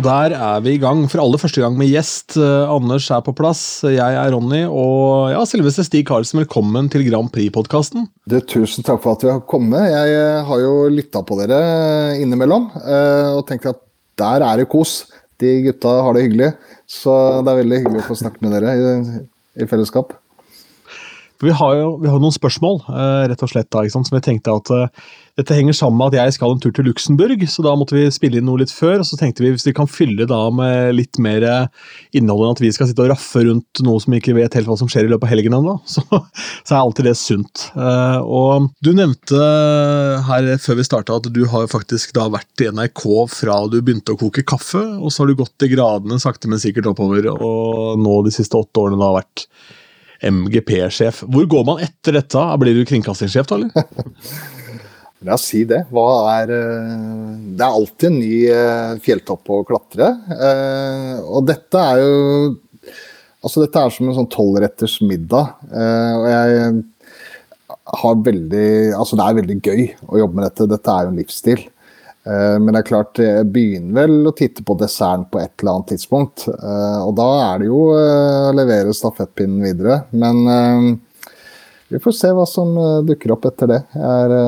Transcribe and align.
Og 0.00 0.06
der 0.06 0.32
er 0.32 0.62
vi 0.64 0.78
i 0.78 0.80
gang 0.80 1.02
for 1.12 1.20
aller 1.20 1.36
første 1.36 1.60
gang 1.60 1.74
med 1.76 1.90
gjest. 1.90 2.32
Eh, 2.40 2.70
Anders 2.72 3.10
er 3.12 3.20
på 3.20 3.34
plass, 3.36 3.82
jeg 3.84 4.00
er 4.00 4.30
Ronny, 4.32 4.62
og 4.64 5.28
ja, 5.28 5.42
selveste 5.44 5.84
Stig 5.84 6.06
Karlsen, 6.08 6.40
velkommen 6.40 6.88
til 6.88 7.04
Grand 7.04 7.28
Prix-podkasten. 7.34 8.06
Tusen 8.48 8.86
takk 8.86 9.02
for 9.04 9.18
at 9.18 9.26
vi 9.26 9.28
har 9.28 9.42
kommet. 9.44 9.90
Jeg 9.92 10.14
eh, 10.16 10.40
har 10.48 10.62
jo 10.62 10.72
lytta 10.88 11.20
på 11.20 11.36
dere 11.42 11.60
innimellom, 12.16 12.70
eh, 12.80 13.28
og 13.34 13.44
tenkte 13.50 13.74
at 13.74 13.82
der 14.24 14.46
er 14.48 14.62
det 14.62 14.70
kos. 14.72 15.02
De 15.36 15.52
gutta 15.68 15.92
har 16.06 16.16
det 16.16 16.24
hyggelig, 16.30 16.50
så 16.88 17.18
det 17.44 17.52
er 17.52 17.60
veldig 17.60 17.82
hyggelig 17.82 18.00
å 18.00 18.08
få 18.08 18.20
snakke 18.22 18.40
med 18.46 18.56
dere 18.56 18.72
i, 18.72 19.22
i 19.60 19.68
fellesskap. 19.68 20.16
For 21.40 21.48
vi 21.48 21.56
har 21.56 21.78
jo 21.78 21.88
vi 22.02 22.10
har 22.12 22.20
noen 22.20 22.36
spørsmål, 22.36 22.82
uh, 22.92 23.24
rett 23.30 23.40
og 23.40 23.48
slett, 23.48 23.70
da, 23.72 23.86
som 23.88 24.04
vi 24.04 24.20
tenkte 24.20 24.52
at 24.52 24.70
uh, 24.76 25.06
dette 25.40 25.56
henger 25.56 25.72
sammen 25.72 25.96
med 25.96 26.12
at 26.12 26.26
jeg 26.26 26.34
skal 26.36 26.52
en 26.52 26.60
tur 26.60 26.74
til 26.76 26.84
Luxembourg, 26.84 27.40
så 27.48 27.64
da 27.64 27.72
måtte 27.80 27.96
vi 27.96 28.02
spille 28.12 28.42
inn 28.42 28.44
noe 28.44 28.60
litt 28.60 28.74
før. 28.74 28.98
og 29.00 29.08
Så 29.08 29.16
tenkte 29.16 29.46
vi 29.46 29.54
hvis 29.54 29.64
vi 29.64 29.72
kan 29.72 29.88
fylle 29.88 30.26
da 30.28 30.42
med 30.52 30.92
litt 30.98 31.16
mer 31.22 31.46
innhold 32.12 32.44
enn 32.44 32.58
at 32.58 32.60
vi 32.60 32.72
skal 32.76 32.90
sitte 32.90 33.06
og 33.06 33.08
raffe 33.14 33.46
rundt 33.46 33.80
noe 33.86 34.02
som 34.04 34.12
vi 34.12 34.20
ikke 34.20 34.36
vet 34.36 34.58
helt 34.58 34.68
hva 34.68 34.76
som 34.76 34.90
skjer 34.90 35.08
i 35.08 35.12
løpet 35.14 35.30
av 35.30 35.32
helgen 35.32 35.56
ennå, 35.56 35.78
så, 35.94 36.04
så, 36.10 36.74
er 36.74 36.82
alltid 36.82 37.08
det 37.08 37.16
sunt. 37.16 37.70
Og 38.20 38.68
Du 38.84 38.92
nevnte 38.92 39.40
her 40.28 40.52
før 40.60 40.80
vi 40.82 40.88
starta 40.90 41.16
at 41.22 41.32
du 41.32 41.42
har 41.48 41.72
faktisk 41.72 42.12
da 42.18 42.28
vært 42.36 42.66
i 42.66 42.68
NRK 42.68 43.06
fra 43.32 43.62
du 43.70 43.80
begynte 43.80 44.12
å 44.12 44.20
koke 44.20 44.44
kaffe, 44.44 44.82
og 45.00 45.08
så 45.08 45.24
har 45.24 45.32
du 45.32 45.40
gått 45.40 45.64
i 45.64 45.72
gradene 45.72 46.20
sakte, 46.20 46.52
men 46.52 46.60
sikkert 46.60 46.92
oppover, 46.92 47.32
og 47.32 47.96
nå 48.02 48.24
de 48.28 48.34
siste 48.34 48.60
åtte 48.60 48.84
årene 48.84 49.00
da 49.00 49.14
vært 49.22 49.48
MGP-sjef. 50.22 51.24
Hvor 51.28 51.46
går 51.48 51.66
man 51.68 51.82
etter 51.84 52.16
dette? 52.18 52.46
Blir 52.60 52.76
du 52.76 52.86
kringkastingssjef, 52.88 53.48
da, 53.48 53.60
eller? 53.60 53.70
La 55.26 55.36
oss 55.36 55.44
si 55.50 55.66
det. 55.68 55.82
Er 55.84 56.52
eh, 56.54 56.92
Det 57.56 57.64
er 57.64 57.68
alltid 57.68 58.06
en 58.08 58.20
ny 58.22 58.36
eh, 58.48 58.92
fjelltopp 59.04 59.52
å 59.52 59.62
klatre. 59.68 60.14
Eh, 60.32 61.16
og 61.28 61.48
dette 61.50 61.86
er 61.92 62.04
jo 62.04 62.18
Altså, 63.40 63.62
dette 63.62 63.80
er 63.80 63.92
som 63.92 64.04
en 64.04 64.16
sånn 64.18 64.26
tolvretters 64.28 64.98
middag. 65.00 65.54
Og 65.72 66.26
jeg 66.28 66.72
har 68.02 68.18
veldig 68.26 68.66
Altså, 68.92 69.16
det 69.16 69.24
er 69.24 69.38
veldig 69.38 69.56
gøy 69.64 69.86
å 70.12 70.18
jobbe 70.20 70.36
med 70.36 70.44
dette. 70.44 70.66
Dette 70.68 70.92
er 70.92 71.06
jo 71.06 71.12
en 71.12 71.20
livsstil. 71.22 71.62
Eh, 72.30 72.56
men 72.60 72.72
det 72.72 72.82
er 72.82 72.88
klart, 72.88 73.18
jeg 73.18 73.46
begynner 73.50 74.04
vel 74.04 74.30
å 74.30 74.34
titte 74.36 74.62
på 74.66 74.76
desserten 74.78 75.26
på 75.30 75.40
et 75.42 75.54
eller 75.60 75.78
annet 75.78 75.92
tidspunkt. 75.94 76.46
Eh, 76.52 76.98
og 77.02 77.14
da 77.18 77.28
er 77.48 77.62
det 77.62 77.70
jo 77.70 77.84
eh, 77.96 78.48
å 78.50 78.56
levere 78.56 78.96
stafettpinnen 78.96 79.64
videre. 79.64 80.02
Men 80.10 80.98
vi 81.90 81.98
får 82.02 82.14
se 82.14 82.32
hva 82.34 82.46
som 82.46 82.76
dukker 83.06 83.34
opp 83.34 83.48
etter 83.50 83.72
det. 83.72 83.80
Jeg 83.98 84.42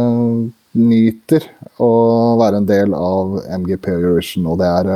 nyter 0.78 1.48
å 1.82 1.90
være 2.38 2.60
en 2.60 2.68
del 2.68 2.94
av 2.94 3.40
MGP 3.58 3.90
Eurovision, 3.96 4.46
og 4.52 4.60
det 4.62 4.68
er 4.70 4.92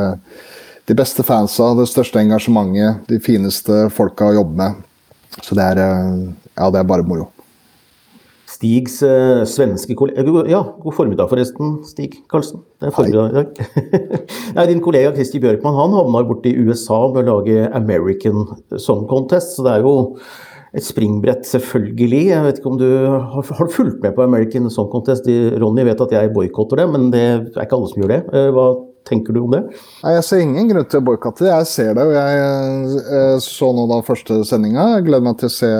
de 0.86 0.94
beste 0.96 1.26
fansa, 1.26 1.72
det 1.74 1.88
største 1.90 2.22
engasjementet, 2.22 3.02
de 3.10 3.18
fineste 3.18 3.88
folka 3.94 4.30
å 4.30 4.36
jobbe 4.38 4.60
med. 4.62 4.78
Så 5.42 5.58
det 5.58 5.66
er, 5.74 5.82
ja, 5.82 6.70
det 6.70 6.80
er 6.80 6.86
bare 6.86 7.04
moro. 7.04 7.32
Stigs 8.56 9.02
eh, 9.04 9.42
svenske 9.48 9.94
kollega 9.98 10.46
Ja, 10.48 10.62
god 10.80 10.94
formiddag 10.96 11.28
forresten, 11.28 11.80
Stig 11.84 12.22
Karlsen. 12.30 12.62
Det 12.80 12.88
er 12.88 12.94
formiddag 12.96 13.28
i 13.28 13.36
dag. 13.36 13.60
Nei, 14.56 14.66
din 14.70 14.80
kollega 14.84 15.12
Kristi 15.16 15.40
Bjørkman 15.42 15.76
han 15.76 15.96
havna 15.96 16.22
borti 16.24 16.54
i 16.54 16.64
USA 16.64 17.02
med 17.12 17.26
å 17.26 17.36
lage 17.36 17.66
American 17.76 18.46
Song 18.80 19.04
Contest, 19.10 19.56
så 19.56 19.66
det 19.66 19.74
er 19.74 19.84
jo 19.84 19.94
et 20.76 20.84
springbrett, 20.84 21.44
selvfølgelig. 21.48 22.22
Jeg 22.30 22.44
vet 22.46 22.58
ikke 22.60 22.72
om 22.72 22.80
du 22.80 22.88
har, 22.88 23.52
har 23.60 23.72
fulgt 23.72 24.00
med 24.04 24.16
på 24.16 24.24
American 24.24 24.70
Song 24.72 24.88
Contest? 24.92 25.28
Ronny 25.60 25.84
vet 25.88 26.02
at 26.04 26.16
jeg 26.16 26.32
boikotter 26.32 26.80
det, 26.80 26.88
men 26.92 27.10
det 27.12 27.24
er 27.26 27.64
ikke 27.64 27.76
alle 27.78 27.92
som 27.92 28.02
gjør 28.02 28.12
det. 28.14 28.22
Uh, 28.32 28.50
hva 28.56 28.66
tenker 29.06 29.36
du 29.36 29.42
om 29.44 29.54
det? 29.54 29.62
Nei, 30.02 30.16
Jeg 30.16 30.26
ser 30.28 30.42
ingen 30.44 30.72
grunn 30.72 30.88
til 30.90 31.02
å 31.02 31.06
boikotte 31.06 31.46
det. 31.46 31.52
Jeg 31.52 31.70
ser 31.70 31.94
det. 31.96 32.06
og 32.06 32.16
Jeg, 32.16 32.40
jeg 32.40 33.06
eh, 33.20 33.38
så 33.44 33.70
nå 33.76 33.86
da 33.90 34.00
første 34.06 34.40
sendinga. 34.48 34.88
Gleder 35.06 35.24
meg 35.28 35.38
til 35.40 35.50
å 35.50 35.56
se, 35.56 35.72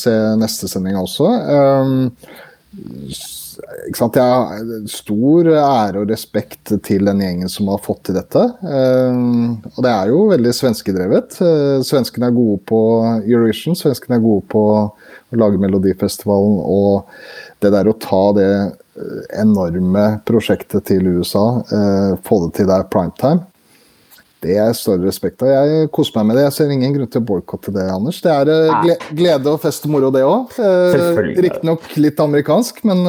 se 0.00 0.14
neste 0.40 0.70
sending 0.70 0.98
også. 1.00 1.30
Um, 1.30 1.94
ikke 3.88 4.00
sant? 4.00 4.18
Jeg 4.18 4.82
stor 4.92 5.50
ære 5.54 6.02
og 6.02 6.12
respekt 6.12 6.74
til 6.86 7.08
den 7.08 7.22
gjengen 7.24 7.52
som 7.52 7.70
har 7.72 7.82
fått 7.84 8.04
til 8.08 8.18
dette. 8.18 8.44
Um, 8.62 9.56
og 9.74 9.80
det 9.86 9.92
er 9.92 10.12
jo 10.12 10.22
veldig 10.30 10.54
svenskedrevet. 10.56 11.40
Uh, 11.40 11.80
svenskene 11.86 12.30
er 12.30 12.36
gode 12.36 12.60
på 12.68 12.80
Eurovision, 13.22 13.78
svenskene 13.78 14.18
er 14.18 14.24
gode 14.24 14.46
på 14.52 14.64
å 14.74 14.78
lage 15.40 15.60
Melodifestivalen. 15.62 16.60
Og 16.62 17.10
det 17.64 17.72
der 17.74 17.90
å 17.90 17.98
ta 18.00 18.24
det 18.36 18.50
Eh, 18.94 19.40
enorme 19.40 20.20
prosjektet 20.24 20.84
til 20.86 21.06
USA, 21.16 21.64
eh, 21.66 22.18
få 22.22 22.36
det 22.44 22.52
til 22.60 22.68
der 22.70 22.84
primetime, 22.86 23.42
det 24.40 24.54
er 24.60 24.76
større 24.76 25.08
respekt 25.08 25.42
av. 25.42 25.48
Jeg 25.50 25.88
koser 25.90 26.20
meg 26.20 26.26
med 26.28 26.36
det. 26.36 26.44
Jeg 26.44 26.52
ser 26.52 26.70
ingen 26.70 26.94
grunn 26.94 27.10
til 27.10 27.22
å 27.22 27.26
boikotte 27.26 27.72
det, 27.74 27.88
Anders. 27.90 28.20
Det 28.22 28.30
er 28.30 28.52
eh, 28.52 29.08
glede 29.10 29.50
og 29.50 29.58
fest 29.64 29.88
og 29.88 29.96
moro, 29.96 30.12
det 30.14 30.22
òg. 30.22 30.54
Riktignok 31.40 31.88
litt 31.96 32.22
amerikansk, 32.22 32.84
men 32.86 33.02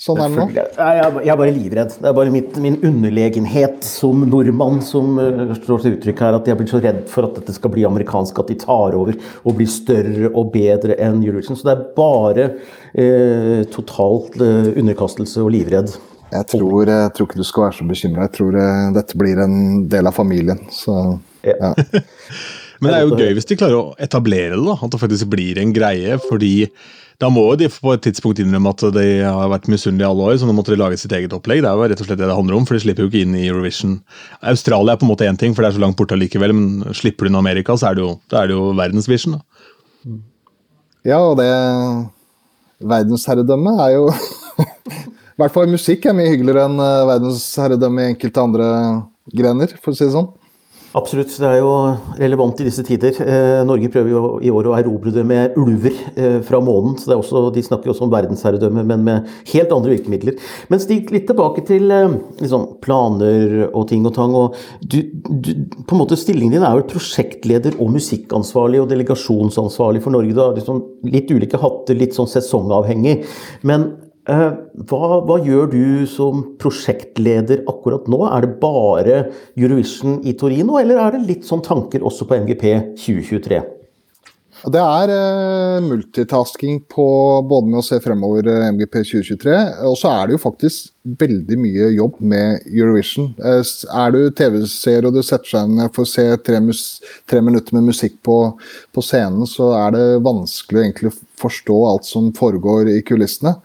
Sånn 0.00 0.16
er 0.16 0.30
det 0.32 0.36
nå. 0.38 0.44
Jeg 0.56 1.28
er 1.28 1.36
bare 1.36 1.52
livredd. 1.52 1.90
Det 2.00 2.08
er 2.08 2.14
bare 2.16 2.32
mitt, 2.32 2.54
min 2.64 2.78
underlegenhet 2.88 3.82
som 3.84 4.22
nordmann 4.24 4.78
som 4.84 5.18
uh, 5.20 5.50
står 5.58 5.82
til 5.82 5.96
uttrykk 5.98 6.22
her. 6.24 6.36
At 6.38 6.46
jeg 6.48 6.56
blir 6.56 6.70
så 6.70 6.80
redd 6.80 7.02
for 7.10 7.28
at 7.28 7.36
dette 7.36 7.52
skal 7.52 7.72
bli 7.74 7.84
amerikansk, 7.84 8.38
at 8.40 8.48
de 8.48 8.56
tar 8.62 8.96
over 8.96 9.18
og 9.44 9.58
blir 9.58 9.68
større 9.68 10.30
og 10.30 10.54
bedre 10.54 10.96
enn 11.04 11.18
Eurovision. 11.20 11.58
Så 11.58 11.68
det 11.68 11.74
er 11.74 11.82
bare 11.98 12.46
eh, 12.94 13.66
totalt 13.74 14.38
eh, 14.40 14.70
underkastelse 14.80 15.44
og 15.44 15.52
livredd. 15.52 15.92
Jeg 16.30 16.48
tror, 16.48 16.88
jeg 16.88 17.12
tror, 17.12 17.28
ikke 17.28 17.42
du 17.42 17.44
skal 17.44 17.66
være 17.66 17.76
så 17.80 17.88
bekymra. 17.90 18.24
Jeg 18.28 18.34
tror 18.38 18.56
dette 18.94 19.20
blir 19.20 19.42
en 19.44 19.58
del 19.90 20.08
av 20.08 20.16
familien. 20.16 20.62
Så, 20.72 20.94
ja. 21.44 21.74
Men 22.80 22.88
det 22.88 22.96
er 22.96 23.04
jo 23.04 23.20
gøy 23.20 23.36
hvis 23.36 23.50
de 23.50 23.60
klarer 23.60 23.76
å 23.82 23.92
etablere 24.00 24.56
det, 24.56 24.64
da. 24.64 24.78
At 24.80 24.94
det 24.94 25.02
faktisk 25.02 25.28
blir 25.34 25.60
en 25.60 25.76
greie. 25.76 26.16
fordi 26.24 26.54
da 27.20 27.28
må 27.28 27.42
de 27.60 27.68
på 27.68 27.92
et 27.92 28.00
tidspunkt 28.06 28.40
innrømme 28.40 28.72
at 28.72 28.82
de 28.96 29.06
har 29.20 29.50
vært 29.52 29.68
misunnelige 29.68 30.08
alle 30.08 30.28
år, 30.30 30.38
så 30.40 30.46
nå 30.48 30.54
måtte 30.56 30.72
de 30.72 30.78
lage 30.80 30.96
sitt 31.02 31.12
eget 31.12 31.34
opplegg. 31.36 31.60
Det 31.60 31.68
er 31.68 31.76
jo 31.76 31.88
rett 31.92 32.00
og 32.00 32.08
slett 32.08 32.20
det 32.22 32.28
det 32.30 32.36
handler 32.38 32.56
om, 32.56 32.68
for 32.68 32.76
de 32.76 32.80
slipper 32.86 33.04
jo 33.04 33.10
ikke 33.10 33.24
inn 33.26 33.36
i 33.36 33.44
Eurovision. 33.50 33.98
Australia 34.52 34.94
er 34.94 35.02
på 35.02 35.04
en 35.04 35.10
måte 35.12 35.28
én 35.28 35.36
ting, 35.40 35.52
for 35.52 35.62
det 35.62 35.68
er 35.70 35.76
så 35.76 35.82
langt 35.84 35.98
borte 36.00 36.16
allikevel, 36.16 36.54
men 36.56 36.96
slipper 36.96 37.28
du 37.28 37.32
inn 37.32 37.36
Amerika, 37.36 37.76
så 37.76 37.90
er 37.90 37.98
det 37.98 38.06
jo, 38.06 38.14
er 38.32 38.48
det 38.48 38.56
jo 38.56 38.70
verdensvision. 38.78 39.36
Da. 39.36 40.16
Ja, 41.12 41.20
og 41.20 41.36
det 41.40 41.50
Verdensherredømmet 42.80 43.80
er 43.84 43.90
jo 43.98 44.06
I 45.36 45.42
hvert 45.42 45.52
fall 45.52 45.68
musikk 45.68 46.06
er 46.08 46.16
mye 46.16 46.32
hyggeligere 46.32 46.66
enn 46.68 46.80
eh, 46.80 47.06
verdensherredømme 47.08 48.02
i 48.02 48.12
enkelte 48.14 48.44
andre 48.44 48.68
grener, 49.36 49.72
for 49.80 49.92
å 49.92 49.96
si 49.96 50.06
det 50.06 50.14
sånn. 50.16 50.30
Absolutt, 50.98 51.30
det 51.38 51.46
er 51.46 51.60
jo 51.60 51.70
relevant 52.18 52.58
i 52.58 52.64
disse 52.66 52.82
tider. 52.82 53.14
Eh, 53.22 53.60
Norge 53.62 53.90
prøver 53.94 54.10
jo 54.10 54.22
i 54.42 54.50
år 54.50 54.66
å 54.66 54.74
erobre 54.74 55.12
det 55.14 55.22
med 55.22 55.54
ulver 55.60 55.94
eh, 56.18 56.40
fra 56.42 56.58
månen. 56.66 56.96
så 56.98 57.14
også, 57.14 57.44
De 57.54 57.62
snakker 57.62 57.92
også 57.92 58.08
om 58.08 58.10
verdensherredømme, 58.10 58.82
men 58.88 59.04
med 59.06 59.28
helt 59.52 59.70
andre 59.76 59.94
virkemidler. 59.94 60.40
Men 60.66 60.82
stig 60.82 61.12
litt 61.14 61.28
tilbake 61.30 61.62
til 61.68 61.94
eh, 61.94 62.16
liksom, 62.42 62.66
planer 62.82 63.68
og 63.68 63.86
ting 63.92 64.02
og 64.08 64.16
tang. 64.18 64.34
og 64.34 64.58
du, 64.82 64.98
du, 65.14 65.52
på 65.86 65.94
en 65.94 66.02
måte 66.02 66.18
Stillingen 66.18 66.58
din 66.58 66.66
er 66.66 66.74
jo 66.80 66.88
prosjektleder 66.90 67.78
og 67.78 67.94
musikkansvarlig 67.94 68.82
og 68.82 68.90
delegasjonsansvarlig 68.90 70.02
for 70.02 70.16
Norge. 70.16 70.34
Du 70.34 70.42
har 70.42 70.58
liksom 70.58 70.82
litt 71.06 71.30
ulike 71.30 71.60
hatter, 71.62 72.02
litt 72.02 72.18
sånn 72.18 72.30
sesongavhengig. 72.34 73.20
Men 73.62 73.92
hva, 74.30 75.20
hva, 75.26 75.36
gjør 75.42 75.70
du 75.72 76.06
som 76.10 76.44
prosjektleder 76.60 77.64
akkurat 77.70 78.06
nå? 78.10 78.22
Er 78.30 78.46
det 78.46 78.52
bare 78.62 79.18
Eurovision 79.58 80.20
i 80.22 80.36
Torino, 80.38 80.78
eller 80.80 81.00
er 81.02 81.16
det 81.16 81.26
litt 81.26 81.48
sånn 81.48 81.64
tanker 81.66 82.04
også 82.06 82.28
på 82.28 82.38
MGP 82.44 82.66
2023? 83.00 83.62
Det 84.60 84.80
er 84.80 85.10
uh, 85.10 85.80
multitasking 85.80 86.82
på 86.92 87.04
både 87.48 87.68
med 87.70 87.80
å 87.80 87.84
se 87.84 87.96
fremover 88.04 88.44
uh, 88.50 88.66
MGP 88.74 88.98
2023, 89.08 89.54
og 89.88 89.96
så 89.96 90.10
er 90.12 90.28
det 90.28 90.36
jo 90.36 90.42
faktisk 90.42 90.90
veldig 91.22 91.56
mye 91.62 91.86
jobb 91.94 92.18
med 92.20 92.66
Eurovision. 92.68 93.30
Uh, 93.40 93.62
er 93.64 94.12
du 94.12 94.20
TV-seer 94.36 95.08
og 95.08 95.16
du 95.16 95.22
setter 95.24 95.54
seg 95.54 95.72
ned 95.78 95.94
for 95.96 96.04
å 96.04 96.10
se 96.10 96.26
tre, 96.44 96.60
tre 97.30 97.42
minutter 97.46 97.78
med 97.78 97.88
musikk 97.88 98.18
på, 98.26 98.36
på, 98.92 99.06
scenen, 99.06 99.48
så 99.48 99.72
er 99.78 99.96
det 99.96 100.04
vanskelig 100.28 100.84
egentlig 100.84 101.14
å 101.14 101.18
forstå 101.40 101.80
alt 101.94 102.10
som 102.10 102.28
foregår 102.36 102.92
i 102.92 103.00
kulissene. 103.06 103.56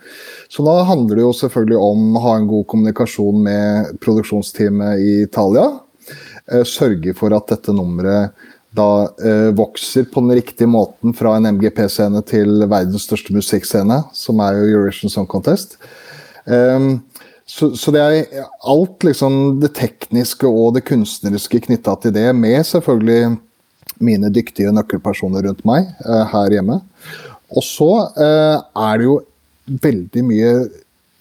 Så 0.48 0.64
da 0.64 0.80
handler 0.88 1.20
det 1.20 1.28
jo 1.28 1.36
selvfølgelig 1.36 1.82
om 1.92 2.08
å 2.16 2.26
ha 2.30 2.38
en 2.40 2.48
god 2.54 2.70
kommunikasjon 2.72 3.44
med 3.44 3.96
produksjonsteamet 4.06 5.04
i 5.04 5.16
Italia. 5.26 5.74
Sørge 6.70 7.16
for 7.18 7.34
at 7.36 7.50
dette 7.50 7.74
nummeret 7.74 8.38
da 8.76 8.90
eh, 9.24 9.50
vokser 9.56 10.08
på 10.12 10.24
den 10.26 10.38
riktige 10.40 10.70
måten 10.70 11.16
fra 11.16 11.36
en 11.38 11.48
MGP-scene 11.56 12.22
til 12.28 12.66
verdens 12.66 13.08
største 13.08 13.36
musikkscene, 13.36 14.02
som 14.16 14.42
er 14.44 14.58
jo 14.58 14.70
Eurovision 14.74 15.12
Song 15.12 15.28
Contest. 15.32 15.78
Um, 16.46 17.00
så, 17.46 17.72
så, 17.78 17.94
det 17.94 18.02
er 18.02 18.46
alt 18.66 19.06
liksom 19.06 19.60
det 19.62 19.76
tekniske 19.78 20.50
og 20.50 20.76
det 20.76 20.86
kunstneriske 20.88 21.62
knytta 21.68 21.94
til 22.02 22.14
det, 22.16 22.30
med 22.38 22.66
selvfølgelig 22.66 23.36
mine 24.04 24.32
dyktige 24.34 24.74
nøkkelpersoner 24.76 25.46
rundt 25.46 25.62
meg 25.68 25.88
eh, 26.04 26.26
her 26.34 26.58
hjemme. 26.58 26.80
Og 27.54 27.64
så 27.64 27.92
eh, 28.18 28.58
er 28.58 28.98
det 29.00 29.08
jo 29.08 29.20
veldig 29.86 30.24
mye 30.26 30.50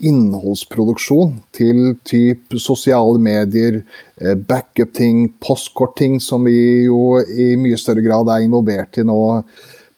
innholdsproduksjon 0.02 1.36
til 1.54 1.94
typ 2.06 2.56
sosiale 2.60 3.20
medier, 3.22 3.82
eh, 4.20 4.34
backup-ting, 4.34 5.28
postkort-ting, 5.40 6.20
som 6.20 6.44
vi 6.44 6.84
jo 6.86 7.20
i 7.20 7.54
mye 7.56 7.78
større 7.78 8.02
grad 8.02 8.28
er 8.28 8.44
involvert 8.44 8.98
i 8.98 9.06
nå 9.06 9.44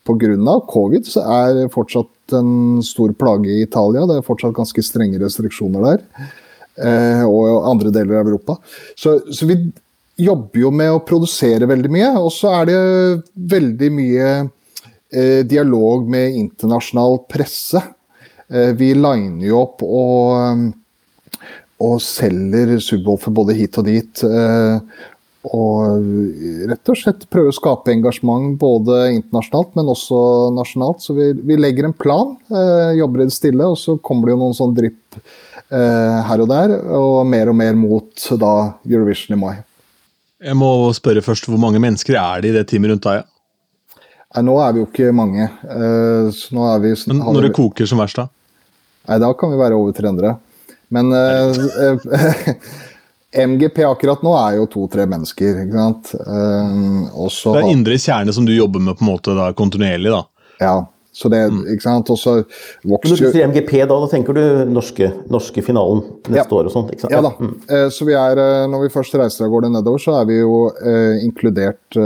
pga. 0.07 0.61
covid, 0.69 1.07
så 1.07 1.23
er 1.25 1.69
fortsatt 1.69 2.33
en 2.33 2.83
stor 2.83 3.13
plage 3.13 3.49
i 3.49 3.63
Italia. 3.63 4.07
Det 4.07 4.19
er 4.19 4.27
fortsatt 4.27 4.55
ganske 4.55 4.83
strenge 4.83 5.19
restriksjoner 5.19 5.83
der. 5.83 6.31
Eh, 6.77 7.25
og 7.25 7.65
andre 7.65 7.91
deler 7.91 8.21
av 8.21 8.29
Europa. 8.29 8.59
Så, 8.95 9.33
så, 9.33 9.47
vi 9.47 9.57
jobber 10.17 10.61
jo 10.61 10.71
med 10.71 10.93
å 10.93 11.03
produsere 11.05 11.69
veldig 11.69 11.91
mye. 11.93 12.13
Og 12.21 12.31
så 12.35 12.53
er 12.61 12.69
det 12.69 12.79
veldig 13.35 13.91
mye 13.97 14.29
eh, 15.11 15.43
dialog 15.49 16.09
med 16.09 16.37
internasjonal 16.37 17.23
presse. 17.31 17.83
Eh, 18.53 18.73
vi 18.79 18.93
liner 18.95 19.47
jo 19.49 19.61
opp 19.65 19.83
og, 19.87 20.65
og 21.83 22.01
selger 22.03 22.77
subwoofer 22.83 23.35
både 23.35 23.57
hit 23.59 23.79
og 23.81 23.89
dit. 23.91 24.25
Eh, 24.27 25.05
og 25.55 26.07
rett 26.67 26.91
og 26.91 26.99
slett 26.99 27.27
prøve 27.31 27.53
å 27.53 27.55
skape 27.55 27.93
engasjement 27.93 28.57
både 28.59 29.13
internasjonalt, 29.15 29.77
men 29.79 29.93
også 29.93 30.19
nasjonalt. 30.57 31.05
Så 31.05 31.15
vi, 31.15 31.31
vi 31.37 31.59
legger 31.61 31.87
en 31.87 31.95
plan, 31.97 32.35
eh, 32.51 32.97
jobber 32.99 33.23
i 33.23 33.29
det 33.29 33.37
stille, 33.37 33.69
og 33.69 33.79
så 33.79 33.97
kommer 34.03 34.27
det 34.27 34.35
jo 34.35 34.41
noen 34.43 34.59
sånn 34.59 34.75
drypp 34.77 35.21
eh, 35.21 36.19
her 36.27 36.43
og 36.43 36.51
der. 36.51 36.75
Og 36.99 37.21
mer 37.31 37.53
og 37.53 37.59
mer 37.59 37.79
mot 37.79 38.29
da 38.41 38.53
Eurovision 38.89 39.37
i 39.37 39.41
mai. 39.45 39.55
Jeg 40.47 40.59
må 40.59 40.71
spørre 40.93 41.23
først, 41.25 41.47
Hvor 41.49 41.61
mange 41.61 41.81
mennesker 41.81 42.19
er 42.21 42.43
det 42.43 42.51
i 42.51 42.57
det 42.59 42.67
teamet 42.69 42.93
rundt 42.93 43.07
deg? 43.07 43.25
Nei, 44.35 44.43
nå 44.45 44.57
er 44.61 44.75
vi 44.75 44.83
jo 44.83 44.89
ikke 44.91 45.15
mange. 45.17 45.47
Eh, 45.47 46.43
vi, 46.83 46.97
men 47.07 47.23
når 47.23 47.49
det 47.49 47.57
koker 47.57 47.89
som 47.89 48.03
verst, 48.03 48.19
da? 48.19 48.27
Nei, 49.07 49.19
Da 49.23 49.33
kan 49.39 49.53
vi 49.53 49.61
være 49.61 49.79
over 49.79 49.95
300. 49.97 50.35
Men 50.89 51.13
eh, 51.13 52.55
MGP 53.47 53.85
akkurat 53.85 54.23
nå 54.25 54.35
er 54.39 54.59
jo 54.61 54.67
to-tre 54.71 55.07
mennesker. 55.11 55.63
ikke 55.65 55.79
sant? 55.79 56.13
Um, 56.27 57.07
også, 57.27 57.57
det 57.57 57.65
er 57.65 57.73
indre 57.75 58.01
kjerne 58.01 58.35
som 58.35 58.47
du 58.49 58.55
jobber 58.55 58.83
med 58.83 58.99
på 58.99 59.07
en 59.07 59.13
måte 59.13 59.35
da, 59.37 59.51
kontinuerlig? 59.57 60.13
da? 60.15 60.23
Ja. 60.63 60.77
Så 61.17 61.31
det, 61.33 61.47
mm. 61.49 61.63
ikke 61.73 61.81
sant? 61.81 62.11
Også 62.13 62.33
vokser 62.85 63.15
Når 63.15 63.21
du 63.23 63.31
sier 63.33 63.49
MGP, 63.49 63.71
da, 63.89 63.97
da 64.03 64.09
tenker 64.13 64.37
du 64.37 64.43
norske, 64.69 65.09
norske 65.33 65.63
finalen 65.65 66.03
neste 66.29 66.43
ja. 66.43 66.59
år 66.59 66.69
og 66.69 66.75
sånt? 66.75 66.91
ikke 66.93 67.07
sant? 67.07 67.15
Ja 67.17 67.23
da. 67.25 67.33
Mm. 67.41 67.55
Uh, 67.71 67.87
så 67.93 68.09
vi 68.09 68.17
er, 68.21 68.43
Når 68.69 68.85
vi 68.85 68.93
først 68.93 69.17
reiser 69.17 69.47
av 69.47 69.55
gårde 69.55 69.73
nedover, 69.73 70.03
så 70.03 70.19
er 70.21 70.29
vi 70.29 70.43
jo 70.43 70.67
uh, 70.77 71.15
inkludert 71.25 71.99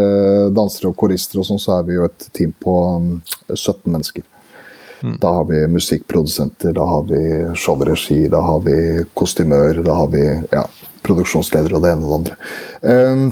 dansere 0.55 0.93
og 0.93 0.99
korister 0.99 1.43
og 1.43 1.49
sånn, 1.50 1.62
så 1.62 1.81
er 1.81 1.88
vi 1.91 1.99
jo 1.99 2.06
et 2.06 2.31
team 2.31 2.55
på 2.62 2.76
um, 3.02 3.17
17 3.50 3.91
mennesker. 3.91 4.26
Mm. 5.02 5.17
Da 5.23 5.32
har 5.38 5.44
vi 5.49 5.67
musikkprodusenter, 5.73 6.73
da 6.76 6.85
har 6.85 7.05
vi 7.08 7.20
show-regi, 7.56 8.29
da 8.32 8.41
har 8.44 8.64
vi 8.67 9.05
kostymør, 9.14 9.82
da 9.87 9.94
har 10.02 10.11
vi 10.12 10.25
ja, 10.52 10.64
produksjonsledere 11.06 11.79
og 11.79 11.87
det 11.87 11.94
ene 11.94 12.05
og 12.05 12.11
det 12.11 12.19
andre. 12.19 12.41
Ehm, 12.93 13.31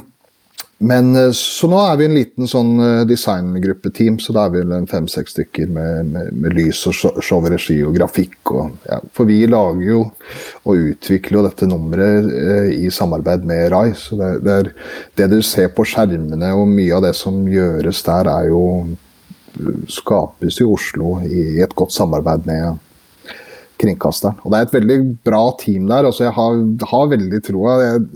men 0.79 1.17
eh, 1.17 1.33
Så 1.35 1.67
nå 1.71 1.79
er 1.83 1.97
vi 1.99 2.07
en 2.07 2.15
liten 2.15 2.51
sånn 2.51 2.77
eh, 2.83 3.05
designgruppeteam, 3.09 4.21
så 4.23 4.35
da 4.37 4.47
er 4.47 4.55
vi 4.55 4.81
fem-seks 4.91 5.35
stykker 5.35 5.71
med, 5.75 6.13
med, 6.13 6.31
med, 6.33 6.55
lys 6.55 6.85
og 6.87 6.95
show, 7.25 7.43
regi 7.51 7.81
og 7.83 7.97
grafikk. 7.99 8.39
Og, 8.55 8.77
ja. 8.87 9.01
For 9.15 9.29
vi 9.29 9.41
lager 9.51 9.83
jo 9.89 10.05
og 10.63 10.87
utvikler 10.93 11.41
jo 11.41 11.45
dette 11.49 11.69
nummeret 11.71 12.31
eh, 12.31 12.71
i 12.87 12.93
samarbeid 12.95 13.47
med 13.49 13.67
RAI. 13.75 13.91
Så 13.99 14.21
det, 14.21 14.31
det, 14.47 14.61
er, 14.63 14.73
det 15.19 15.29
du 15.35 15.41
ser 15.43 15.73
på 15.75 15.87
skjermene 15.89 16.55
og 16.55 16.71
mye 16.71 16.95
av 16.95 17.09
det 17.09 17.15
som 17.19 17.43
gjøres 17.51 18.05
der, 18.07 18.31
er 18.39 18.51
jo 18.53 18.65
skapes 19.91 20.61
i 20.61 20.67
Oslo 20.67 21.19
i 21.27 21.63
et 21.63 21.75
godt 21.79 21.95
samarbeid 21.95 22.47
med 22.49 22.85
kringkasteren. 23.79 24.39
Og 24.43 24.51
Det 24.51 24.59
er 24.59 24.67
et 24.67 24.77
veldig 24.77 24.99
bra 25.25 25.43
team 25.61 25.87
der. 25.89 26.05
altså 26.05 26.25
Jeg 26.25 26.35
har, 26.35 26.61
har 26.91 27.11
veldig 27.13 27.43
troa. 27.47 27.79
Jeg 27.83 27.93
har 27.93 28.07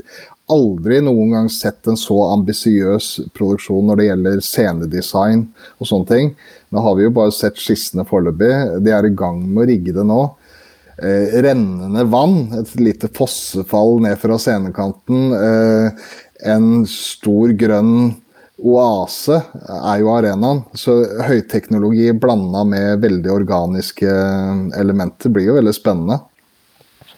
aldri 0.53 1.01
noen 1.05 1.33
gang 1.37 1.49
sett 1.53 1.87
en 1.89 1.99
så 1.99 2.19
ambisiøs 2.33 3.31
produksjon 3.37 3.87
når 3.89 4.01
det 4.01 4.09
gjelder 4.09 4.45
scenedesign 4.45 5.47
og 5.79 5.89
sånne 5.89 6.11
ting. 6.11 6.33
Nå 6.73 6.83
har 6.85 6.97
vi 6.99 7.07
jo 7.07 7.15
bare 7.15 7.35
sett 7.35 7.61
skissene 7.61 8.05
foreløpig. 8.09 8.53
De 8.85 8.95
er 8.95 9.09
i 9.09 9.15
gang 9.17 9.43
med 9.47 9.65
å 9.65 9.69
rigge 9.71 9.95
det 9.97 10.07
nå. 10.09 10.23
Eh, 11.03 11.39
rennende 11.43 12.05
vann, 12.11 12.53
et 12.59 12.75
lite 12.79 13.09
fossefall 13.17 14.03
ned 14.05 14.19
fra 14.21 14.37
scenekanten. 14.39 15.33
Eh, 15.39 16.11
en 16.53 16.85
stor 16.91 17.55
grønn 17.59 17.95
oase 18.63 19.39
er 19.67 20.01
jo 20.03 20.13
arenaen. 20.15 20.63
Så 20.79 20.95
høyteknologi 21.27 22.13
blanda 22.15 22.65
med 22.69 23.03
veldig 23.03 23.33
organiske 23.35 24.13
elementer 24.79 25.35
blir 25.35 25.51
jo 25.51 25.59
veldig 25.59 25.75
spennende. 25.77 26.21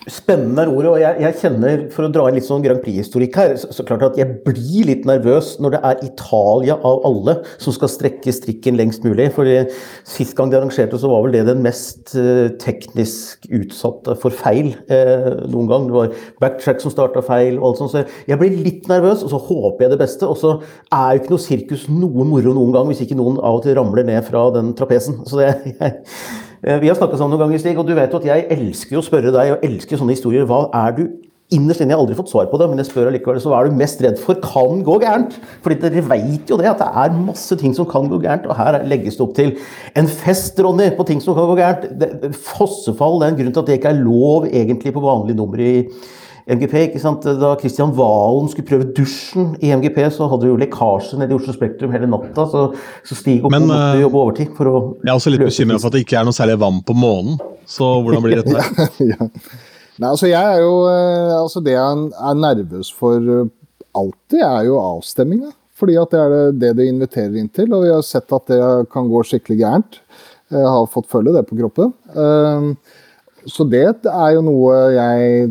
Spennende 0.04 0.66
er 0.66 0.68
ordet, 0.68 0.90
og 0.90 0.98
jeg, 1.00 1.16
jeg, 1.22 1.36
kjenner, 1.40 1.82
for 1.94 2.04
å 2.04 2.10
dra 2.12 2.26
inn 2.28 2.36
litt 2.36 2.44
sånn 2.44 2.64
Grand 2.64 2.82
Prix-historikk 2.84 3.38
her, 3.40 3.54
så, 3.56 3.70
så, 3.72 3.86
klart 3.88 4.02
at 4.10 4.18
jeg 4.20 4.36
blir 4.44 4.90
litt 4.90 5.06
nervøs 5.08 5.54
når 5.64 5.76
det 5.76 5.80
er 5.88 6.02
Italia 6.04 6.76
av 6.84 7.00
alle 7.08 7.38
som 7.62 7.72
skal 7.72 7.88
strekke 7.88 8.34
strikken 8.36 8.76
lengst 8.76 9.06
mulig. 9.06 9.30
for 9.32 9.48
Sist 10.04 10.36
gang 10.36 10.52
de 10.52 10.58
arrangerte, 10.58 11.00
så 11.00 11.08
var 11.08 11.24
vel 11.24 11.38
det 11.38 11.46
den 11.48 11.64
mest 11.64 12.12
eh, 12.20 12.52
teknisk 12.60 13.48
utsatte 13.48 14.18
for 14.20 14.36
feil 14.36 14.74
eh, 14.92 15.30
noen 15.48 15.72
gang. 15.72 15.88
Det 15.88 15.96
var 15.96 16.14
backtrack 16.44 16.84
som 16.84 16.92
starta 16.92 17.24
feil 17.24 17.56
og 17.56 17.70
alt 17.70 17.80
sånt. 17.80 17.96
Så 17.96 18.28
jeg 18.28 18.40
blir 18.42 18.60
litt 18.60 18.90
nervøs, 18.92 19.24
og 19.24 19.32
så 19.32 19.40
håper 19.40 19.86
jeg 19.86 19.94
det 19.94 20.02
beste. 20.04 20.28
Og 20.28 20.36
så 20.40 20.58
er 20.92 21.14
jo 21.14 21.22
ikke 21.22 21.36
noe 21.38 21.46
sirkus 21.48 21.88
noe 21.88 22.28
moro 22.28 22.52
noen 22.52 22.76
gang 22.76 22.92
hvis 22.92 23.06
ikke 23.06 23.16
noen 23.16 23.40
av 23.40 23.62
og 23.62 23.64
til 23.64 23.78
ramler 23.80 24.04
ned 24.04 24.20
fra 24.28 24.50
den 24.52 24.74
trapesen. 24.76 25.22
Så 25.24 25.40
det, 25.40 25.54
jeg, 25.80 26.04
vi 26.64 26.88
har 26.88 26.96
snakka 26.96 27.18
sammen 27.20 27.36
noen 27.36 27.44
ganger, 27.44 27.60
Stig, 27.60 27.76
og 27.76 27.86
du 27.88 27.92
vet 27.96 28.12
jo 28.12 28.22
at 28.22 28.26
jeg 28.30 28.48
elsker 28.54 28.96
å 28.96 29.04
spørre 29.04 29.32
deg 29.34 29.52
og 29.52 29.64
elsker 29.66 30.00
sånne 30.00 30.16
historier. 30.16 30.46
Hva 30.48 30.66
er 30.80 30.96
du 30.96 31.02
innerst 31.52 31.82
inne, 31.82 31.92
jeg 31.92 31.98
har 31.98 32.02
aldri 32.02 32.16
fått 32.16 32.30
svar 32.32 32.48
på 32.48 32.58
det, 32.58 32.66
men 32.70 32.80
jeg 32.80 32.88
spør 32.88 33.10
allikevel, 33.10 33.40
så 33.42 33.52
hva 33.52 33.60
er 33.60 33.68
du 33.68 33.76
mest 33.78 34.00
redd 34.02 34.16
for 34.22 34.40
kan 34.42 34.80
gå 34.86 34.96
gærent? 35.02 35.36
Fordi 35.64 35.76
dere 35.82 36.04
vet 36.08 36.50
jo 36.50 36.58
det, 36.58 36.70
at 36.70 36.80
det 36.80 36.88
er 37.02 37.18
masse 37.18 37.58
ting 37.60 37.76
som 37.76 37.88
kan 37.90 38.08
gå 38.10 38.18
gærent. 38.24 38.48
Og 38.48 38.56
her 38.58 38.80
legges 38.88 39.18
det 39.18 39.26
opp 39.26 39.36
til 39.36 39.52
en 40.00 40.08
fest, 40.08 40.58
Ronny, 40.64 40.88
på 40.96 41.06
ting 41.10 41.20
som 41.22 41.36
kan 41.36 41.50
gå 41.50 41.58
gærent. 41.60 42.32
fossefall 42.32 43.20
det 43.20 43.28
er 43.28 43.34
en 43.34 43.40
grunn 43.42 43.54
til 43.54 43.64
at 43.64 43.70
det 43.70 43.78
ikke 43.78 43.92
er 43.92 44.02
lov 44.02 44.48
egentlig 44.48 44.94
på 44.96 45.04
vanlig 45.04 45.36
nummer 45.36 45.60
i 45.60 45.74
MGP. 46.44 46.74
ikke 46.90 47.00
sant? 47.00 47.24
Da 47.40 47.54
Kristian 47.60 47.92
Valen 47.96 48.50
skulle 48.52 48.68
prøve 48.68 48.90
dusjen 48.96 49.54
i 49.64 49.70
MGP, 49.72 50.00
så 50.12 50.28
hadde 50.28 50.44
vi 50.44 50.52
jo 50.52 50.60
lekkasje 50.60 51.18
nede 51.20 51.32
i 51.32 51.38
Oslo 51.38 51.54
Spektrum 51.56 51.92
hele 51.94 52.08
natta. 52.10 52.44
Så, 52.50 52.64
så 53.06 53.16
Stig 53.16 53.44
og 53.44 53.52
Men, 53.54 53.68
måtte 53.70 53.94
eh, 53.94 54.02
jobbe 54.04 54.20
overtid 54.20 54.50
for 54.56 54.70
å 54.70 54.74
Jeg 55.00 55.08
er 55.08 55.16
også 55.16 55.32
litt 55.32 55.44
bekymra 55.46 55.78
for 55.80 55.88
at 55.88 55.96
det 55.96 56.04
ikke 56.04 56.18
er 56.20 56.26
noe 56.28 56.36
særlig 56.36 56.58
vann 56.60 56.82
på 56.84 56.96
månen. 56.98 57.38
Så 57.68 57.88
hvordan 58.04 58.24
blir 58.26 58.42
dette? 58.42 58.88
ja. 59.12 59.28
Nei, 59.94 60.08
altså 60.10 60.28
jeg 60.28 60.56
er 60.56 60.58
jo 60.58 60.72
eh, 60.90 61.34
altså 61.38 61.60
Det 61.62 61.76
jeg 61.76 62.08
er 62.28 62.40
nervøs 62.40 62.90
for 62.92 63.30
eh, 63.36 63.52
alltid, 63.96 64.42
er 64.44 64.66
jo 64.68 64.80
avstemminga. 64.82 65.52
Fordi 65.74 65.96
at 65.98 66.12
det 66.12 66.20
er 66.20 66.34
det 66.54 66.74
det 66.78 66.90
inviterer 66.90 67.38
inn 67.40 67.48
til, 67.50 67.72
og 67.74 67.82
vi 67.82 67.90
har 67.90 68.04
sett 68.06 68.30
at 68.36 68.52
det 68.52 68.60
kan 68.92 69.08
gå 69.10 69.24
skikkelig 69.26 69.56
gærent. 69.58 69.96
Jeg 70.54 70.68
har 70.70 70.84
fått 70.92 71.08
følge 71.10 71.32
det 71.34 71.42
på 71.48 71.56
kroppen. 71.58 71.90
Så 73.50 73.66
det 73.66 73.82
er 74.06 74.28
jo 74.36 74.44
noe 74.46 74.76
jeg 74.94 75.48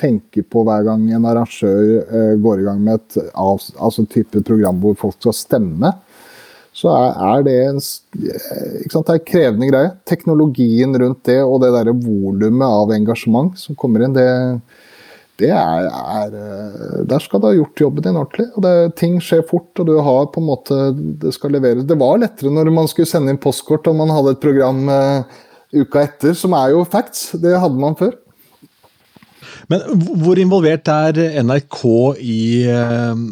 tenker 0.00 0.46
på 0.48 0.64
hver 0.66 0.86
gang 0.88 1.04
en 1.12 1.28
arrangør 1.28 2.00
uh, 2.08 2.36
går 2.40 2.62
i 2.62 2.68
gang 2.68 2.80
med 2.86 3.00
et 3.00 3.34
altså 3.36 4.06
type 4.08 4.42
program 4.46 4.80
hvor 4.82 4.96
folk 4.98 5.20
skal 5.20 5.36
stemme, 5.36 5.92
så 6.80 6.92
er, 6.94 7.42
det 7.44 7.56
en 7.66 7.80
ikke 7.80 8.92
sant, 8.92 9.08
det 9.08 9.16
er 9.16 9.24
krevende 9.26 9.68
greie. 9.68 9.90
Teknologien 10.08 10.94
rundt 11.02 11.24
det 11.26 11.40
og 11.42 11.58
det 11.64 11.72
derre 11.74 11.96
volumet 11.96 12.66
av 12.66 12.92
engasjement 12.94 13.58
som 13.58 13.76
kommer 13.78 14.06
inn, 14.06 14.14
det, 14.14 14.28
det 15.42 15.50
er, 15.50 15.88
er, 15.90 16.36
eh, 16.38 17.02
Der 17.10 17.22
skal 17.24 17.42
du 17.42 17.48
ha 17.48 17.52
gjort 17.56 17.82
jobben 17.82 18.06
din 18.06 18.20
ordentlig. 18.20 18.48
og 18.54 18.64
det, 18.64 18.74
Ting 19.00 19.18
skjer 19.24 19.42
fort, 19.50 19.72
og 19.82 19.90
du 19.90 19.96
har 19.98 20.30
på 20.30 20.42
en 20.42 20.48
måte 20.48 20.80
Det 20.94 21.34
skal 21.36 21.56
leveres. 21.56 21.88
Det 21.88 21.98
var 21.98 22.22
lettere 22.22 22.54
når 22.54 22.72
man 22.74 22.90
skulle 22.90 23.10
sende 23.10 23.34
inn 23.34 23.42
postkort 23.42 23.90
og 23.90 23.98
man 23.98 24.14
hadde 24.14 24.36
et 24.36 24.42
program 24.42 24.86
uh, 24.88 25.38
uka 25.74 26.06
etter, 26.06 26.36
som 26.38 26.54
er 26.54 26.76
jo 26.76 26.86
facts. 26.88 27.32
Det 27.40 27.58
hadde 27.58 27.82
man 27.82 27.98
før. 27.98 28.14
Men 29.70 30.02
hvor 30.18 30.40
involvert 30.40 30.88
er 30.90 31.20
NRK 31.46 31.80
i 32.18 32.40
eh, 32.66 33.22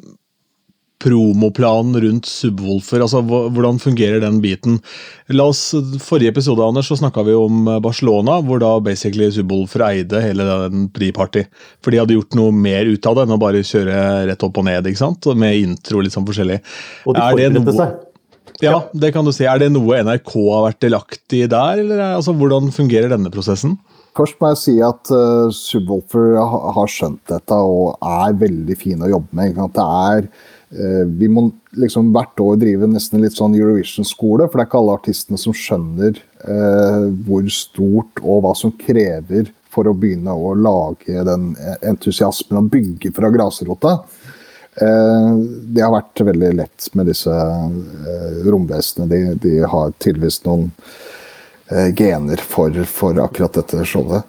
promoplanen 1.02 1.98
rundt 2.04 2.28
Subwoolfer? 2.30 3.02
Altså, 3.02 3.22
hvordan 3.26 3.80
fungerer 3.82 4.22
den 4.22 4.38
biten? 4.42 4.78
La 5.34 5.48
oss, 5.50 5.62
Forrige 6.02 6.32
episode 6.34 6.62
Anders, 6.62 6.90
så 6.90 6.98
snakka 7.00 7.24
vi 7.26 7.34
om 7.38 7.66
eh, 7.66 7.80
Barcelona, 7.82 8.38
hvor 8.46 8.62
da 8.62 8.76
basically 8.84 9.30
Subwoolfer 9.34 9.86
eide 9.88 10.22
hele 10.22 10.46
den 10.46 10.86
Priparty. 10.94 11.46
For 11.82 11.94
de 11.94 12.02
hadde 12.02 12.18
gjort 12.18 12.38
noe 12.38 12.54
mer 12.54 12.86
ut 12.86 13.10
av 13.10 13.18
det 13.18 13.26
enn 13.26 13.38
å 13.38 13.42
bare 13.42 13.66
kjøre 13.66 14.02
rett 14.30 14.46
opp 14.46 14.62
og 14.62 14.68
ned, 14.70 14.86
ikke 14.90 15.02
sant? 15.02 15.30
Med 15.38 15.58
intro 15.62 16.02
litt 16.04 16.14
sånn 16.14 16.28
forskjellig. 16.28 16.62
Og 17.06 17.18
de 17.18 17.24
forberedte 17.24 17.78
seg. 17.82 18.04
Ja, 18.62 18.78
det 18.90 19.12
kan 19.14 19.26
du 19.26 19.30
si. 19.34 19.44
Er 19.46 19.60
det 19.62 19.68
noe 19.70 20.00
NRK 20.02 20.32
har 20.48 20.64
vært 20.70 20.82
delaktig 20.82 21.44
i 21.44 21.50
der, 21.50 21.82
eller 21.82 22.02
altså, 22.16 22.34
hvordan 22.34 22.72
fungerer 22.74 23.10
denne 23.12 23.30
prosessen? 23.30 23.76
Først 24.18 24.38
må 24.40 24.50
jeg 24.50 24.58
si 24.60 24.76
at 24.82 25.10
uh, 25.14 25.48
Subwoolfer 25.54 26.38
har 26.74 26.90
skjønt 26.90 27.22
dette 27.30 27.58
og 27.58 27.98
er 28.02 28.38
veldig 28.40 28.76
fin 28.78 29.04
å 29.04 29.10
jobbe 29.12 29.38
med. 29.38 29.60
Det 29.76 29.84
er, 29.84 30.26
uh, 30.74 31.04
vi 31.20 31.28
må 31.30 31.46
liksom 31.78 32.10
hvert 32.14 32.42
år 32.42 32.58
drive 32.58 32.88
nesten 32.90 33.22
litt 33.22 33.38
sånn 33.38 33.54
Eurovision-skole, 33.58 34.48
for 34.48 34.58
det 34.58 34.64
er 34.64 34.70
ikke 34.70 34.80
alle 34.82 34.96
artistene 34.98 35.38
som 35.38 35.54
skjønner 35.54 36.18
uh, 36.48 37.06
hvor 37.28 37.46
stort 37.54 38.24
og 38.24 38.42
hva 38.46 38.56
som 38.58 38.74
krever 38.80 39.52
for 39.70 39.86
å 39.86 39.94
begynne 39.94 40.32
å 40.34 40.56
lage 40.56 41.22
den 41.28 41.52
entusiasmen 41.86 42.58
og 42.64 42.72
bygge 42.72 43.12
fra 43.14 43.30
grasrota. 43.30 43.98
Eh, 44.80 45.30
det 45.74 45.82
har 45.82 45.90
vært 45.90 46.20
veldig 46.22 46.50
lett 46.60 46.88
med 46.98 47.08
disse 47.10 47.34
eh, 47.34 48.40
romvesenene. 48.46 49.08
De, 49.10 49.20
de 49.42 49.54
har 49.66 49.94
tydeligvis 49.98 50.42
noen 50.46 50.68
eh, 50.68 51.07
gener 51.98 52.40
for, 52.40 52.72
for, 52.88 53.18
akkurat 53.20 53.58
dette 53.58 53.82
showet. 53.84 54.24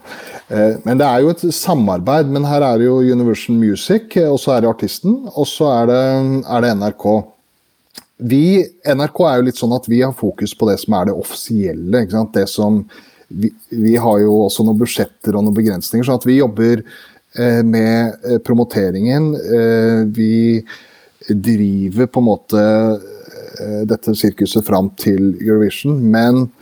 Men 0.83 0.99
det 0.99 1.05
er 1.05 1.21
jo 1.23 1.29
et 1.31 1.43
samarbeid. 1.55 2.27
Men 2.33 2.47
her 2.49 2.65
er 2.65 2.81
det 2.81 2.87
jo 2.89 2.97
Universal 2.99 3.55
Music, 3.55 4.17
og 4.25 4.39
så 4.41 4.55
er 4.55 4.65
det 4.65 4.71
artisten, 4.73 5.21
og 5.31 5.47
så 5.47 5.69
er 5.71 5.91
det, 5.91 6.01
er 6.43 6.65
det 6.65 6.73
NRK. 6.81 7.05
Vi, 8.19 8.43
NRK 8.83 9.21
er 9.23 9.37
jo 9.39 9.45
litt 9.47 9.59
sånn 9.61 9.77
at 9.77 9.87
vi 9.87 10.01
har 10.03 10.11
fokus 10.17 10.51
på 10.57 10.67
det 10.67 10.75
som 10.81 10.97
er 10.97 11.07
det 11.07 11.15
offisielle. 11.15 12.03
Det 12.35 12.45
som 12.51 12.81
vi, 13.29 13.51
vi, 13.69 13.95
har 13.95 14.19
jo 14.19 14.33
også 14.43 14.65
noen 14.67 14.79
budsjetter 14.81 15.37
og 15.37 15.45
noen 15.45 15.55
begrensninger, 15.55 16.03
så 16.05 16.17
at 16.19 16.27
vi 16.27 16.39
jobber 16.41 16.81
eh, 16.81 17.61
med 17.63 18.19
eh, 18.25 18.39
promoteringen. 18.43 19.31
Eh, 19.39 20.01
vi 20.11 20.33
driver 21.29 22.09
på 22.09 22.19
en 22.19 22.27
måte 22.27 22.65
eh, 22.65 23.83
dette 23.87 24.15
sirkuset 24.17 24.67
fram 24.67 24.91
til 24.99 25.35
Eurovision, 25.37 26.01
men 26.11 26.43
eh, 26.43 26.58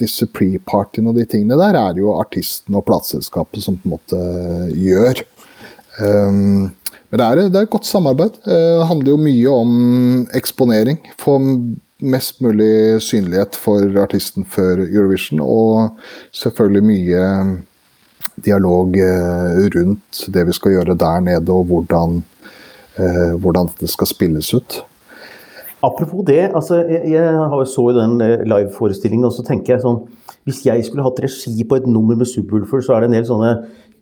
disse 0.00 0.26
pre-partyene 0.32 1.10
og 1.10 1.18
de 1.18 1.26
tingene 1.28 1.58
der 1.60 1.76
er 1.76 1.92
det 1.92 2.00
jo 2.00 2.14
artisten 2.16 2.76
og 2.78 2.86
plateselskapet 2.88 3.64
som 3.64 3.76
på 3.76 3.88
en 3.88 3.94
måte 3.96 4.20
gjør. 4.72 5.20
Um, 6.00 6.72
men 7.14 7.20
det 7.20 7.26
er, 7.26 7.40
det 7.46 7.58
er, 7.60 7.66
et 7.68 7.70
godt 7.70 7.86
samarbeid. 7.86 8.40
Det 8.42 8.86
handler 8.88 9.12
jo 9.12 9.20
mye 9.22 9.50
om 9.54 9.74
eksponering. 10.34 10.96
Få 11.20 11.36
mest 12.02 12.40
mulig 12.42 13.02
synlighet 13.06 13.54
for 13.54 13.84
artisten 14.02 14.46
før 14.50 14.82
Eurovision, 14.82 15.38
og 15.38 16.00
selvfølgelig 16.34 16.84
mye 16.88 17.28
dialog 18.44 18.98
eh, 18.98 19.60
rundt 19.76 20.24
det 20.34 20.46
vi 20.48 20.56
skal 20.56 20.74
gjøre 20.74 20.98
der 20.98 21.22
nede, 21.22 21.54
og 21.54 21.68
hvordan, 21.70 22.18
eh, 22.98 23.36
hvordan 23.38 23.70
det 23.78 23.92
skal 23.92 24.10
spilles 24.10 24.50
ut. 24.54 24.80
Apropos 25.84 26.24
det, 26.26 26.50
altså, 26.54 26.80
jeg, 26.88 27.12
jeg 27.12 27.66
så 27.68 27.86
jo 27.90 27.96
den 27.96 28.20
eh, 28.24 28.44
liveforestillingen, 28.48 29.26
og 29.28 29.34
så 29.36 29.44
tenker 29.46 29.74
jeg 29.74 29.84
sånn 29.84 30.04
Hvis 30.48 30.62
jeg 30.64 30.84
skulle 30.86 31.04
hatt 31.04 31.20
regi 31.24 31.64
på 31.68 31.78
et 31.80 31.88
nummer 31.88 32.16
med 32.20 32.28
Subwoolfer, 32.28 32.84
så 32.84 32.94
er 32.94 33.04
det 33.04 33.10
en 33.10 33.16
del 33.18 33.26
sånne 33.28 33.52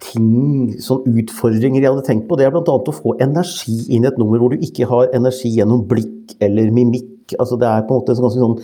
ting, 0.02 0.72
sånne 0.82 1.14
utfordringer 1.22 1.82
jeg 1.82 1.92
hadde 1.92 2.06
tenkt 2.06 2.28
på. 2.28 2.38
Det 2.38 2.46
er 2.46 2.54
bl.a. 2.54 2.62
å 2.74 2.94
få 2.96 3.16
energi 3.22 3.76
inn 3.94 4.06
i 4.06 4.10
et 4.10 4.18
nummer 4.18 4.42
hvor 4.42 4.54
du 4.54 4.64
ikke 4.66 4.88
har 4.90 5.12
energi 5.14 5.52
gjennom 5.56 5.84
blikk 5.90 6.36
eller 6.42 6.72
mimikk 6.74 7.08
Altså, 7.38 7.56
det 7.56 7.64
er 7.64 7.84
på 7.86 7.94
en 7.94 8.00
måte 8.02 8.12
en 8.12 8.24
ganske 8.26 8.40
sånn 8.42 8.56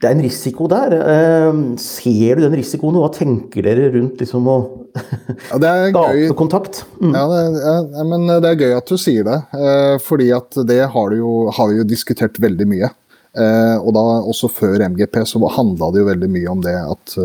det 0.00 0.08
er 0.08 0.14
en 0.16 0.24
risiko 0.24 0.68
der. 0.70 0.94
Uh, 0.98 1.60
ser 1.80 2.38
du 2.38 2.44
den 2.46 2.56
risikoen, 2.58 2.96
og 2.96 3.06
hva 3.06 3.10
tenker 3.14 3.66
dere 3.66 3.90
rundt 3.94 4.20
liksom 4.22 4.48
å 4.50 4.56
ja, 4.94 5.72
skape 5.90 6.36
kontakt? 6.38 6.82
Mm. 7.00 7.12
Ja, 7.16 7.24
det, 7.30 7.42
ja, 7.64 8.06
men 8.08 8.26
det 8.30 8.52
er 8.52 8.64
gøy 8.66 8.76
at 8.78 8.92
du 8.92 9.00
sier 9.00 9.26
det. 9.28 9.38
Uh, 9.54 9.96
fordi 10.02 10.30
at 10.36 10.58
det 10.68 10.80
har, 10.94 11.16
jo, 11.18 11.34
har, 11.52 11.70
vi 11.70 11.80
jo 11.82 11.88
diskutert 11.88 12.40
veldig 12.42 12.68
mye. 12.70 12.92
Uh, 13.32 13.76
og 13.80 13.92
da 13.96 14.06
også 14.28 14.50
før 14.52 14.86
MGP 14.92 15.22
så 15.28 15.40
handla 15.56 15.90
det 15.92 16.02
jo 16.02 16.10
veldig 16.10 16.32
mye 16.32 16.56
om 16.56 16.64
det 16.64 16.78
at 16.80 17.20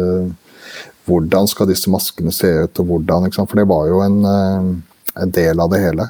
Hvordan 1.07 1.47
skal 1.47 1.69
disse 1.69 1.87
maskene 1.87 2.33
se 2.35 2.49
ut, 2.65 2.79
og 2.81 2.89
hvordan 2.89 3.29
For 3.37 3.55
det 3.55 3.63
var 3.69 3.85
jo 3.87 4.01
en, 4.03 4.17
en 4.27 5.29
del 5.31 5.61
av 5.63 5.69
det 5.71 5.79
hele. 5.79 6.07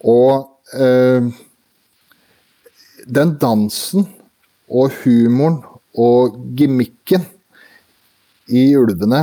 og 0.00 0.30
den 3.04 3.34
dansen 3.36 4.06
og 4.70 4.92
humoren 5.02 5.62
og 5.98 6.36
gimmicken 6.56 7.24
i 8.52 8.72
ulvene 8.78 9.22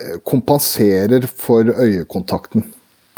eh, 0.00 0.16
kompenserer 0.26 1.26
for 1.28 1.68
øyekontakten, 1.68 2.66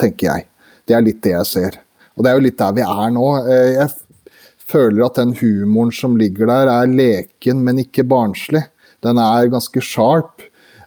tenker 0.01 0.31
jeg. 0.31 0.47
Det 0.87 0.97
er 0.97 1.05
litt 1.05 1.23
det 1.25 1.35
jeg 1.35 1.51
ser. 1.51 1.79
Og 2.17 2.25
det 2.25 2.31
er 2.31 2.39
jo 2.39 2.47
litt 2.47 2.59
der 2.61 2.77
vi 2.77 2.87
er 2.87 3.13
nå. 3.15 3.27
Eh, 3.45 3.73
jeg 3.77 4.33
føler 4.67 5.07
at 5.07 5.21
den 5.21 5.35
humoren 5.41 5.93
som 5.95 6.17
ligger 6.19 6.51
der, 6.51 6.73
er 6.73 6.91
leken, 6.91 7.63
men 7.67 7.83
ikke 7.83 8.07
barnslig. 8.09 8.65
Den 9.05 9.21
er 9.23 9.53
ganske 9.53 9.83
sharp. 9.85 10.43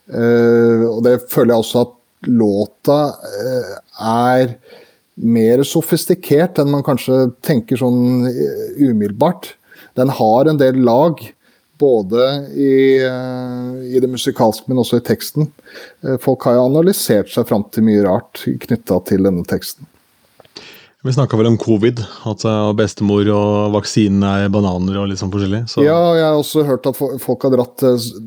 Eh, 0.10 0.86
og 0.90 1.04
det 1.06 1.20
føler 1.30 1.54
jeg 1.54 1.66
også 1.66 1.86
at 1.86 1.96
låta 2.28 2.98
er 4.04 4.50
mer 5.20 5.62
sofistikert 5.68 6.60
enn 6.60 6.72
man 6.74 6.84
kanskje 6.84 7.30
tenker 7.46 7.80
sånn 7.80 8.28
umiddelbart. 8.28 9.54
Den 10.00 10.15
har 10.15 10.48
en 10.48 10.60
del 10.62 10.79
lag, 10.88 11.20
både 11.79 12.25
i, 12.56 13.03
eh, 13.03 13.96
i 13.96 14.00
det 14.00 14.10
musikalske, 14.12 14.68
men 14.68 14.82
også 14.82 15.00
i 15.00 15.06
teksten. 15.12 15.48
Eh, 16.03 16.18
folk 16.24 16.44
har 16.48 16.58
jo 16.58 16.65
analysert 16.68 17.32
seg 17.32 17.48
fram 17.48 17.63
til 17.72 17.88
mye 17.88 18.03
rart 18.08 18.44
knytta 18.65 19.00
til 19.08 19.27
denne 19.27 19.46
teksten. 19.48 19.88
Vi 21.00 21.13
snakka 21.15 21.38
vel 21.39 21.48
om 21.48 21.56
covid, 21.56 22.01
at 22.27 22.41
bestemor 22.75 23.24
og 23.32 23.70
vaksinen 23.72 24.24
er 24.27 24.50
bananer 24.51 24.98
og 25.00 25.06
litt 25.08 25.22
sånn 25.22 25.32
forskjellig. 25.32 25.62
Så. 25.72 25.86
Ja, 25.86 25.96
jeg 26.18 26.25
har 26.25 26.36
også 26.36 26.65
hørt 26.68 26.89
at 26.89 27.00
folk 27.00 27.46
har 27.48 27.53
dratt 27.53 27.86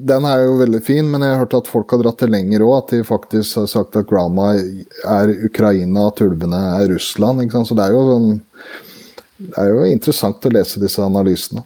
Den 0.08 0.24
er 0.24 0.46
jo 0.46 0.54
veldig 0.56 0.80
fin, 0.80 1.10
men 1.12 1.20
jeg 1.20 1.34
har 1.34 1.42
hørt 1.42 1.58
at 1.58 1.68
folk 1.68 1.92
har 1.92 2.00
dratt 2.00 2.24
det 2.24 2.30
lenger 2.32 2.64
òg. 2.64 2.78
At 2.78 2.94
de 2.94 3.02
faktisk 3.04 3.60
har 3.60 3.68
sagt 3.68 3.98
at 4.00 4.08
grandma 4.08 4.54
er 4.56 5.34
Ukraina, 5.44 6.06
at 6.08 6.24
ulvene 6.24 6.62
er 6.78 6.88
Russland. 6.94 7.44
Så 7.52 7.76
det 7.76 7.84
er 7.84 7.92
jo 7.92 8.06
sånn 8.08 8.32
Det 9.48 9.58
er 9.58 9.72
jo 9.72 9.88
interessant 9.88 10.46
å 10.46 10.52
lese 10.52 10.82
disse 10.82 11.02
analysene. 11.02 11.64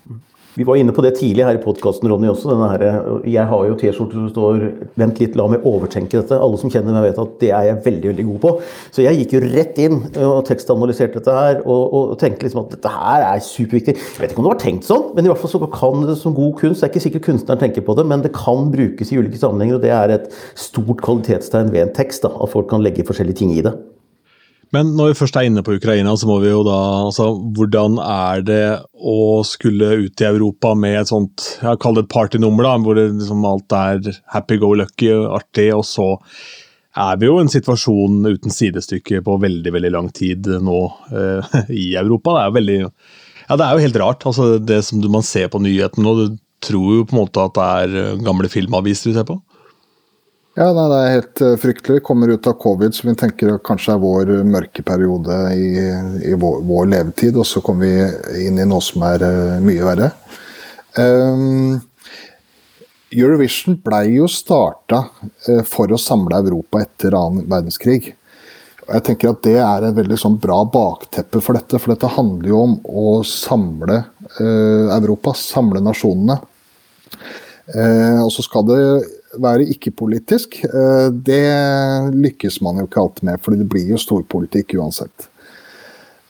Vi 0.57 0.65
var 0.65 0.79
inne 0.81 0.93
på 0.97 1.03
det 1.05 1.19
tidlig 1.19 1.45
her 1.45 1.59
i 1.59 1.61
podkasten, 1.61 2.09
Ronny. 2.09 2.31
også. 2.33 2.55
Her, 2.71 2.83
jeg 3.29 3.45
har 3.45 3.65
jo 3.69 3.75
T-skjorte 3.77 4.17
som 4.17 4.29
står 4.31 4.63
'Vent 4.97 5.19
litt, 5.21 5.35
la 5.37 5.47
meg 5.53 5.65
overtenke 5.69 6.17
dette'. 6.17 6.39
Alle 6.41 6.57
som 6.57 6.71
kjenner 6.71 6.95
meg, 6.97 7.11
vet 7.11 7.19
at 7.21 7.35
det 7.41 7.51
er 7.53 7.65
jeg 7.67 7.85
veldig 7.85 8.09
veldig 8.09 8.25
god 8.25 8.41
på. 8.41 8.53
Så 8.91 9.05
jeg 9.05 9.19
gikk 9.19 9.35
jo 9.37 9.41
rett 9.53 9.77
inn 9.77 9.99
og 10.17 10.47
tekstanalyserte 10.49 11.21
dette 11.21 11.35
her 11.37 11.61
og, 11.67 11.83
og 11.93 12.19
tenkte 12.19 12.47
liksom 12.47 12.65
at 12.65 12.71
dette 12.73 12.89
her 12.89 13.35
er 13.35 13.43
superviktig. 13.45 13.97
Jeg 14.01 14.21
vet 14.23 14.33
ikke 14.33 14.41
om 14.41 14.49
det 14.49 14.55
var 14.55 14.65
tenkt 14.65 14.89
sånn, 14.89 15.13
men 15.15 15.27
i 15.27 15.29
hvert 15.29 15.43
fall 15.45 15.53
så 15.53 15.61
kan 15.69 16.07
det 16.09 16.17
som 16.17 16.33
god 16.33 16.57
kunst. 16.57 16.81
Det 16.81 16.89
er 16.89 16.95
ikke 16.95 17.05
sikkert 17.05 17.27
kunstneren 17.29 17.61
tenker 17.61 17.85
på 17.85 17.99
det, 17.99 18.07
men 18.09 18.25
det 18.25 18.33
kan 18.33 18.73
brukes 18.73 19.13
i 19.13 19.21
ulike 19.21 19.37
sammenhenger. 19.37 19.77
Og 19.77 19.85
det 19.85 19.93
er 19.93 20.09
et 20.17 20.33
stort 20.57 21.05
kvalitetstegn 21.05 21.69
ved 21.69 21.83
en 21.83 21.93
tekst. 21.93 22.25
da, 22.25 22.33
At 22.33 22.49
folk 22.49 22.71
kan 22.73 22.81
legge 22.81 23.05
forskjellige 23.05 23.45
ting 23.45 23.53
i 23.53 23.61
det. 23.61 23.77
Men 24.75 24.91
når 24.99 25.13
vi 25.13 25.19
først 25.21 25.37
er 25.39 25.47
inne 25.47 25.63
på 25.65 25.77
Ukraina, 25.77 26.17
så 26.19 26.27
må 26.29 26.41
vi 26.43 26.51
jo 26.51 26.65
da 26.67 26.77
altså, 27.07 27.29
Hvordan 27.57 28.01
er 28.03 28.43
det 28.47 28.65
å 28.99 29.43
skulle 29.47 29.93
ut 30.03 30.23
i 30.23 30.29
Europa 30.29 30.75
med 30.79 30.99
et 31.01 31.11
sånt 31.11 31.45
jeg 31.61 31.81
kaller 31.83 32.03
det 32.03 32.09
et 32.09 32.15
partynummer, 32.17 32.67
da, 32.67 32.77
hvor 32.83 32.99
det, 32.99 33.09
liksom, 33.15 33.45
alt 33.47 33.77
er 33.79 34.17
happy-go-lucky, 34.35 35.13
og 35.15 35.37
artig, 35.39 35.69
og 35.77 35.85
så 35.87 36.09
er 36.97 37.21
vi 37.21 37.29
jo 37.29 37.37
en 37.39 37.53
situasjon 37.53 38.25
uten 38.25 38.53
sidestykke 38.53 39.21
på 39.25 39.37
veldig 39.43 39.73
veldig 39.75 39.93
lang 39.93 40.09
tid 40.17 40.49
nå 40.65 40.81
eh, 41.13 41.57
i 41.85 41.87
Europa. 42.01 42.35
Det 42.35 42.43
er 42.43 42.51
jo 42.51 42.59
veldig 42.59 42.81
ja, 43.47 43.55
det 43.55 43.63
er 43.63 43.77
jo 43.77 43.85
helt 43.85 44.01
rart. 44.03 44.27
altså 44.27 44.57
Det 44.59 44.81
som 44.83 45.05
man 45.13 45.27
ser 45.27 45.51
på 45.53 45.61
nyhetene 45.63 46.07
nå, 46.07 46.15
du 46.19 46.39
tror 46.67 46.97
jo 46.97 47.05
på 47.07 47.15
en 47.15 47.21
måte 47.21 47.45
at 47.45 47.55
det 47.55 47.67
er 48.03 48.25
gamle 48.25 48.51
filmaviser 48.51 49.13
du 49.13 49.19
ser 49.19 49.29
på. 49.29 49.39
Ja, 50.57 50.71
nei, 50.73 50.87
Det 50.89 50.99
er 50.99 51.11
helt 51.13 51.41
uh, 51.45 51.55
fryktelig. 51.61 52.03
Kommer 52.05 52.31
ut 52.33 52.47
av 52.49 52.55
covid, 52.57 52.95
som 52.97 53.11
vi 53.11 53.17
tenker 53.21 53.59
kanskje 53.61 53.93
er 53.93 54.01
vår 54.01 54.31
mørke 54.49 54.81
periode 54.89 55.35
i, 55.53 55.67
i 56.31 56.33
vår, 56.33 56.63
vår, 56.65 56.87
levetid. 56.95 57.37
Og 57.37 57.45
så 57.45 57.61
kommer 57.65 57.85
vi 57.85 58.47
inn 58.47 58.57
i 58.57 58.65
noe 58.65 58.81
som 58.85 59.05
er 59.05 59.25
uh, 59.27 59.59
mye 59.61 59.85
verre. 59.85 60.09
Um, 60.97 61.75
Eurovision 63.13 63.77
blei 63.85 64.15
jo 64.15 64.31
starta 64.33 65.03
for 65.69 65.93
å 65.93 65.99
samle 66.01 66.41
Europa 66.41 66.81
etter 66.83 67.15
annen 67.15 67.45
verdenskrig. 67.53 68.09
Jeg 68.87 69.05
tenker 69.05 69.35
at 69.35 69.45
Det 69.45 69.59
er 69.61 69.85
en 69.85 69.95
veldig 69.99 70.19
sånn 70.19 70.41
bra 70.41 70.63
bakteppe 70.73 71.43
for 71.45 71.59
dette. 71.59 71.79
For 71.83 71.93
dette 71.93 72.11
handler 72.17 72.49
jo 72.51 72.63
om 72.65 72.75
å 72.89 73.21
samle 73.29 74.01
Europa, 74.41 75.37
samle 75.39 75.85
nasjonene. 75.85 76.41
og 78.25 78.33
så 78.35 78.45
skal 78.47 78.67
det 78.69 78.81
være 79.43 79.67
ikke-politisk, 79.73 80.59
eh, 80.65 81.09
det 81.13 81.45
lykkes 82.15 82.61
man 82.65 82.81
jo 82.81 82.87
ikke 82.89 83.03
alltid 83.03 83.29
med, 83.29 83.43
fordi 83.43 83.61
det 83.63 83.69
blir 83.73 83.93
jo 83.93 84.01
storpolitikk 84.01 84.77
uansett. 84.81 85.29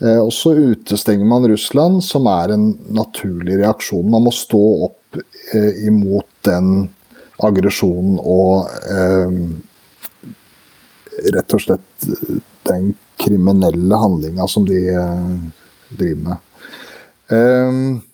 Eh, 0.00 0.20
og 0.20 0.32
så 0.34 0.54
utestenger 0.56 1.28
man 1.28 1.46
Russland, 1.48 2.02
som 2.04 2.28
er 2.30 2.54
en 2.54 2.68
naturlig 2.92 3.60
reaksjon. 3.62 4.10
Man 4.10 4.26
må 4.26 4.34
stå 4.34 4.62
opp 4.88 5.20
eh, 5.54 5.86
imot 5.88 6.28
den 6.48 6.88
aggresjonen 7.36 8.16
og 8.24 8.70
rett 11.34 11.52
og 11.52 11.60
slett 11.60 12.06
den 12.64 12.94
kriminelle 13.20 13.98
handlinga 14.00 14.46
som 14.48 14.64
de 14.64 14.78
driver 15.90 16.22
med. 16.30 18.05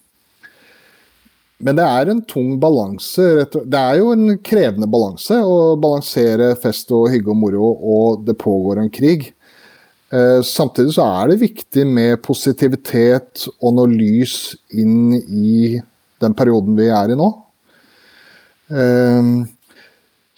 Men 1.63 1.79
det 1.79 1.85
er 1.87 2.11
en 2.11 2.25
tung 2.27 2.57
balanse. 2.63 3.47
Det 3.55 3.79
er 3.79 4.01
jo 4.01 4.11
en 4.17 4.35
krevende 4.43 4.89
balanse 4.91 5.37
å 5.47 5.77
balansere 5.79 6.57
fest 6.59 6.91
og 6.95 7.13
hygge 7.13 7.31
og 7.31 7.39
moro, 7.39 7.71
og 7.79 8.25
det 8.27 8.35
pågår 8.41 8.83
en 8.83 8.91
krig. 8.93 9.29
Eh, 10.13 10.41
samtidig 10.45 10.97
så 10.99 11.07
er 11.23 11.31
det 11.31 11.39
viktig 11.41 11.87
med 11.89 12.19
positivitet 12.25 13.47
og 13.63 13.79
noe 13.79 13.89
lys 13.89 14.57
inn 14.77 15.15
i 15.17 15.79
den 16.23 16.37
perioden 16.37 16.77
vi 16.77 16.91
er 16.93 17.15
i 17.15 17.19
nå. 17.19 17.31
Eh, 18.71 19.35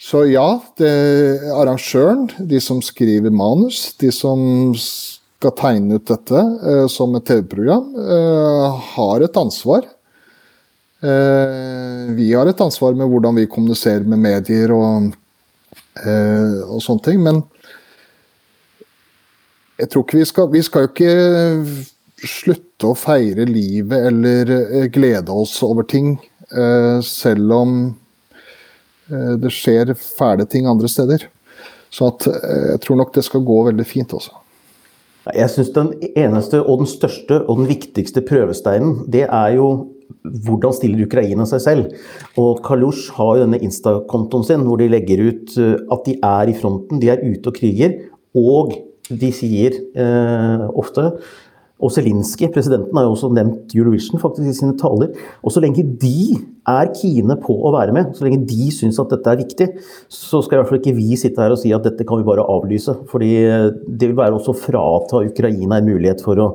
Så 0.04 0.26
ja, 0.28 0.58
arrangøren, 1.56 2.26
de 2.36 2.58
som 2.60 2.82
skriver 2.84 3.32
manus, 3.32 3.94
de 3.96 4.10
som 4.12 4.74
skal 4.76 5.54
tegne 5.56 5.96
ut 5.96 6.10
dette 6.10 6.42
eh, 6.42 6.86
som 6.92 7.14
et 7.16 7.24
TV-program, 7.24 7.86
har 8.90 9.24
et 9.24 9.38
ansvar. 9.40 9.86
Eh, 11.04 12.14
vi 12.14 12.34
har 12.34 12.48
et 12.48 12.60
ansvar 12.60 12.94
med 12.96 13.10
hvordan 13.12 13.36
vi 13.36 13.48
kommuniserer 13.50 14.06
med 14.08 14.22
medier 14.24 14.72
og, 14.72 15.10
eh, 16.00 16.60
og 16.64 16.80
sånne 16.80 17.04
ting, 17.04 17.18
men 17.20 17.42
jeg 19.76 19.90
tror 19.90 20.04
ikke 20.04 20.20
vi 20.20 20.28
skal 20.30 20.50
Vi 20.52 20.62
skal 20.62 20.84
jo 20.84 20.90
ikke 20.92 21.14
slutte 22.24 22.88
å 22.88 22.96
feire 22.96 23.44
livet 23.44 24.06
eller 24.12 24.52
eh, 24.54 24.86
glede 24.88 25.34
oss 25.34 25.58
over 25.66 25.84
ting, 25.84 26.16
selv 27.02 27.52
om 27.52 27.70
det 29.08 29.50
skjer 29.50 29.90
fæle 29.96 30.44
ting 30.46 30.68
andre 30.68 30.86
steder. 30.88 31.24
Så 31.90 32.12
at, 32.12 32.26
jeg 32.28 32.80
tror 32.84 32.98
nok 33.00 33.14
det 33.16 33.24
skal 33.26 33.42
gå 33.42 33.56
veldig 33.66 33.86
fint 33.88 34.12
også. 34.14 34.36
Jeg 35.34 35.50
syns 35.50 35.72
den 35.74 35.90
eneste 36.14 36.60
og 36.62 36.84
den 36.84 36.90
største 36.90 37.40
og 37.42 37.58
den 37.58 37.68
viktigste 37.72 38.22
prøvesteinen, 38.28 39.02
det 39.10 39.24
er 39.24 39.56
jo 39.56 39.93
hvordan 40.24 40.74
stiller 40.76 41.04
Ukraina 41.04 41.46
seg 41.48 41.62
selv? 41.64 41.94
Og 42.40 42.62
Kalush 42.64 43.12
har 43.18 43.36
jo 43.36 43.44
denne 43.44 43.60
Insta-kontoen 43.64 44.46
sin 44.48 44.64
hvor 44.66 44.80
de 44.80 44.90
legger 44.92 45.22
ut 45.28 45.56
at 45.60 46.08
de 46.08 46.18
er 46.18 46.50
i 46.50 46.58
fronten, 46.58 47.02
de 47.02 47.12
er 47.12 47.24
ute 47.24 47.52
og 47.52 47.58
kriger. 47.58 47.98
Og 48.34 48.74
de 49.10 49.30
sier 49.36 49.76
eh, 50.00 50.68
ofte 50.72 51.10
og 51.84 51.90
Zelinskyj, 51.92 52.48
presidenten, 52.54 52.94
har 52.96 53.04
jo 53.04 53.12
også 53.16 53.28
nevnt 53.34 53.74
Eurovision 53.74 54.20
faktisk 54.22 54.46
i 54.46 54.56
sine 54.56 54.76
taler. 54.78 55.10
Og 55.42 55.52
så 55.52 55.60
lenge 55.60 55.82
de 56.00 56.38
er 56.70 56.92
kine 56.96 57.36
på 57.42 57.56
å 57.66 57.72
være 57.74 57.92
med, 57.92 58.14
så 58.14 58.24
lenge 58.24 58.46
de 58.48 58.70
syns 58.72 59.00
at 59.02 59.10
dette 59.12 59.32
er 59.32 59.42
viktig, 59.42 59.66
så 60.08 60.40
skal 60.40 60.56
i 60.56 60.62
hvert 60.62 60.70
fall 60.70 60.80
ikke 60.80 60.96
vi 60.96 61.18
sitte 61.20 61.42
her 61.42 61.52
og 61.52 61.60
si 61.60 61.74
at 61.76 61.84
dette 61.84 62.06
kan 62.08 62.20
vi 62.20 62.28
bare 62.28 62.46
avlyse. 62.46 62.94
fordi 63.10 63.32
eh, 63.42 63.68
det 63.86 64.08
vil 64.08 64.20
være 64.22 64.38
også 64.38 64.54
å 64.54 64.60
frata 64.62 65.24
Ukraina 65.26 65.80
en 65.80 65.90
mulighet 65.90 66.24
for 66.24 66.40
å 66.40 66.48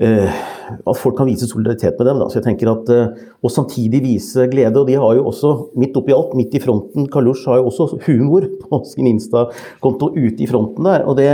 At 0.00 0.96
folk 0.96 1.16
kan 1.18 1.28
vise 1.28 1.48
solidaritet 1.50 1.98
med 1.98 2.06
dem. 2.08 2.20
Da. 2.22 2.28
Så 2.30 2.38
jeg 2.38 2.46
tenker 2.46 2.70
at, 2.72 2.90
uh, 2.94 3.26
Og 3.42 3.50
samtidig 3.52 4.02
vise 4.04 4.46
glede. 4.52 4.80
Og 4.80 4.86
de 4.88 4.96
har 4.96 5.18
jo 5.18 5.26
også, 5.28 5.52
midt 5.76 5.96
oppi 5.98 6.14
alt, 6.16 6.32
midt 6.38 6.54
i 6.56 6.62
fronten, 6.62 7.08
Kalush 7.10 7.48
har 7.48 7.60
jo 7.60 7.68
også 7.68 7.98
humor 8.06 8.46
på 8.62 8.82
sin 8.88 9.10
Insta-konto 9.10 10.12
ute 10.14 10.40
i 10.40 10.48
fronten 10.48 10.86
der. 10.88 11.04
Og 11.04 11.18
det 11.18 11.28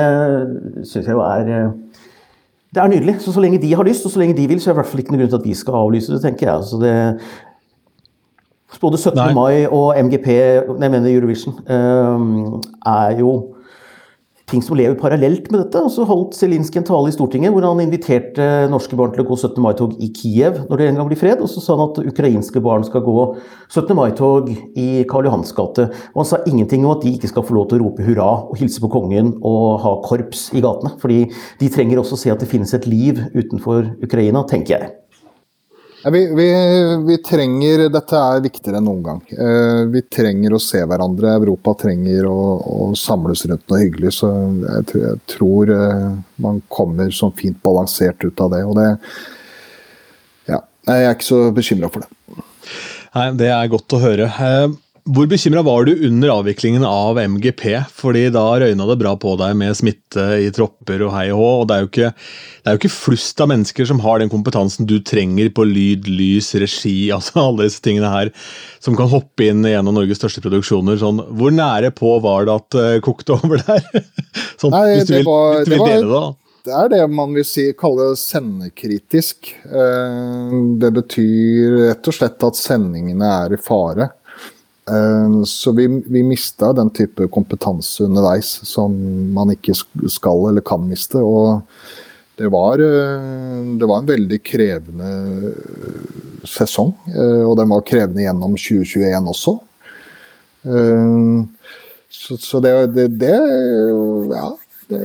syns 0.89 1.07
jeg 1.07 1.15
jo 1.15 1.23
er 1.23 1.53
uh, 1.53 1.73
det 2.75 2.83
er 2.83 2.89
nydelig. 2.93 3.21
Så, 3.25 3.33
så 3.33 3.41
lenge 3.41 3.63
de 3.63 3.75
har 3.75 3.87
lyst, 3.87 4.05
og 4.05 4.13
så 4.13 4.21
lenge 4.21 4.37
de 4.37 4.49
vil, 4.49 4.61
så 4.61 4.71
er 4.71 4.75
det 4.75 4.77
i 4.77 4.81
hvert 4.83 4.91
fall 4.91 5.01
ikke 5.01 5.15
noen 5.15 5.23
grunn 5.23 5.31
til 5.33 5.39
at 5.39 5.47
vi 5.47 5.55
skal 5.57 5.79
avlyse 5.79 6.13
det, 6.13 6.19
tenker 6.27 6.51
jeg. 6.51 6.65
Så 6.69 6.81
det, 6.83 6.93
både 8.83 8.99
17. 8.99 9.17
Nei. 9.17 9.35
mai 9.35 9.67
og 9.67 9.95
MGP, 9.97 10.27
jeg 10.29 10.91
mener 10.91 11.09
Eurovision, 11.09 11.55
er 11.67 13.15
jo 13.21 13.31
ting 14.51 14.63
som 14.63 14.77
lever 14.79 14.95
parallelt 14.99 15.49
med 15.51 15.61
dette. 15.65 15.81
Og 15.83 15.91
så 15.93 16.07
holdt 16.07 16.37
Zelinskyj 16.39 16.81
en 16.81 16.87
tale 16.87 17.11
i 17.11 17.15
Stortinget 17.15 17.55
hvor 17.55 17.67
han 17.67 17.83
inviterte 17.83 18.67
norske 18.71 18.99
barn 18.99 19.15
til 19.15 19.25
å 19.25 19.29
gå 19.29 19.39
17. 19.39 19.59
mai-tog 19.63 19.97
i 20.03 20.11
Kiev 20.15 20.63
når 20.69 20.81
det 20.81 20.89
en 20.91 21.01
gang 21.01 21.11
blir 21.11 21.21
fred. 21.21 21.43
Og 21.43 21.51
så 21.51 21.63
sa 21.63 21.77
han 21.77 21.89
at 21.89 22.03
ukrainske 22.13 22.63
barn 22.65 22.87
skal 22.87 23.05
gå 23.07 23.17
17. 23.69 23.91
mai-tog 23.99 24.53
i 24.53 24.89
Karl 25.11 25.29
Johans 25.29 25.55
gate. 25.57 25.89
Og 26.15 26.23
han 26.23 26.31
sa 26.31 26.43
ingenting 26.47 26.87
om 26.87 26.95
at 26.95 27.03
de 27.03 27.17
ikke 27.17 27.33
skal 27.33 27.47
få 27.47 27.59
lov 27.59 27.71
til 27.71 27.81
å 27.81 27.87
rope 27.87 28.07
hurra 28.07 28.29
og 28.47 28.55
hilse 28.61 28.83
på 28.83 28.93
kongen 28.93 29.35
og 29.41 29.81
ha 29.83 29.97
korps 30.07 30.49
i 30.55 30.63
gatene. 30.65 30.95
Fordi 31.03 31.25
de 31.61 31.73
trenger 31.73 32.03
også 32.03 32.19
å 32.19 32.23
se 32.27 32.35
at 32.35 32.43
det 32.43 32.51
finnes 32.51 32.75
et 32.77 32.87
liv 32.91 33.25
utenfor 33.35 33.97
Ukraina, 34.07 34.47
tenker 34.47 34.79
jeg. 34.79 34.95
Ja, 36.07 36.11
vi, 36.11 36.35
vi, 36.35 36.47
vi, 37.07 37.19
trenger 37.19 37.89
Dette 37.91 38.15
er 38.15 38.43
viktigere 38.45 38.79
enn 38.79 38.85
noen 38.87 39.01
gang. 39.03 39.23
Eh, 39.27 39.81
vi 39.91 40.05
trenger 40.07 40.55
å 40.55 40.61
se 40.63 40.79
hverandre. 40.87 41.33
Europa 41.35 41.73
trenger 41.81 42.29
å, 42.31 42.37
å 42.63 42.87
samles 42.95 43.43
rundt 43.51 43.65
noe 43.67 43.81
hyggelig. 43.81 44.13
Så 44.15 44.31
jeg, 44.31 44.85
jeg, 45.03 45.19
tror 45.33 45.73
eh, 45.75 46.05
man 46.45 46.61
kommer 46.71 47.11
sånn 47.11 47.35
fint 47.35 47.59
balansert 47.67 48.23
ut 48.23 48.45
av 48.45 48.55
det. 48.55 48.63
Og 48.69 48.79
det 48.79 48.87
Ja. 50.53 50.61
Jeg 50.87 51.09
er 51.09 51.19
ikke 51.19 51.27
så 51.33 51.41
bekymra 51.51 51.91
for 51.91 52.07
det. 52.07 52.39
Nei, 53.17 53.27
Det 53.43 53.51
er 53.57 53.75
godt 53.75 53.99
å 53.99 54.03
høre. 54.07 54.31
Eh, 55.07 55.13
hvor 55.13 55.27
bekymra 55.31 55.63
var 55.63 55.85
du 55.87 56.07
under 56.09 56.33
avviklingen 56.35 56.85
av 56.85 57.19
MGP? 57.19 57.85
Fordi 57.95 58.27
da 58.35 58.45
røyna 58.59 58.87
det 58.89 58.99
bra 58.99 59.15
på 59.17 59.37
deg 59.39 59.55
med 59.59 59.77
smitte 59.79 60.25
i 60.43 60.51
tropper 60.55 61.05
og 61.07 61.13
hei 61.15 61.29
og 61.31 61.39
hå. 61.39 61.51
og 61.61 61.69
Det 61.69 61.77
er 61.77 61.85
jo 61.85 61.91
ikke, 61.91 62.11
det 62.11 62.71
er 62.71 62.77
jo 62.77 62.81
ikke 62.81 62.95
flust 62.95 63.41
av 63.41 63.51
mennesker 63.53 63.87
som 63.87 64.01
har 64.03 64.19
den 64.21 64.33
kompetansen 64.33 64.89
du 64.89 64.99
trenger 64.99 65.51
på 65.55 65.67
lyd, 65.69 66.09
lys, 66.11 66.53
regi, 66.59 67.11
altså 67.17 67.45
alle 67.45 67.69
disse 67.69 67.85
tingene 67.85 68.11
her, 68.11 68.33
som 68.83 68.99
kan 68.99 69.11
hoppe 69.13 69.51
inn 69.51 69.63
i 69.67 69.77
en 69.77 69.87
av 69.87 69.95
Norges 69.95 70.19
største 70.23 70.43
produksjoner. 70.45 70.99
Sånn, 71.03 71.23
hvor 71.39 71.55
nære 71.55 71.93
på 71.95 72.17
var 72.25 72.49
det 72.49 72.59
at 72.59 72.75
det 72.75 72.89
uh, 72.99 73.05
kokte 73.07 73.37
over 73.39 73.63
der? 73.63 73.87
sånn, 74.59 74.75
Nei, 74.75 74.85
hvis 74.97 75.09
du 75.09 75.17
vil, 75.21 75.31
var, 75.31 75.61
hvis 75.61 75.71
du 75.71 75.77
vil 75.77 75.87
dele 75.87 76.03
det, 76.03 76.11
da 76.17 76.27
det 76.67 76.75
er 76.75 76.89
det 76.91 77.03
man 77.15 77.31
vil 77.31 77.45
si, 77.47 77.69
kalle 77.79 78.09
sendekritisk. 78.19 79.53
Eh, 79.71 80.55
det 80.83 80.89
betyr 80.97 81.77
rett 81.85 82.09
og 82.11 82.17
slett 82.17 82.43
at 82.43 82.59
sendingene 82.59 83.29
er 83.45 83.55
i 83.55 83.61
fare. 83.63 84.09
Eh, 84.91 85.43
så 85.45 85.73
vi, 85.73 85.87
vi 86.07 86.23
mista 86.23 86.73
den 86.73 86.91
type 86.91 87.27
kompetanse 87.29 88.05
underveis 88.05 88.61
som 88.63 88.95
man 89.35 89.51
ikke 89.55 89.75
skal 90.11 90.49
eller 90.51 90.65
kan 90.67 90.87
miste. 90.87 91.19
Og 91.19 91.63
det 92.39 92.51
var, 92.53 92.83
eh, 92.83 93.63
det 93.81 93.89
var 93.89 94.03
en 94.03 94.11
veldig 94.13 94.41
krevende 94.47 95.13
eh, 95.51 96.43
sesong. 96.47 96.95
Og 97.17 97.57
den 97.59 97.73
var 97.73 97.87
krevende 97.87 98.23
gjennom 98.23 98.55
2021 98.55 99.33
også. 99.33 99.59
Så, 102.17 102.37
så 102.43 102.59
det, 102.63 102.73
det, 102.95 103.09
det 103.21 103.35
Ja. 104.35 104.53
Det, 104.87 105.01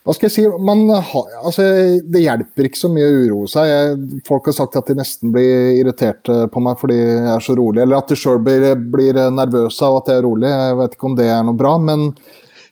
hva 0.00 0.14
skal 0.16 0.30
jeg 0.30 0.32
si, 0.32 0.42
man, 0.64 0.86
altså, 0.88 1.64
Det 2.00 2.22
hjelper 2.22 2.66
ikke 2.70 2.80
så 2.80 2.88
mye 2.92 3.04
å 3.04 3.16
uroe 3.20 3.48
seg. 3.52 3.68
Jeg, 3.68 4.20
folk 4.24 4.46
har 4.48 4.56
sagt 4.56 4.78
at 4.80 4.88
de 4.88 4.96
nesten 4.96 5.32
blir 5.34 5.74
irriterte 5.76 6.46
på 6.52 6.62
meg 6.64 6.78
fordi 6.80 6.96
jeg 6.96 7.26
er 7.34 7.44
så 7.44 7.56
rolig. 7.58 7.82
Eller 7.84 8.00
at 8.00 8.08
de 8.08 8.16
sjøl 8.16 8.40
blir, 8.44 8.64
blir, 8.80 9.18
nervøse 9.36 9.84
av 9.84 9.98
at 9.98 10.08
jeg 10.08 10.22
er 10.22 10.24
rolig. 10.24 10.48
Jeg 10.48 10.78
vet 10.78 10.94
ikke 10.96 11.10
om 11.10 11.18
det 11.18 11.26
er 11.28 11.42
noe 11.44 11.58
bra. 11.58 11.74
Men, 11.84 12.06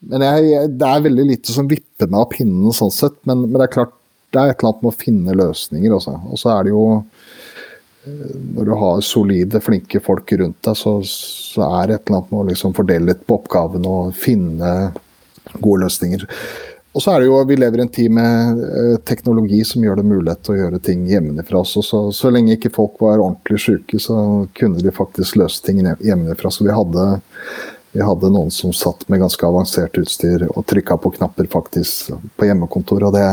men 0.09 0.25
jeg, 0.25 0.71
det 0.81 0.89
er 0.89 1.05
veldig 1.05 1.27
lite 1.29 1.53
som 1.53 1.69
vipper 1.69 2.09
meg 2.09 2.23
av 2.23 2.33
pinnen 2.33 2.79
sånn 2.79 2.95
sett. 2.97 3.19
Men, 3.29 3.45
men, 3.45 3.59
det 3.59 3.67
er 3.67 3.75
klart, 3.77 3.93
det 4.33 4.41
er 4.41 4.55
et 4.55 4.57
eller 4.57 4.71
annet 4.71 4.87
med 4.87 4.95
å 4.95 5.03
finne 5.03 5.37
løsninger. 5.43 5.97
Også. 5.99 6.17
Og 6.33 6.41
så 6.41 6.55
er 6.55 6.65
det 6.65 6.73
jo 6.73 6.87
eh, 6.97 8.33
Når 8.57 8.71
du 8.71 8.73
har 8.87 9.05
solide, 9.05 9.61
flinke 9.69 10.01
folk 10.09 10.33
rundt 10.33 10.63
deg, 10.65 10.81
så, 10.81 10.97
så 11.05 11.69
er 11.69 11.93
det 11.93 12.01
et 12.01 12.09
eller 12.09 12.23
annet 12.23 12.33
med 12.33 12.41
å 12.41 12.49
liksom 12.55 12.73
fordele 12.81 13.13
litt 13.13 13.23
på 13.29 13.37
oppgaven 13.43 13.85
og 13.85 14.17
finne 14.17 14.73
gode 15.61 15.85
løsninger. 15.85 16.25
Og 16.99 17.03
så 17.05 17.13
er 17.15 17.21
det 17.23 17.29
jo, 17.29 17.39
Vi 17.47 17.55
lever 17.55 17.79
i 17.79 17.83
en 17.85 17.93
tid 17.95 18.11
med 18.11 18.59
eh, 18.59 18.97
teknologi 19.07 19.61
som 19.65 19.85
gjør 19.85 20.01
det 20.01 20.07
mulighet 20.11 20.41
til 20.43 20.57
å 20.57 20.59
gjøre 20.59 20.81
ting 20.83 21.05
hjemmefra. 21.07 21.61
også. 21.61 21.83
så, 21.87 22.01
så 22.11 22.33
lenge 22.35 22.57
ikke 22.57 22.75
folk 22.75 22.99
var 22.99 23.23
ordentlig 23.23 23.61
syke, 23.63 24.01
så 24.03 24.49
kunne 24.59 24.83
de 24.83 24.91
faktisk 24.91 25.39
løse 25.39 25.63
ting 25.63 25.79
hjemmefra. 25.79 26.51
Så 26.51 26.67
vi 26.67 26.75
hadde, 26.75 27.05
vi 27.95 28.03
hadde 28.03 28.33
noen 28.35 28.51
som 28.51 28.75
satt 28.75 29.07
med 29.07 29.23
ganske 29.23 29.47
avansert 29.47 30.01
utstyr 30.03 30.49
og 30.49 30.67
trykka 30.67 30.99
på 30.99 31.15
knapper 31.21 31.47
faktisk 31.53 32.11
på 32.35 32.51
hjemmekontor, 32.51 33.07
og 33.07 33.15
det, 33.15 33.29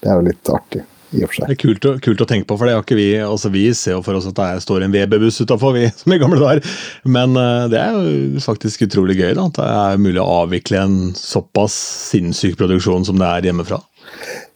det 0.00 0.08
er 0.08 0.16
jo 0.16 0.30
litt 0.30 0.56
artig 0.56 0.86
i 1.12 1.22
og 1.22 1.30
for 1.30 1.38
seg. 1.38 1.48
Det 1.48 1.56
er 1.56 1.60
kult 1.62 1.88
å, 1.88 1.92
kult 2.04 2.22
å 2.24 2.28
tenke 2.28 2.48
på, 2.48 2.58
for 2.58 2.68
det 2.68 2.76
har 2.76 2.84
ikke 2.84 2.98
vi 2.98 3.08
altså 3.22 3.50
Vi 3.54 3.64
ser 3.76 3.96
jo 3.96 4.02
for 4.04 4.18
oss 4.18 4.28
at 4.28 4.36
det 4.38 4.64
står 4.64 4.84
en 4.84 4.94
VB-buss 4.94 5.40
utafor, 5.44 5.76
vi 5.76 5.86
som 6.00 6.14
i 6.14 6.20
gamle 6.20 6.40
dager. 6.42 6.74
Men 7.08 7.36
uh, 7.38 7.66
det 7.72 7.80
er 7.80 7.96
jo 7.96 8.44
faktisk 8.44 8.86
utrolig 8.88 9.18
gøy 9.20 9.32
da, 9.38 9.48
at 9.48 9.60
det 9.60 9.68
er 9.68 10.02
mulig 10.04 10.22
å 10.22 10.28
avvikle 10.44 10.82
en 10.82 10.98
såpass 11.16 11.76
sinnssyk 12.10 12.58
produksjon 12.60 13.08
som 13.08 13.20
det 13.20 13.28
er 13.28 13.50
hjemmefra. 13.50 13.80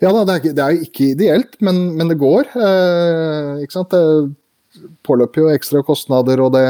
Ja 0.03 0.13
da, 0.15 0.25
det 0.27 0.39
er, 0.39 0.55
det 0.57 0.65
er 0.65 0.87
ikke 0.87 1.11
ideelt, 1.13 1.59
men, 1.65 1.85
men 1.99 2.11
det 2.11 2.21
går. 2.21 2.49
Eh, 2.57 3.65
ikke 3.65 3.77
sant? 3.77 3.93
Det 3.93 4.87
påløper 5.07 5.45
jo 5.45 5.53
ekstra 5.53 5.83
kostnader, 5.87 6.41
og 6.43 6.55
det 6.57 6.65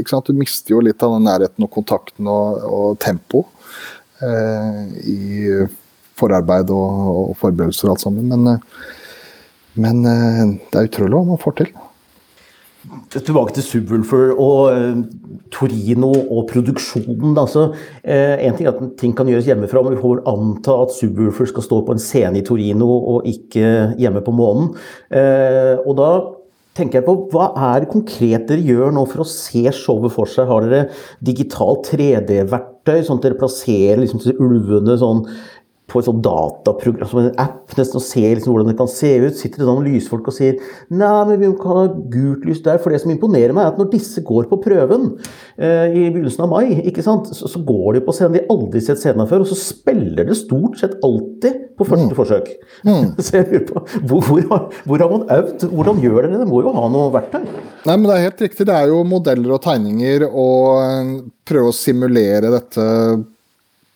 ikke 0.00 0.10
sant? 0.10 0.28
Du 0.28 0.36
mister 0.36 0.74
jo 0.74 0.82
litt 0.82 1.02
av 1.06 1.14
den 1.14 1.26
nærheten 1.28 1.66
og 1.66 1.72
kontakten 1.72 2.28
og, 2.30 2.64
og 2.66 2.98
tempo 3.02 3.44
eh, 4.24 4.80
i 5.06 5.20
forarbeid 6.18 6.70
og, 6.74 7.08
og 7.30 7.34
forberedelser 7.40 7.88
og 7.88 7.96
alt 7.96 8.04
sammen. 8.04 8.30
Men, 8.30 8.46
eh, 8.54 8.92
men, 9.74 10.04
eh, 10.06 10.44
det 10.70 10.80
er 10.80 10.88
utrolig 10.90 11.18
hva 11.18 11.26
man 11.32 11.42
får 11.42 11.58
til. 11.62 11.74
Tilbake 13.14 13.54
til 13.56 13.64
Subwoolfer 13.64 14.34
og 14.34 14.74
uh, 14.76 14.98
Torino 15.54 16.10
og 16.12 16.50
produksjonen. 16.50 17.32
Altså, 17.40 17.70
en 18.04 18.58
ting 18.58 18.66
er 18.68 18.74
at 18.74 18.82
ting 19.00 19.14
kan 19.16 19.30
gjøres 19.30 19.48
hjemmefra, 19.48 19.80
men 19.80 19.94
vi 19.94 20.02
får 20.02 20.20
anta 20.28 20.74
at 20.82 20.92
Subwoolfer 20.92 21.48
skal 21.48 21.64
stå 21.64 21.78
på 21.86 21.96
en 21.96 22.02
scene 22.04 22.42
i 22.42 22.44
Torino 22.44 22.90
og 23.14 23.30
ikke 23.30 23.94
hjemme 23.96 24.20
på 24.26 24.36
månen. 24.36 24.74
Og 25.80 25.96
da 25.96 26.10
tenker 26.74 27.00
jeg 27.00 27.06
på 27.06 27.14
hva 27.32 27.50
er 27.70 27.84
det 27.84 27.90
konkret 27.92 28.48
dere 28.48 28.64
gjør 28.66 28.94
nå 28.94 29.04
for 29.10 29.22
å 29.22 29.28
se 29.28 29.62
showet 29.76 30.14
for 30.14 30.30
seg? 30.30 30.48
Har 30.50 30.66
dere 30.66 30.88
digitalt 31.24 31.90
3D-verktøy, 31.92 32.98
sånn 33.06 33.20
at 33.20 33.28
dere 33.28 33.38
plasserer 33.38 34.02
liksom 34.02 34.24
ulvene 34.34 34.98
sånn 35.00 35.22
på 35.90 36.00
et 36.00 36.06
sånt 36.06 36.22
dataprogram, 36.24 37.08
som 37.10 37.20
en 37.20 37.34
app, 37.40 37.74
nesten 37.76 37.98
og 38.00 38.04
ser 38.06 38.30
liksom 38.32 38.54
hvordan 38.54 38.70
det 38.70 38.76
kan 38.78 38.88
se 38.88 39.10
ut. 39.20 39.36
Sitter 39.36 39.60
det 39.60 39.66
noen 39.68 39.84
lysfolk 39.84 40.30
og 40.30 40.34
sier 40.36 40.56
nei, 40.88 41.18
men 41.28 41.36
vi 41.42 41.50
kan 41.60 41.76
ha 41.76 41.82
gult 42.12 42.46
lys 42.48 42.62
der. 42.64 42.80
For 42.80 42.94
det 42.94 43.02
som 43.02 43.12
imponerer 43.12 43.52
meg, 43.52 43.66
er 43.66 43.74
at 43.74 43.80
når 43.80 43.90
disse 43.92 44.22
går 44.24 44.48
på 44.48 44.58
prøven 44.64 45.10
eh, 45.58 45.92
i 45.92 46.06
begynnelsen 46.06 46.46
av 46.46 46.54
mai, 46.54 46.80
ikke 46.88 47.04
sant, 47.04 47.28
så, 47.36 47.50
så 47.52 47.60
går 47.68 47.98
de 47.98 48.04
på 48.06 48.14
scenen 48.16 48.38
de 48.38 48.46
aldri 48.54 48.80
sett 48.84 49.02
scenen 49.02 49.28
før, 49.28 49.44
og 49.44 49.52
så 49.52 49.58
spiller 49.60 50.24
det 50.30 50.38
stort 50.40 50.80
sett 50.80 50.96
alltid 51.04 51.60
på 51.76 51.88
første 51.90 52.08
mm. 52.08 52.16
forsøk. 52.16 52.50
Mm. 52.88 53.12
så 53.26 53.42
jeg 53.42 53.50
lurer 53.50 53.68
på, 53.68 53.84
hvor, 54.08 54.24
hvor, 54.30 54.48
har, 54.54 54.80
hvor, 54.88 55.04
har, 55.04 55.12
man 55.12 55.28
øvd? 55.36 55.68
Hvordan 55.68 56.02
gjør 56.06 56.18
dere 56.22 56.32
det? 56.32 56.42
Det 56.46 56.48
må 56.48 56.64
jo 56.64 56.74
ha 56.78 56.88
noe 56.96 57.12
verktøy? 57.18 57.44
Nei, 57.84 57.92
men 57.92 58.08
Det 58.08 58.16
er 58.16 58.26
helt 58.30 58.42
riktig. 58.48 58.70
Det 58.72 58.80
er 58.80 58.88
jo 58.88 59.04
modeller 59.04 59.58
og 59.58 59.62
tegninger 59.68 60.26
og 60.30 60.66
eh, 60.80 61.14
prøve 61.44 61.70
å 61.74 61.76
simulere 61.76 62.56
dette 62.56 62.88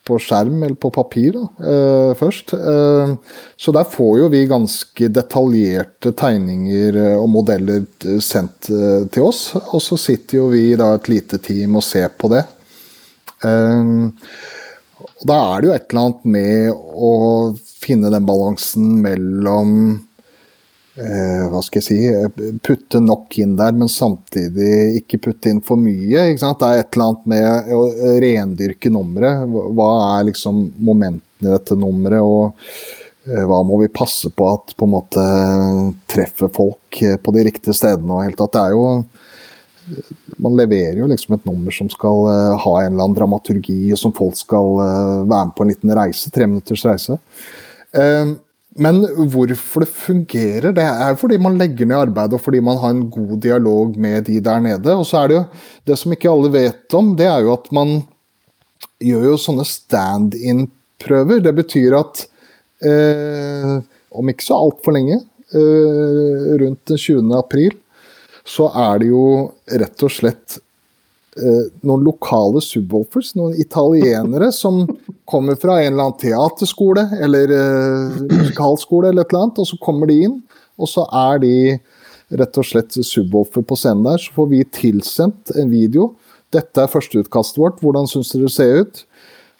på 0.09 0.19
skjerm 0.21 0.63
eller 0.65 0.77
på 0.79 0.91
papir 0.93 1.35
da, 1.37 1.45
eh, 1.71 2.11
først. 2.19 2.53
Eh, 2.57 3.13
så 3.59 3.73
der 3.75 3.89
får 3.89 4.13
jo 4.23 4.29
vi 4.33 4.43
ganske 4.49 5.09
detaljerte 5.13 6.13
tegninger 6.17 6.97
eh, 6.97 7.17
og 7.19 7.29
modeller 7.37 7.85
eh, 8.05 8.19
sendt 8.23 8.71
eh, 8.73 9.05
til 9.13 9.29
oss. 9.29 9.43
Og 9.61 9.79
så 9.85 9.99
sitter 10.01 10.41
jo 10.41 10.49
vi 10.53 10.73
da 10.79 10.95
et 10.97 11.11
lite 11.11 11.41
team 11.45 11.77
og 11.79 11.85
ser 11.85 12.11
på 12.17 12.31
det. 12.33 12.43
Eh, 13.45 13.95
da 15.29 15.39
er 15.53 15.61
det 15.61 15.69
jo 15.69 15.77
et 15.77 15.89
eller 15.89 16.05
annet 16.05 16.29
med 16.35 16.85
å 17.09 17.13
finne 17.79 18.11
den 18.11 18.27
balansen 18.27 18.99
mellom 19.03 19.73
eh, 20.99 21.43
hva 21.49 21.61
skal 21.63 21.79
jeg 21.79 21.85
si, 21.87 21.97
eh, 22.11 22.53
putte 22.65 23.01
nok 23.03 23.37
inn 23.41 23.55
der, 23.59 23.75
men 23.75 23.89
samtidig 23.91 25.01
ikke 25.01 25.21
putte 25.29 25.51
inn 25.51 25.61
for 25.65 25.79
mye. 25.79 26.29
ikke 26.29 26.43
sant? 26.43 26.59
Det 26.61 26.69
er 26.69 26.83
et 26.83 26.95
eller 26.95 27.09
annet 27.09 27.29
med 27.33 27.73
å 27.75 27.83
rendyrke 28.25 28.91
nummeret. 28.93 29.45
Hva 29.49 29.91
er 30.17 30.27
liksom 30.29 30.65
momentene 30.77 31.47
i 31.47 31.53
dette 31.53 31.77
nummeret? 31.79 32.19
og 32.19 32.59
eh, 33.29 33.45
hva 33.47 33.61
må 33.63 33.79
vi 33.83 33.93
passe 33.93 34.31
på 34.33 34.49
at 34.51 34.75
på 34.75 34.87
en 34.87 34.95
måte 34.97 35.23
treffer 36.11 36.51
folk 36.53 36.99
på 37.23 37.35
de 37.35 37.47
riktige 37.47 37.77
stedene? 37.77 38.11
og 38.13 38.27
helt 38.27 38.45
at 38.45 38.55
det 38.55 38.67
er 38.67 38.77
jo 38.77 38.85
man 40.37 40.53
leverer 40.53 40.99
jo 40.99 41.07
liksom 41.09 41.33
et 41.33 41.47
nummer 41.49 41.73
som 41.73 41.87
skal 41.89 42.27
ha 42.61 42.73
en 42.83 42.91
eller 42.91 43.07
annen 43.07 43.15
dramaturgi, 43.17 43.87
og 43.89 43.97
som 43.97 44.13
folk 44.13 44.35
skal 44.37 44.75
være 44.77 45.47
med 45.47 45.55
på 45.57 45.65
en 45.65 45.71
liten 45.71 45.93
reise. 45.97 46.29
Tre 46.29 46.45
minutters 46.45 46.83
reise. 46.85 47.17
Uh, 47.89 48.37
men 48.77 49.01
hvorfor 49.33 49.81
det 49.81 49.89
fungerer, 49.89 50.69
det 50.75 50.85
er 50.85 51.15
fordi 51.17 51.39
man 51.41 51.57
legger 51.57 51.87
ned 51.89 52.03
arbeid 52.03 52.35
og 52.37 52.43
fordi 52.43 52.59
man 52.61 52.77
har 52.77 52.93
en 52.93 53.07
god 53.09 53.39
dialog 53.41 53.97
med 53.97 54.27
de 54.27 54.37
der 54.45 54.61
nede. 54.61 54.93
Og 54.93 55.07
så 55.09 55.23
er 55.23 55.27
det 55.27 55.37
jo 55.39 55.45
Det 55.87 55.97
som 55.97 56.13
ikke 56.13 56.29
alle 56.29 56.51
vet 56.53 56.93
om, 56.93 57.15
det 57.17 57.25
er 57.25 57.41
jo 57.41 57.53
at 57.55 57.71
man 57.73 58.03
gjør 59.01 59.25
jo 59.31 59.39
sånne 59.41 59.65
stand-in-prøver. 59.65 61.41
Det 61.41 61.55
betyr 61.55 61.97
at 61.97 62.23
eh, 62.85 63.79
om 64.11 64.29
ikke 64.29 64.45
så 64.45 64.59
altfor 64.59 64.93
lenge, 64.93 65.17
eh, 65.49 66.45
rundt 66.61 66.85
den 66.91 66.97
20. 66.97 67.33
april, 67.39 67.73
så 68.45 68.69
er 68.69 69.01
det 69.01 69.09
jo 69.09 69.23
rett 69.81 70.05
og 70.05 70.13
slett 70.13 70.59
noen 71.85 72.05
lokale 72.05 72.61
subwoofers, 72.63 73.33
noen 73.39 73.55
italienere 73.59 74.51
som 74.61 74.83
kommer 75.29 75.59
fra 75.59 75.79
en 75.81 75.93
eller 75.93 76.09
annen 76.09 76.19
teaterskole 76.21 77.05
eller 77.21 77.53
uh, 77.53 78.19
musikalskole 78.31 79.11
eller 79.11 79.25
et 79.25 79.33
eller 79.33 79.45
annet, 79.45 79.61
og 79.61 79.69
så 79.69 79.79
kommer 79.83 80.09
de 80.09 80.19
inn, 80.25 80.37
og 80.79 80.89
så 80.89 81.05
er 81.27 81.41
de 81.43 81.53
rett 82.39 82.59
og 82.61 82.65
slett 82.65 82.93
subwoofer 82.93 83.65
på 83.65 83.77
scenen 83.79 84.05
der. 84.05 84.21
Så 84.21 84.33
får 84.35 84.49
vi 84.51 84.63
tilsendt 84.75 85.53
en 85.57 85.71
video. 85.71 86.13
Dette 86.53 86.83
er 86.83 86.91
førsteutkastet 86.91 87.61
vårt, 87.61 87.81
hvordan 87.83 88.09
syns 88.09 88.33
dere 88.33 88.47
det 88.47 88.53
ser 88.55 88.83
ut? 88.83 89.03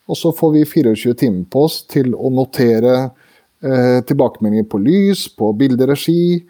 Og 0.09 0.17
så 0.17 0.31
får 0.33 0.53
vi 0.55 0.65
24 0.65 1.15
timer 1.21 1.45
på 1.53 1.65
oss 1.67 1.81
til 1.89 2.15
å 2.17 2.31
notere 2.33 2.95
eh, 3.61 3.99
tilbakemeldinger 4.09 4.65
på 4.69 4.81
lys, 4.81 5.27
på 5.37 5.51
bilderegi, 5.57 6.41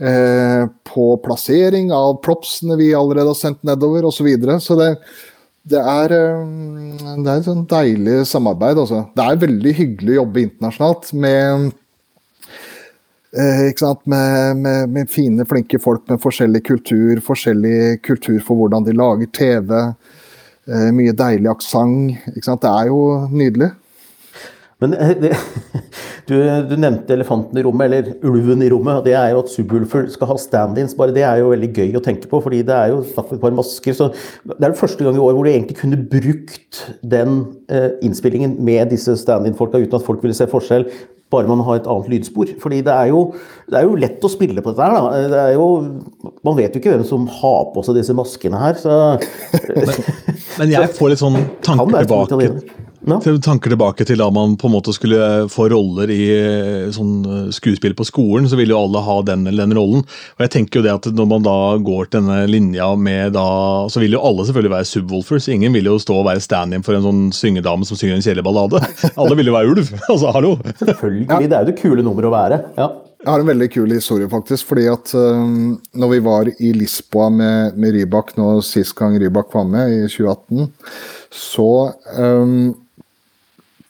Eh, 0.00 0.62
på 0.88 1.06
plassering 1.20 1.90
av 1.92 2.14
propsene 2.24 2.78
vi 2.80 2.94
allerede 2.96 3.34
har 3.34 3.36
sendt 3.36 3.60
nedover, 3.68 4.06
osv. 4.08 4.22
Så, 4.22 4.24
videre. 4.24 4.56
så 4.64 4.76
det, 4.78 4.94
det, 5.68 5.82
er, 5.82 6.14
eh, 6.16 7.18
det 7.20 7.28
er 7.28 7.34
et 7.36 7.50
sånn 7.50 7.66
deilig 7.68 8.22
samarbeid. 8.30 8.80
Altså. 8.80 9.04
Det 9.16 9.26
er 9.26 9.44
veldig 9.44 9.76
hyggelig 9.82 10.16
å 10.16 10.22
jobbe 10.22 10.46
internasjonalt 10.46 11.12
med 11.12 11.70
Eh, 13.30 13.70
med, 14.04 14.56
med, 14.56 14.88
med, 14.88 15.10
fine, 15.10 15.44
flinke 15.46 15.78
folk 15.78 16.02
med 16.10 16.18
forskjellig 16.22 16.64
kultur. 16.66 17.20
Forskjellig 17.22 18.02
kultur 18.02 18.40
for 18.42 18.58
hvordan 18.58 18.86
de 18.86 18.94
lager 18.96 19.30
TV. 19.30 19.70
Eh, 20.66 20.88
mye 20.94 21.14
deilig 21.14 21.50
aksent. 21.52 22.26
Det 22.34 22.72
er 22.72 22.90
jo 22.90 23.28
nydelig. 23.30 23.70
Men 24.80 24.94
eh, 24.96 25.12
det, 25.20 25.32
du, 26.28 26.34
du, 26.70 26.74
nevnte 26.80 27.14
elefanten 27.14 27.58
i 27.60 27.64
rommet, 27.66 27.90
eller 27.90 28.10
ulven 28.26 28.64
i 28.64 28.70
rommet. 28.72 29.02
Det 29.06 29.14
er 29.18 29.34
jo 29.34 29.42
at 29.44 29.52
Subwoolfer 29.52 30.08
skal 30.12 30.32
ha 30.32 30.38
stand-ins. 30.40 30.96
Bare 30.98 31.14
det 31.16 31.24
er 31.26 31.42
jo 31.42 31.52
veldig 31.52 31.70
gøy 31.76 32.00
å 32.00 32.04
tenke 32.04 32.30
på, 32.30 32.42
fordi 32.44 32.62
det 32.66 32.76
er 32.76 32.94
jo 32.94 33.04
snakk 33.12 33.30
om 33.30 33.38
et 33.38 33.44
par 33.44 33.56
masker. 33.60 33.96
Så 33.96 34.10
det 34.14 34.58
er 34.58 34.68
den 34.70 34.80
første 34.80 35.06
gang 35.06 35.18
i 35.18 35.22
år 35.22 35.36
hvor 35.36 35.46
du 35.46 35.52
egentlig 35.52 35.78
kunne 35.82 36.00
brukt 36.00 36.84
den 37.04 37.40
eh, 37.72 37.90
innspillingen 38.06 38.58
med 38.64 38.92
disse 38.94 39.16
stand-in-folka 39.20 39.82
uten 39.82 40.00
at 40.00 40.06
folk 40.06 40.24
ville 40.24 40.36
se 40.36 40.48
forskjell. 40.50 40.88
Bare 41.30 41.46
man 41.46 41.60
har 41.62 41.78
et 41.78 41.86
annet 41.86 42.08
lydspor. 42.10 42.48
Fordi 42.58 42.80
det 42.82 42.90
er, 42.90 43.12
jo, 43.12 43.36
det 43.70 43.78
er 43.78 43.86
jo 43.86 43.98
lett 44.02 44.24
å 44.26 44.32
spille 44.32 44.64
på 44.64 44.72
dette 44.72 44.88
her. 44.88 44.96
Da. 44.96 45.20
Det 45.30 45.42
er 45.44 45.52
jo, 45.54 45.68
man 46.42 46.56
vet 46.58 46.74
jo 46.74 46.82
ikke 46.82 46.96
hvem 46.96 47.04
som 47.06 47.28
har 47.36 47.68
på 47.74 47.84
seg 47.86 48.00
disse 48.00 48.16
maskene 48.18 48.58
her. 48.58 48.80
Så. 48.80 48.96
men, 49.76 49.92
men 50.58 50.74
jeg 50.74 50.94
får 50.96 51.12
litt 51.12 51.22
sånn 51.22 51.38
tanker 51.68 52.00
tilbake 52.00 52.79
No. 53.08 53.16
Tanker 53.20 53.72
tilbake 53.72 54.04
til 54.04 54.20
da 54.20 54.26
man 54.34 54.56
på 54.60 54.68
en 54.68 54.74
måte 54.74 54.92
skulle 54.92 55.46
få 55.52 55.70
roller 55.72 56.10
i 56.12 56.20
eh, 56.34 56.90
sånn 56.92 57.14
eh, 57.24 57.48
skuespill 57.56 57.94
på 57.96 58.04
skolen, 58.04 58.48
så 58.50 58.58
ville 58.60 58.74
jo 58.74 58.82
alle 58.84 59.02
ha 59.06 59.16
den 59.24 59.46
eller 59.48 59.64
den 59.64 59.78
rollen. 59.78 60.04
Og 60.36 60.44
jeg 60.44 60.52
tenker 60.56 60.80
jo 60.80 60.84
det 60.84 60.92
at 60.92 61.08
Når 61.16 61.28
man 61.30 61.44
da 61.46 61.56
går 61.80 62.10
til 62.10 62.20
denne 62.20 62.44
linja 62.50 62.90
med 63.00 63.34
da, 63.36 63.46
så 63.90 64.02
vil 64.02 64.16
jo 64.18 64.24
alle 64.24 64.44
selvfølgelig 64.46 64.74
være 64.74 64.90
subwoolfers. 64.92 65.48
Ingen 65.52 65.76
vil 65.76 65.88
jo 65.88 65.98
stå 66.02 66.20
og 66.20 66.28
være 66.28 66.44
stand-in 66.44 66.84
for 66.86 66.96
en 66.96 67.06
sånn 67.06 67.22
syngedame 67.36 67.88
som 67.88 67.98
synger 67.98 68.18
en 68.18 68.26
kjedelig 68.26 68.44
ballade. 68.46 68.82
Alle 69.14 69.38
vil 69.38 69.48
jo 69.48 69.56
være 69.56 69.76
ulv. 69.76 69.94
altså, 70.12 70.34
hallo! 70.36 70.56
Selvfølgelig. 70.82 71.28
Det 71.30 71.56
er 71.56 71.64
jo 71.64 71.70
det 71.72 71.78
kule 71.80 72.04
nummeret 72.04 72.28
å 72.28 72.36
være. 72.36 72.64
ja. 72.80 72.92
Jeg 73.20 73.28
har 73.28 73.42
en 73.42 73.50
veldig 73.50 73.66
kul 73.68 73.90
historie, 73.92 74.28
faktisk. 74.32 74.64
fordi 74.70 74.86
at 74.88 75.10
um, 75.12 75.74
når 75.92 76.08
vi 76.08 76.20
var 76.24 76.48
i 76.56 76.70
Lisboa 76.72 77.26
med, 77.28 77.76
med 77.76 77.92
Rybak 77.92 78.32
nå 78.38 78.62
sist 78.64 78.94
gang 78.96 79.18
Rybak 79.20 79.52
var 79.52 79.66
med, 79.68 79.92
i 79.92 80.06
2018, 80.08 80.70
så 81.28 81.68
um, 82.16 82.70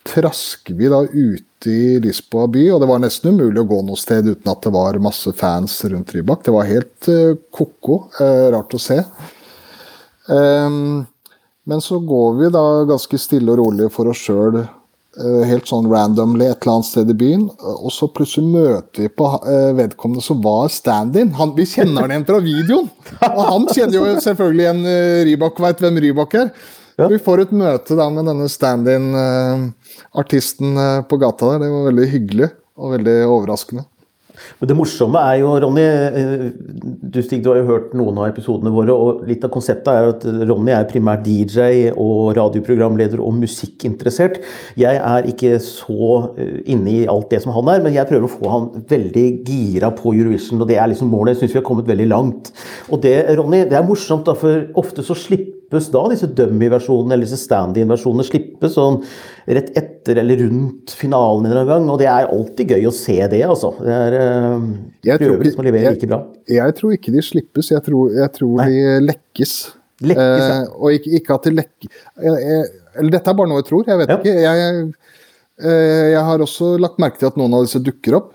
trasker 0.06 0.74
vi 0.74 0.88
da 0.88 1.02
ute 1.04 1.70
i 1.70 2.00
Lisboa 2.00 2.48
by, 2.48 2.64
og 2.72 2.80
det 2.80 2.88
var 2.88 3.02
nesten 3.02 3.34
umulig 3.34 3.60
å 3.60 3.68
gå 3.68 3.82
noe 3.84 4.00
sted 4.00 4.30
uten 4.30 4.48
at 4.48 4.64
det 4.64 4.72
var 4.72 4.96
masse 5.02 5.32
fans 5.36 5.76
rundt 5.84 6.14
Rybak. 6.16 6.44
Det 6.46 6.54
var 6.54 6.68
helt 6.70 7.10
uh, 7.12 7.36
ko-ko. 7.52 8.06
Uh, 8.16 8.48
rart 8.54 8.74
å 8.76 8.80
se. 8.80 8.96
Um, 10.30 11.04
men 11.68 11.84
så 11.84 12.00
går 12.00 12.38
vi 12.38 12.52
da 12.54 12.64
ganske 12.88 13.20
stille 13.20 13.52
og 13.52 13.60
rolig 13.60 13.90
for 13.92 14.08
oss 14.08 14.24
sjøl, 14.24 14.62
uh, 14.64 15.42
helt 15.44 15.68
sånn 15.68 15.90
randomly 15.92 16.48
et 16.48 16.56
eller 16.64 16.78
annet 16.78 16.88
sted 16.88 17.12
i 17.12 17.18
byen, 17.20 17.44
og 17.60 17.92
så 17.92 18.08
plutselig 18.08 18.48
møter 18.48 19.04
vi 19.04 19.12
på 19.12 19.28
vedkommende 19.76 20.24
som 20.24 20.40
var 20.42 20.72
stand-in. 20.72 21.34
Vi 21.58 21.68
kjenner 21.68 22.06
han 22.06 22.16
igjen 22.16 22.28
fra 22.32 22.40
videoen! 22.40 22.88
Og 23.34 23.46
han 23.52 23.68
kjenner 23.68 24.00
jo 24.00 24.20
selvfølgelig 24.24 24.64
igjen 24.64 24.84
Rybak, 25.28 25.64
veit 25.68 25.84
hvem 25.84 26.04
Rybak 26.08 26.38
er. 26.40 26.54
Ja. 27.00 27.08
Vi 27.08 27.16
får 27.24 27.40
et 27.46 27.52
møte 27.56 27.96
da 27.96 28.10
med 28.12 28.28
denne 28.28 28.44
stand-in-artisten 28.52 30.76
eh, 30.76 31.00
på 31.08 31.16
gata 31.22 31.54
der. 31.54 31.64
Det 31.64 31.72
var 31.72 31.88
veldig 31.88 32.08
hyggelig 32.12 32.50
og 32.80 32.86
veldig 32.98 33.16
overraskende. 33.24 33.84
Men 34.60 34.68
det 34.70 34.76
morsomme 34.76 35.18
er 35.20 35.36
jo, 35.42 35.48
Ronny 35.62 35.82
eh, 35.84 36.50
Du 37.12 37.22
Stig, 37.24 37.42
du 37.44 37.50
har 37.50 37.58
jo 37.60 37.70
hørt 37.70 37.94
noen 37.96 38.18
av 38.20 38.26
episodene 38.30 38.72
våre. 38.74 38.92
og 38.92 39.24
Litt 39.28 39.44
av 39.46 39.50
konseptet 39.54 39.90
er 39.92 40.04
at 40.12 40.22
Ronny 40.50 40.72
er 40.76 40.88
primært 40.90 41.24
DJ 41.24 41.58
og 41.94 42.36
radioprogramleder 42.38 43.20
og 43.24 43.32
musikkinteressert. 43.40 44.34
Jeg 44.80 44.94
er 45.00 45.20
ikke 45.30 45.52
så 45.64 46.10
eh, 46.36 46.58
inne 46.74 46.90
i 46.92 47.08
alt 47.10 47.30
det 47.32 47.40
som 47.44 47.52
han 47.56 47.66
er, 47.72 47.80
men 47.86 47.96
jeg 47.96 48.08
prøver 48.10 48.26
å 48.28 48.34
få 48.34 48.46
han 48.52 48.64
veldig 48.90 49.26
gira 49.48 49.88
på 49.96 50.06
Eurovision. 50.16 50.60
og 50.60 50.68
Det 50.68 50.78
er 50.80 50.88
liksom 50.92 51.08
målet. 51.12 51.30
Jeg 51.34 51.40
syns 51.46 51.54
vi 51.56 51.62
har 51.62 51.70
kommet 51.70 51.88
veldig 51.88 52.08
langt. 52.12 52.44
Og 52.90 52.96
det, 53.04 53.16
Ronny, 53.40 53.60
det 53.70 53.76
er 53.80 53.88
morsomt, 53.88 54.24
da, 54.28 54.34
for 54.36 54.54
ofte 54.80 55.00
så 55.06 55.14
slipper 55.16 55.59
slippes 55.70 55.90
da, 55.92 56.02
disse 56.10 56.26
dummy-versjonene 56.34 57.14
eller 57.14 57.26
disse 57.26 57.38
stand-in-versjonene 57.44 58.24
slippes 58.26 58.74
sånn 58.74 59.00
rett 59.46 59.70
etter 59.78 60.18
eller 60.18 60.40
rundt 60.42 60.90
finalen 60.90 61.46
en 61.46 61.66
gang. 61.68 61.88
Og 61.88 61.98
det 62.00 62.08
er 62.10 62.26
alltid 62.26 62.74
gøy 62.74 62.88
å 62.88 62.94
se 62.94 63.18
det, 63.30 63.42
altså. 63.46 63.72
Det 63.78 63.94
er 63.94 64.16
øh, 64.18 64.64
prøver 65.20 65.50
som 65.52 65.64
leverer 65.64 65.94
like 65.94 66.10
bra. 66.10 66.24
Jeg 66.50 66.74
tror 66.78 66.96
ikke 66.96 67.14
de 67.14 67.22
slippes, 67.22 67.70
jeg 67.70 67.84
tror, 67.86 68.10
jeg 68.16 68.32
tror 68.34 68.64
de 68.64 68.96
lekkes. 69.04 69.54
lekkes 70.02 70.48
ja. 70.48 70.58
uh, 70.64 70.74
og 70.80 70.98
ikke, 70.98 71.14
ikke, 71.20 71.36
at 71.36 71.46
de 71.46 71.50
lekker 71.58 71.90
Eller 72.24 73.10
dette 73.12 73.28
er 73.30 73.36
bare 73.36 73.50
noe 73.50 73.60
jeg 73.60 73.68
tror, 73.68 73.86
jeg 73.86 74.00
vet 74.00 74.10
ja. 74.10 74.18
ikke. 74.18 74.36
Jeg, 74.40 74.60
jeg, 74.64 76.10
jeg 76.16 76.26
har 76.30 76.46
også 76.46 76.74
lagt 76.80 77.02
merke 77.02 77.20
til 77.20 77.30
at 77.30 77.38
noen 77.38 77.58
av 77.58 77.66
disse 77.68 77.82
dukker 77.84 78.18
opp. 78.18 78.34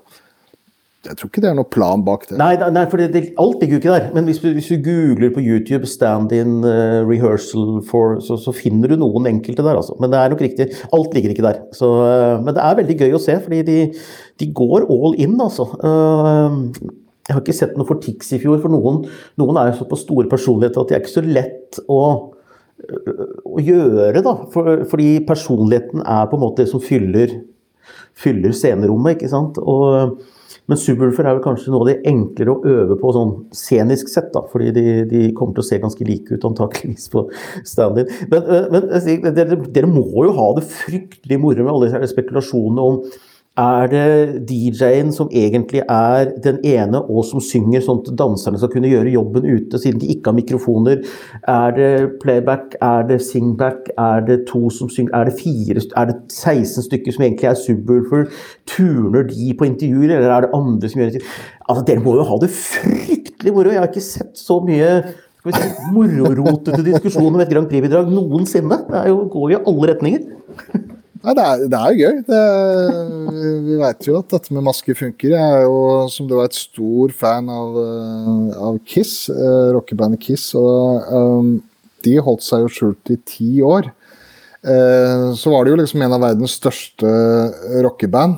Jeg 1.06 1.18
tror 1.20 1.30
ikke 1.30 1.42
det 1.44 1.50
er 1.52 1.58
noe 1.58 1.70
plan 1.70 2.04
bak 2.06 2.26
det. 2.30 2.38
Nei, 2.40 2.54
nei 2.74 2.84
for 2.90 3.02
det, 3.02 3.08
det, 3.14 3.22
alt 3.42 3.62
ligger 3.62 3.78
jo 3.78 3.82
ikke 3.84 3.96
der. 3.96 4.08
Men 4.16 4.28
hvis 4.30 4.42
du, 4.42 4.50
hvis 4.56 4.70
du 4.72 4.82
googler 4.86 5.32
på 5.36 5.44
YouTube 5.44 5.90
'stand-in 5.90 6.66
uh, 6.66 7.06
rehearsal 7.06 7.80
for', 7.86 8.20
så, 8.26 8.38
så, 8.42 8.54
finner 8.56 8.92
du 8.92 8.98
noen 9.00 9.30
enkelte 9.30 9.64
der, 9.66 9.78
altså. 9.78 9.98
Men 10.02 10.14
det 10.14 10.20
er 10.20 10.34
nok 10.34 10.44
riktig. 10.46 10.70
Alt 10.96 11.16
ligger 11.18 11.34
ikke 11.34 11.46
der. 11.46 11.62
Så, 11.78 11.90
uh, 12.02 12.44
men 12.44 12.58
det 12.58 12.64
er 12.64 12.78
veldig 12.82 13.00
gøy 13.02 13.18
å 13.18 13.22
se, 13.22 13.38
fordi 13.44 13.64
de, 13.68 13.80
de 14.42 14.52
går 14.62 14.88
all 14.90 15.18
in, 15.22 15.38
altså. 15.42 15.70
Uh, 15.82 16.94
jeg 17.26 17.34
har 17.34 17.42
ikke 17.42 17.58
sett 17.58 17.78
noe 17.78 17.90
for 17.90 18.02
Tix 18.02 18.36
i 18.38 18.42
fjor, 18.42 18.60
for 18.62 18.74
noen, 18.74 19.02
noen 19.42 19.58
er 19.58 19.72
jo 19.72 19.80
så 19.80 19.90
på 19.90 19.98
store 19.98 20.30
personligheter 20.30 20.82
at 20.82 20.92
de 20.92 20.98
er 20.98 21.02
ikke 21.02 21.16
så 21.16 21.26
lett 21.26 21.80
å, 21.90 22.02
å 23.50 23.66
gjøre, 23.66 24.22
da. 24.26 24.38
For, 24.54 24.86
fordi 24.92 25.10
personligheten 25.26 26.06
er 26.06 26.30
på 26.30 26.38
en 26.38 26.46
måte 26.46 26.64
det 26.64 26.70
som 26.74 26.84
fyller, 26.84 27.34
fyller 28.18 28.54
scenerommet, 28.54 29.18
ikke 29.18 29.32
sant. 29.34 29.58
Og 29.58 30.22
men 30.70 30.80
subwoofer 30.80 31.28
er 31.28 31.38
vel 31.38 31.44
kanskje 31.46 31.74
noe 31.74 31.84
av 31.84 31.90
det 31.92 31.98
enklere 32.10 32.56
å 32.56 32.74
øve 32.76 32.98
på 33.02 33.14
sånn 33.16 33.34
scenisk 33.56 34.10
sett, 34.12 34.32
da, 34.36 34.44
fordi 34.52 34.72
de, 34.76 34.86
de 35.10 35.22
kommer 35.38 35.58
til 35.58 35.66
å 35.66 35.68
se 35.68 35.82
ganske 35.84 36.08
like 36.08 36.36
ut 36.36 36.48
antakeligvis 36.50 37.08
på 37.14 37.26
stand-in. 37.68 38.10
Men, 38.32 38.50
men 38.74 38.90
dere, 39.36 39.60
dere, 39.76 39.92
må 39.92 40.26
jo 40.28 40.34
ha 40.38 40.50
det 40.58 40.66
fryktelig 40.72 41.40
moro 41.42 41.66
med 41.66 41.74
alle 41.74 41.92
disse 41.92 42.14
spekulasjonene 42.16 42.90
om 42.90 43.02
er 43.56 43.88
det 43.88 44.48
DJ-en 44.50 45.14
som 45.16 45.30
egentlig 45.32 45.80
er 45.88 46.32
den 46.44 46.58
ene 46.68 47.00
og 47.00 47.24
som 47.28 47.40
synger 47.44 47.84
sånn 47.86 48.02
at 48.04 48.12
danserne 48.20 48.60
skal 48.60 48.72
kunne 48.74 48.90
gjøre 48.92 49.14
jobben 49.14 49.48
ute, 49.48 49.80
siden 49.80 50.02
de 50.02 50.10
ikke 50.12 50.32
har 50.32 50.38
mikrofoner? 50.40 51.04
Er 51.48 51.76
det 51.78 51.92
playback? 52.24 52.76
Er 52.84 53.08
det 53.08 53.22
singback? 53.24 53.88
Er 53.96 54.26
det 54.28 54.42
to 54.50 54.68
som 54.76 54.92
synger? 54.92 55.16
Er 55.16 55.30
det 55.30 55.38
fire? 55.40 55.84
Er 55.96 56.12
det 56.12 56.18
16 56.34 56.88
stykker 56.90 57.16
som 57.16 57.24
egentlig 57.24 57.52
er 57.52 57.62
subwoolfer? 57.62 58.28
Turner 58.68 59.24
de 59.30 59.54
på 59.56 59.70
intervjuer, 59.70 60.18
eller 60.18 60.36
er 60.36 60.48
det 60.48 60.56
andre 60.58 60.92
som 60.92 61.02
gjør 61.02 61.14
det? 61.16 61.24
Altså, 61.70 61.86
Dere 61.88 62.04
må 62.04 62.18
jo 62.20 62.28
ha 62.28 62.40
det 62.44 62.52
fryktelig 62.52 63.56
moro! 63.56 63.72
Jeg 63.72 63.80
har 63.80 63.92
ikke 63.92 64.04
sett 64.04 64.36
så 64.40 64.60
mye 64.66 64.90
skal 65.46 65.52
vi 65.52 65.62
si, 65.62 65.92
mororotete 65.94 66.82
diskusjoner 66.82 67.38
om 67.38 67.44
et 67.44 67.52
Grand 67.54 67.70
Prix-bidrag 67.70 68.10
noensinne. 68.10 68.82
Det 68.90 69.06
jo, 69.12 69.22
går 69.32 69.52
jo 69.54 69.60
i 69.60 69.64
alle 69.72 69.90
retninger. 69.94 70.84
Nei, 71.26 71.34
det 71.34 71.44
er, 71.44 71.62
det 71.72 71.78
er 71.80 71.96
gøy. 71.98 72.18
Det, 72.28 72.40
vi 73.66 73.78
veit 73.80 74.06
jo 74.06 74.20
at 74.20 74.30
dette 74.30 74.54
med 74.54 74.66
masker 74.68 74.98
funker. 75.00 75.34
Jeg 75.34 75.54
er 75.56 75.64
jo, 75.66 75.80
som 76.14 76.28
du 76.30 76.36
vet, 76.38 76.54
stor 76.54 77.14
fan 77.18 77.50
av, 77.50 77.80
eh, 77.82 78.52
av 78.68 78.78
Kiss, 78.86 79.16
eh, 79.34 79.70
rockebandet 79.74 80.22
Kiss. 80.22 80.52
Og 80.60 81.10
um, 81.10 81.56
de 82.06 82.14
holdt 82.22 82.46
seg 82.46 82.62
jo 82.62 82.74
skjult 82.76 83.14
i 83.16 83.18
ti 83.26 83.50
år. 83.66 83.90
Eh, 84.66 85.32
så 85.38 85.54
var 85.54 85.66
det 85.66 85.74
jo 85.74 85.80
liksom 85.82 86.06
en 86.06 86.14
av 86.20 86.28
verdens 86.28 86.60
største 86.60 87.16
rockeband. 87.88 88.38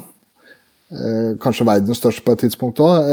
Eh, 0.87 1.35
kanskje 1.43 1.67
verdens 1.67 1.99
største 1.99 2.23
på 2.23 2.37
et 2.37 2.45
tidspunkt 2.45 2.79
òg. 2.87 3.11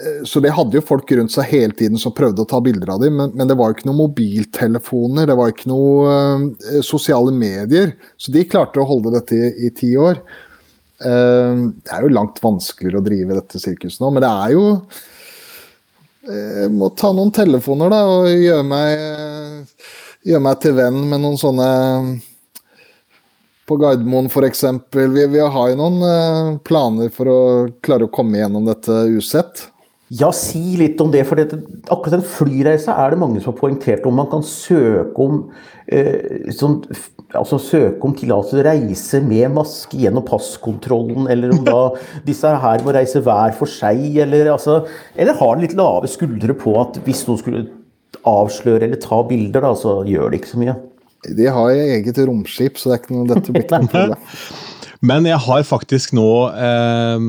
Eh, 0.00 0.24
så 0.24 0.40
det 0.40 0.52
hadde 0.56 0.78
jo 0.78 0.84
folk 0.86 1.10
rundt 1.12 1.32
seg 1.34 1.48
hele 1.50 1.76
tiden 1.76 2.00
som 2.00 2.14
prøvde 2.16 2.44
å 2.44 2.48
ta 2.48 2.60
bilder 2.64 2.94
av 2.94 3.02
dem, 3.04 3.18
men, 3.20 3.32
men 3.36 3.48
det 3.48 3.56
var 3.58 3.70
jo 3.70 3.78
ikke 3.78 3.88
noen 3.90 4.02
mobiltelefoner, 4.04 5.28
det 5.28 5.36
var 5.36 5.52
ikke 5.52 5.70
noen 5.70 6.50
uh, 6.56 6.80
sosiale 6.86 7.32
medier. 7.34 7.94
Så 8.20 8.32
de 8.34 8.46
klarte 8.48 8.80
å 8.80 8.88
holde 8.88 9.12
dette 9.18 9.36
i, 9.36 9.70
ti 9.76 9.92
år. 10.00 10.22
Uh, 11.00 11.68
det 11.84 11.96
er 11.96 12.06
jo 12.06 12.14
langt 12.16 12.40
vanskeligere 12.42 13.00
å 13.00 13.04
drive 13.04 13.40
dette 13.40 13.60
sirkuset 13.60 14.02
nå, 14.02 14.12
men 14.12 14.24
det 14.24 14.28
er 14.28 14.52
jo 14.52 14.66
Jeg 16.30 16.68
må 16.76 16.90
ta 16.92 17.08
noen 17.16 17.32
telefoner 17.32 17.88
da, 17.88 18.00
og 18.04 18.28
gjøre 18.28 18.64
meg, 18.68 19.70
gjøre 20.28 20.42
meg 20.44 20.58
til 20.60 20.74
venn 20.76 20.98
med 21.08 21.22
noen 21.22 21.38
sånne 21.40 21.68
på 23.70 23.78
Gardermoen 23.80 24.28
f.eks. 24.28 24.64
Vi, 24.92 25.26
vi 25.32 25.40
har 25.40 25.70
jo 25.70 25.78
noen 25.78 26.58
planer 26.66 27.08
for 27.14 27.30
å 27.30 27.40
klare 27.80 28.08
å 28.08 28.12
komme 28.12 28.40
gjennom 28.42 28.68
dette 28.68 28.98
usett. 29.14 29.64
Ja, 30.10 30.32
si 30.34 30.74
litt 30.74 30.98
om 31.02 31.12
det. 31.12 31.22
For 31.28 31.38
det, 31.38 31.54
akkurat 31.86 32.16
en 32.18 32.26
flyreise 32.26 32.90
er 32.90 33.12
det 33.12 33.20
mange 33.20 33.38
som 33.38 33.52
har 33.52 33.60
poengtert 33.60 34.06
om 34.08 34.16
man 34.18 34.26
kan 34.32 34.42
søke 34.42 35.22
om 35.22 35.36
eh, 35.86 36.50
sånn, 36.56 36.80
altså 37.30 37.60
søke 37.62 38.08
om 38.08 38.16
tillatelse 38.18 38.56
til 38.56 38.62
å 38.62 38.66
reise 38.66 39.20
med 39.22 39.54
maske 39.54 40.00
gjennom 40.02 40.26
passkontrollen, 40.26 41.28
eller 41.30 41.54
om 41.54 41.62
da 41.66 41.78
disse 42.28 42.50
her 42.64 42.82
må 42.82 42.94
reise 42.96 43.22
hver 43.22 43.54
for 43.58 43.70
seg, 43.70 44.02
eller, 44.24 44.50
altså, 44.56 44.80
eller 45.14 45.38
har 45.38 45.62
litt 45.62 45.78
lave 45.78 46.10
skuldre 46.10 46.58
på 46.58 46.74
at 46.82 46.98
hvis 47.06 47.22
noen 47.28 47.42
skulle 47.44 47.68
avsløre 48.26 48.88
eller 48.88 48.98
ta 49.00 49.22
bilder, 49.28 49.62
da, 49.62 49.76
så 49.78 50.00
gjør 50.10 50.32
det 50.32 50.42
ikke 50.42 50.54
så 50.56 50.64
mye. 50.64 50.74
De 51.38 51.46
har 51.52 51.70
eget 51.76 52.18
romskip, 52.26 52.80
så 52.80 52.90
det 52.90 52.96
er 52.96 53.04
ikke 53.04 53.14
noe, 53.14 53.30
dette 53.30 53.54
blir 53.54 53.62
ikke 53.62 53.82
noe 53.84 53.94
problem. 53.94 54.68
Men 55.06 55.24
jeg 55.28 55.40
har 55.40 55.64
faktisk 55.64 56.12
nå 56.16 56.28
eh, 56.52 57.22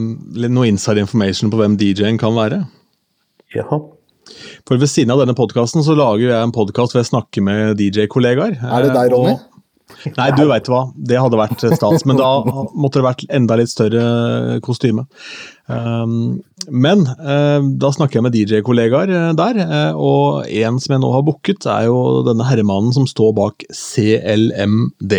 noe 0.52 0.68
inside 0.68 1.04
information 1.06 1.52
på 1.52 1.60
hvem 1.62 1.78
DJ-en 1.80 2.20
kan 2.20 2.36
være. 2.36 2.66
Jaha. 3.56 3.80
For 4.68 4.80
ved 4.80 4.92
siden 4.92 5.12
av 5.14 5.22
denne 5.24 5.36
podkasten 5.36 5.84
så 5.84 5.96
lager 5.98 6.28
jeg 6.30 6.40
en 6.40 6.54
podkast 6.56 6.94
hvor 6.94 7.02
jeg 7.02 7.10
snakker 7.10 7.44
med 7.46 7.80
DJ-kollegaer. 7.80 8.58
Er 8.60 8.86
det 8.86 8.92
deg, 8.96 9.14
Ronny? 9.14 9.38
Og, 9.38 9.48
nei, 10.18 10.28
du 10.36 10.44
veit 10.50 10.68
hva. 10.72 10.82
Det 10.96 11.20
hadde 11.20 11.40
vært 11.40 11.64
stas. 11.64 12.06
Men 12.08 12.20
da 12.20 12.30
måtte 12.44 13.00
det 13.00 13.08
vært 13.08 13.26
enda 13.40 13.58
litt 13.60 13.72
større 13.72 14.60
kostyme. 14.64 15.04
Um, 15.72 16.42
men 16.68 17.04
da 17.04 17.92
snakker 17.92 18.20
jeg 18.20 18.26
med 18.28 18.36
DJ-kollegaer 18.36 19.12
der, 19.36 19.62
og 20.00 20.48
en 20.48 20.80
som 20.80 20.96
jeg 20.96 21.04
nå 21.04 21.12
har 21.16 21.26
booket, 21.28 21.68
er 21.68 21.88
jo 21.90 22.22
denne 22.28 22.48
herremannen 22.48 22.96
som 22.96 23.08
står 23.10 23.36
bak 23.40 23.68
CLMD. 23.68 25.18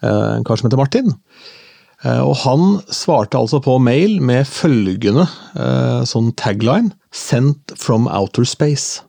En 0.00 0.46
kar 0.48 0.60
som 0.60 0.68
heter 0.68 0.80
Martin. 0.80 1.12
Eh, 2.04 2.20
og 2.20 2.36
han 2.44 2.78
svarte 2.88 3.38
altså 3.38 3.60
på 3.64 3.76
mail 3.82 4.20
med 4.24 4.48
følgende 4.48 5.26
eh, 5.56 6.00
sånn 6.08 6.32
tagline 6.40 6.94
Sent 7.10 7.72
from 7.74 8.06
outer 8.06 8.44
space. 8.46 9.02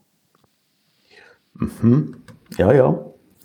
Mm 1.62 1.72
-hmm. 1.82 2.02
Ja, 2.58 2.74
ja. 2.74 2.88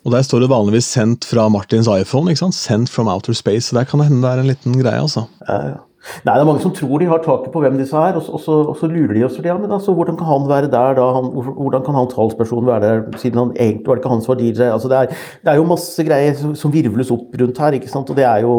Og 0.03 0.11
der 0.11 0.21
står 0.21 0.39
det 0.39 0.49
vanligvis 0.49 0.85
'sendt 0.85 1.25
fra 1.25 1.49
Martins 1.49 1.87
iPhone'. 1.87 2.29
ikke 2.29 2.39
sant? 2.39 2.55
'Sent 2.55 2.89
from 2.89 3.07
outer 3.07 3.33
space'. 3.33 3.69
Så 3.69 3.75
der 3.75 3.83
kan 3.83 3.99
det 3.99 4.07
hende 4.07 4.27
det 4.27 4.33
er 4.33 4.39
en 4.39 4.47
liten 4.47 4.81
greie, 4.81 5.01
altså. 5.01 5.27
Ja, 5.47 5.67
ja. 5.67 5.86
Nei, 6.25 6.33
det 6.33 6.41
er 6.41 6.47
mange 6.47 6.63
som 6.63 6.73
tror 6.75 7.01
de 7.01 7.09
har 7.09 7.21
taket 7.23 7.53
på 7.53 7.61
hvem 7.63 7.77
disse 7.79 7.97
er, 7.97 8.17
og 8.17 8.25
så, 8.25 8.33
og 8.37 8.43
så, 8.43 8.57
og 8.73 8.79
så 8.79 8.89
lurer 8.91 9.13
de 9.17 9.23
oss. 9.27 9.37
Ja, 9.43 9.57
men 9.59 9.71
altså, 9.71 9.95
hvordan 9.97 10.17
kan 10.19 10.29
han 10.29 10.49
være 10.49 10.71
der 10.71 10.97
da? 10.99 11.07
Han, 11.17 11.31
hvordan 11.35 11.85
kan 11.85 11.97
han 11.97 12.11
talspersonen 12.11 12.69
være 12.69 12.83
der, 12.83 13.17
siden 13.21 13.41
han 13.41 13.55
egentlig 13.55 13.87
var 13.87 13.97
det 13.97 14.03
ikke 14.03 14.13
han 14.15 14.25
som 14.25 14.33
var 14.33 14.41
DJ? 14.41 14.69
Altså, 14.71 14.91
det, 14.91 14.97
er, 14.97 15.23
det 15.43 15.53
er 15.53 15.61
jo 15.61 15.71
masse 15.71 16.07
greier 16.07 16.37
som, 16.39 16.53
som, 16.57 16.73
virvles 16.73 17.13
opp 17.13 17.33
rundt 17.41 17.63
her, 17.63 17.79
ikke 17.79 17.91
sant? 17.91 18.11
og 18.11 18.19
det 18.19 18.27
er 18.27 18.45
jo, 18.45 18.53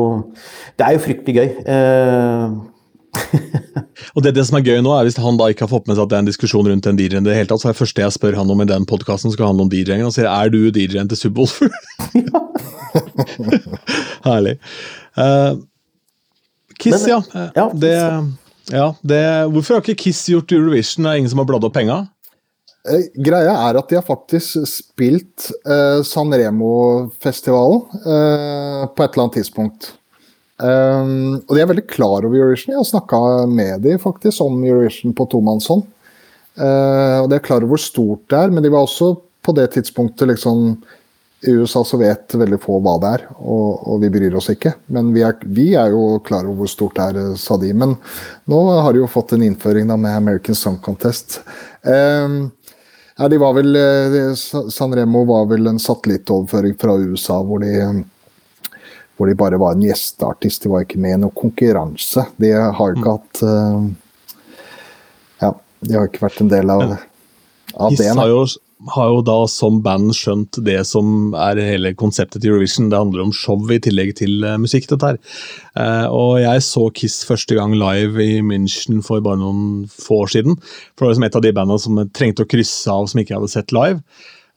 det 0.78 0.86
er 0.86 0.96
jo 0.96 1.04
fryktelig 1.04 1.36
gøy. 1.38 1.48
Eh, 1.74 2.58
og 4.14 4.22
det, 4.24 4.34
det, 4.36 4.44
som 4.46 4.58
er 4.58 4.66
gøy 4.66 4.82
nå, 4.84 4.92
er 4.94 5.08
hvis 5.08 5.18
han 5.20 5.38
da 5.40 5.48
ikke 5.50 5.66
har 5.66 5.72
fått 5.72 5.88
med 5.88 5.96
seg 5.96 6.04
at 6.04 6.12
det 6.12 6.18
er 6.18 6.24
en 6.24 6.30
diskusjon 6.30 6.68
rundt 6.68 6.86
den 6.86 6.98
DJ-en, 6.98 7.26
det 7.26 7.36
hele 7.36 7.50
tatt, 7.50 7.62
så 7.62 7.70
er 7.70 7.76
det 7.76 7.82
første 7.82 8.04
jeg 8.04 8.16
spør 8.16 8.38
han 8.38 8.52
om 8.52 8.64
i 8.64 8.68
den 8.68 8.86
podkasten, 8.88 9.32
skal 9.34 9.50
handle 9.50 9.66
om 9.66 9.72
DJ-en, 9.72 10.06
og 10.08 10.14
sier 10.16 10.28
er 10.30 10.52
du 10.52 10.60
DJ-en 10.74 11.10
til 11.10 11.20
Subwoolfer? 11.22 11.72
Herlig. 14.28 14.58
Uh, 15.18 15.58
Kiss, 16.78 17.06
Men, 17.06 17.10
ja. 17.10 17.48
ja, 17.54 17.66
det, 17.74 17.94
ja 18.70 18.86
det, 19.02 19.24
hvorfor 19.52 19.78
har 19.78 19.82
ikke 19.82 20.04
Kiss 20.06 20.22
gjort 20.30 20.52
Eurovision? 20.54 21.04
Det 21.04 21.12
er 21.12 21.22
ingen 21.22 21.32
som 21.32 21.42
har 21.42 21.48
bladd 21.50 21.66
opp 21.66 21.74
penga? 21.74 22.04
Eh, 22.88 23.08
greia 23.18 23.54
er 23.68 23.78
at 23.80 23.90
de 23.90 23.98
har 23.98 24.06
faktisk 24.06 24.62
spilt 24.70 25.50
eh, 25.66 26.00
San 26.06 26.32
Remo-festivalen 26.32 27.82
eh, 27.98 28.84
på 28.88 29.04
et 29.04 29.10
eller 29.10 29.24
annet 29.26 29.40
tidspunkt. 29.40 29.92
Um, 30.58 31.36
og 31.46 31.52
de 31.54 31.60
er 31.62 31.68
veldig 31.70 31.84
klar 31.86 32.24
over 32.26 32.34
Eurovision. 32.34 32.72
Jeg 32.72 32.80
har 32.80 32.88
snakka 32.88 33.18
med 33.46 33.84
de 33.84 33.92
faktisk 34.02 34.42
om 34.42 34.56
Eurovision 34.66 35.14
på 35.14 35.28
tomannshånd. 35.30 35.84
Uh, 36.58 37.22
og 37.22 37.28
de 37.30 37.36
er 37.36 37.44
klar 37.44 37.62
over 37.62 37.76
hvor 37.76 37.82
stort 37.82 38.24
det 38.26 38.40
er, 38.40 38.50
men 38.50 38.64
de 38.64 38.72
var 38.74 38.82
også 38.82 39.12
på 39.46 39.54
det 39.54 39.68
tidspunktet 39.76 40.26
liksom 40.32 40.72
i 41.40 41.50
USA 41.50 41.84
så 41.84 41.96
vet 41.96 42.34
veldig 42.34 42.58
få 42.58 42.80
hva 42.82 42.96
det 43.02 43.10
er, 43.18 43.24
og, 43.38 43.86
og 43.86 44.00
vi 44.02 44.10
bryr 44.10 44.34
oss 44.38 44.50
ikke. 44.50 44.72
Men 44.94 45.12
vi 45.14 45.22
er, 45.22 45.36
vi 45.46 45.68
er, 45.78 45.92
jo 45.94 46.18
klar 46.26 46.48
over 46.48 46.64
hvor 46.64 46.72
stort 46.72 46.98
det 46.98 47.06
er, 47.12 47.20
eh, 47.22 47.38
sa 47.38 47.58
de. 47.62 47.70
Men 47.78 47.94
nå 48.50 48.62
har 48.74 48.92
de 48.92 49.04
jo 49.04 49.10
fått 49.10 49.36
en 49.36 49.44
innføring 49.46 49.86
da, 49.90 49.98
med 50.00 50.18
American 50.18 50.58
Song 50.58 50.80
Contest. 50.82 51.40
Eh, 51.86 52.26
ja, 53.18 53.28
de 53.30 53.38
var 53.38 53.54
vel, 53.54 53.78
Sanremo 54.38 55.24
var 55.26 55.48
vel 55.50 55.66
en 55.66 55.80
satellittoverføring 55.82 56.76
fra 56.78 56.94
USA 56.94 57.40
hvor 57.42 57.62
de, 57.62 57.72
hvor 59.18 59.26
de 59.26 59.34
bare 59.38 59.58
var 59.58 59.74
en 59.74 59.82
gjesteartist. 59.82 60.62
De 60.62 60.70
var 60.70 60.86
ikke 60.86 61.00
med 61.02 61.16
i 61.16 61.22
noen 61.24 61.34
konkurranse. 61.38 62.28
De 62.38 62.54
har 62.54 62.94
ikke 62.94 63.02
mm. 63.02 63.10
hatt 63.14 63.42
eh, 63.46 63.90
Ja, 65.42 65.50
de 65.86 65.98
har 65.98 66.10
ikke 66.10 66.26
vært 66.26 66.42
en 66.42 66.50
del 66.50 66.74
av, 66.74 66.96
av 67.74 67.94
det. 67.94 68.10
sa 68.10 68.26
jo 68.30 68.46
har 68.94 69.08
jo 69.10 69.22
da 69.26 69.36
som 69.50 69.80
band 69.82 70.12
skjønt 70.14 70.60
det 70.64 70.78
som 70.86 71.34
er 71.34 71.58
hele 71.62 71.90
konseptet 71.98 72.42
til 72.42 72.52
Eurovision. 72.52 72.90
Det 72.92 73.00
handler 73.00 73.24
om 73.24 73.34
show 73.34 73.58
i 73.74 73.80
tillegg 73.82 74.14
til 74.20 74.44
uh, 74.46 74.54
musikk. 74.60 74.86
dette 74.92 75.10
her. 75.12 75.18
Uh, 75.74 76.06
og 76.14 76.32
jeg 76.42 76.62
så 76.62 76.86
Kiss 76.94 77.24
første 77.26 77.58
gang 77.58 77.74
live 77.74 78.22
i 78.22 78.40
München 78.44 79.02
for 79.04 79.24
bare 79.24 79.40
noen 79.40 79.88
få 79.90 80.22
år 80.24 80.34
siden. 80.36 80.58
For 80.94 81.02
det 81.02 81.08
var 81.08 81.14
liksom 81.14 81.28
et 81.28 81.38
av 81.40 81.46
de 81.46 81.54
bandene 81.58 81.82
som 81.82 82.02
trengte 82.14 82.46
å 82.46 82.50
krysse 82.50 82.92
av 82.92 83.10
som 83.10 83.20
ikke 83.22 83.34
jeg 83.34 83.40
hadde 83.40 83.54
sett 83.56 83.74
live. 83.74 84.02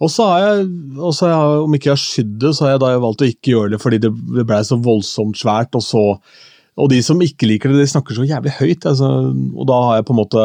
Og 0.02 0.10
så 0.10 0.26
har 0.30 0.46
jeg, 0.46 0.70
også 0.98 1.28
har 1.28 1.36
jeg 1.36 1.66
om 1.66 1.76
ikke 1.78 1.90
jeg 1.90 1.94
har 1.94 2.06
skydd 2.06 2.32
det, 2.42 2.56
så 2.58 2.66
har 2.66 2.74
jeg 2.74 2.82
da 2.82 2.96
valgt 3.04 3.22
å 3.22 3.30
ikke 3.30 3.54
gjøre 3.54 3.74
det 3.74 3.82
fordi 3.84 4.00
det 4.02 4.10
ble 4.50 4.64
så 4.66 4.78
voldsomt 4.82 5.38
svært 5.38 5.78
og 5.78 5.86
så 5.86 6.06
Og 6.82 6.88
de 6.90 7.02
som 7.04 7.20
ikke 7.22 7.46
liker 7.50 7.70
det, 7.70 7.84
de 7.84 7.92
snakker 7.92 8.16
så 8.16 8.24
jævlig 8.26 8.54
høyt. 8.58 8.86
Altså, 8.88 9.08
og 9.36 9.66
da 9.68 9.78
har 9.86 9.98
jeg 10.00 10.06
på 10.08 10.14
en 10.16 10.22
måte 10.22 10.44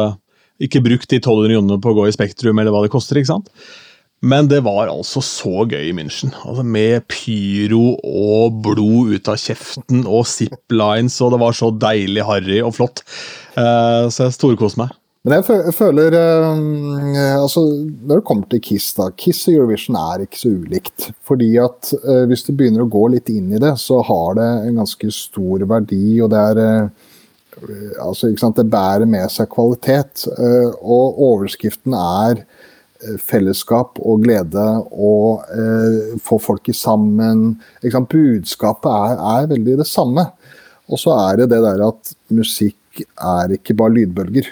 ikke 0.63 0.83
brukt 0.85 1.09
de 1.11 1.19
1200 1.19 1.53
kronene 1.53 1.81
på 1.83 1.91
å 1.91 1.99
gå 1.99 2.07
i 2.07 2.15
Spektrum, 2.15 2.57
eller 2.57 2.73
hva 2.73 2.85
det 2.85 2.93
koster. 2.93 3.19
ikke 3.19 3.33
sant? 3.35 3.51
Men 4.25 4.47
det 4.49 4.63
var 4.65 4.89
altså 4.89 5.21
så 5.21 5.67
gøy 5.69 5.91
i 5.91 5.93
München. 5.93 6.31
Altså 6.41 6.63
med 6.65 7.05
pyro 7.11 7.91
og 8.01 8.61
blod 8.65 9.13
ut 9.13 9.27
av 9.29 9.37
kjeften 9.37 10.07
og 10.09 10.25
ziplines, 10.29 11.19
og 11.21 11.35
det 11.35 11.41
var 11.43 11.57
så 11.57 11.69
deilig 11.69 12.23
harry 12.25 12.57
og 12.65 12.73
flott. 12.79 13.03
Uh, 13.53 14.09
så 14.09 14.25
jeg 14.25 14.37
storkoste 14.39 14.81
meg. 14.81 14.95
Men 15.27 15.35
jeg 15.41 15.73
føler 15.75 16.15
uh, 16.15 17.41
altså, 17.41 17.61
Når 18.07 18.21
det 18.21 18.25
kommer 18.25 18.47
til 18.49 18.61
Kiss, 18.63 18.93
da. 18.95 19.09
Kiss 19.11 19.43
og 19.49 19.57
Eurovision 19.57 19.97
er 19.99 20.23
ikke 20.23 20.39
så 20.39 20.53
ulikt. 20.63 21.09
Fordi 21.27 21.51
at 21.61 21.91
uh, 21.99 22.23
hvis 22.31 22.47
du 22.47 22.55
begynner 22.55 22.87
å 22.87 22.89
gå 22.89 23.03
litt 23.13 23.29
inn 23.33 23.53
i 23.53 23.61
det, 23.61 23.75
så 23.81 23.99
har 24.07 24.39
det 24.39 24.49
en 24.63 24.81
ganske 24.81 25.11
stor 25.13 25.67
verdi, 25.69 26.17
og 26.23 26.33
det 26.33 26.41
er 26.55 26.89
altså, 28.01 28.31
Det 28.55 28.69
bærer 28.69 29.05
med 29.05 29.29
seg 29.31 29.49
kvalitet. 29.49 30.27
og 30.81 31.21
overskriften 31.29 31.93
er 31.93 32.43
fellesskap 33.21 33.99
og 34.01 34.23
glede 34.25 34.65
og 34.91 35.45
eh, 35.53 36.17
få 36.23 36.39
folket 36.41 36.77
sammen. 36.77 37.57
Budskapet 37.81 38.89
er, 38.91 39.21
er, 39.21 39.49
veldig 39.53 39.77
det 39.83 39.87
samme. 39.87 40.27
Og 40.87 41.01
så 41.01 41.13
er 41.27 41.41
det 41.41 41.51
det 41.53 41.61
der 41.65 41.83
at 41.87 42.13
musikk 42.33 43.03
er 43.21 43.53
ikke 43.53 43.75
bare 43.77 43.93
lydbølger. 43.93 44.49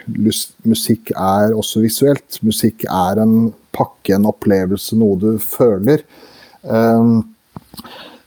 Musikk 0.65 1.11
er 1.15 1.55
også 1.55 1.81
visuelt. 1.85 2.41
Musikk 2.45 2.85
er 2.85 3.21
en 3.23 3.53
pakke, 3.75 4.15
en 4.15 4.27
opplevelse, 4.29 4.97
noe 4.99 5.17
du 5.19 5.31
føler. 5.41 6.03
Um, 6.61 7.23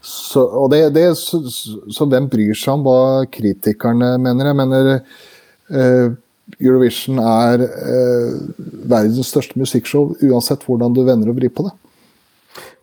så, 0.09 0.45
og 0.63 0.71
det, 0.73 0.87
det 0.97 1.11
så, 1.21 1.43
så, 1.45 2.07
hvem 2.09 2.29
bryr 2.33 2.57
seg 2.57 2.79
om 2.79 2.87
hva 2.87 3.27
kritikerne 3.33 4.15
mener? 4.23 4.49
Jeg 4.51 4.59
mener 4.59 4.89
eh, 4.95 6.17
Eurovision 6.57 7.21
er 7.21 7.67
eh, 7.67 8.39
verdens 8.89 9.29
største 9.29 9.61
musikkshow, 9.61 10.15
uansett 10.25 10.65
hvordan 10.65 10.97
du 10.97 11.05
vender 11.05 11.33
og 11.33 11.39
vrir 11.41 11.53
på 11.53 11.67
det. 11.69 11.75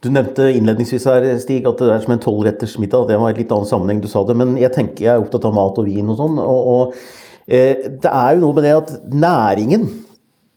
Du 0.06 0.12
nevnte 0.14 0.52
innledningsvis 0.54 1.08
her, 1.10 1.26
Stig, 1.42 1.66
at 1.66 1.82
det 1.82 1.90
er 1.90 2.04
som 2.04 2.14
en 2.14 2.22
tolvretters 2.22 2.76
middag. 2.82 3.08
Det 3.10 3.18
var 3.18 3.34
et 3.34 3.42
litt 3.42 3.54
annen 3.56 3.70
sammenheng 3.70 4.04
du 4.04 4.10
sa 4.12 4.22
det, 4.28 4.38
men 4.38 4.54
jeg 4.62 4.74
tenker 4.76 5.08
jeg 5.08 5.14
er 5.16 5.24
opptatt 5.24 5.48
av 5.50 5.56
mat 5.56 5.80
og 5.82 5.88
vin 5.90 6.12
og 6.14 6.20
sånn. 6.20 6.38
og, 6.42 6.70
og 6.76 7.48
eh, 7.50 7.88
Det 7.90 8.12
er 8.12 8.36
jo 8.36 8.44
noe 8.44 8.58
med 8.58 8.68
det 8.68 8.76
at 8.78 8.94
næringen 9.10 9.88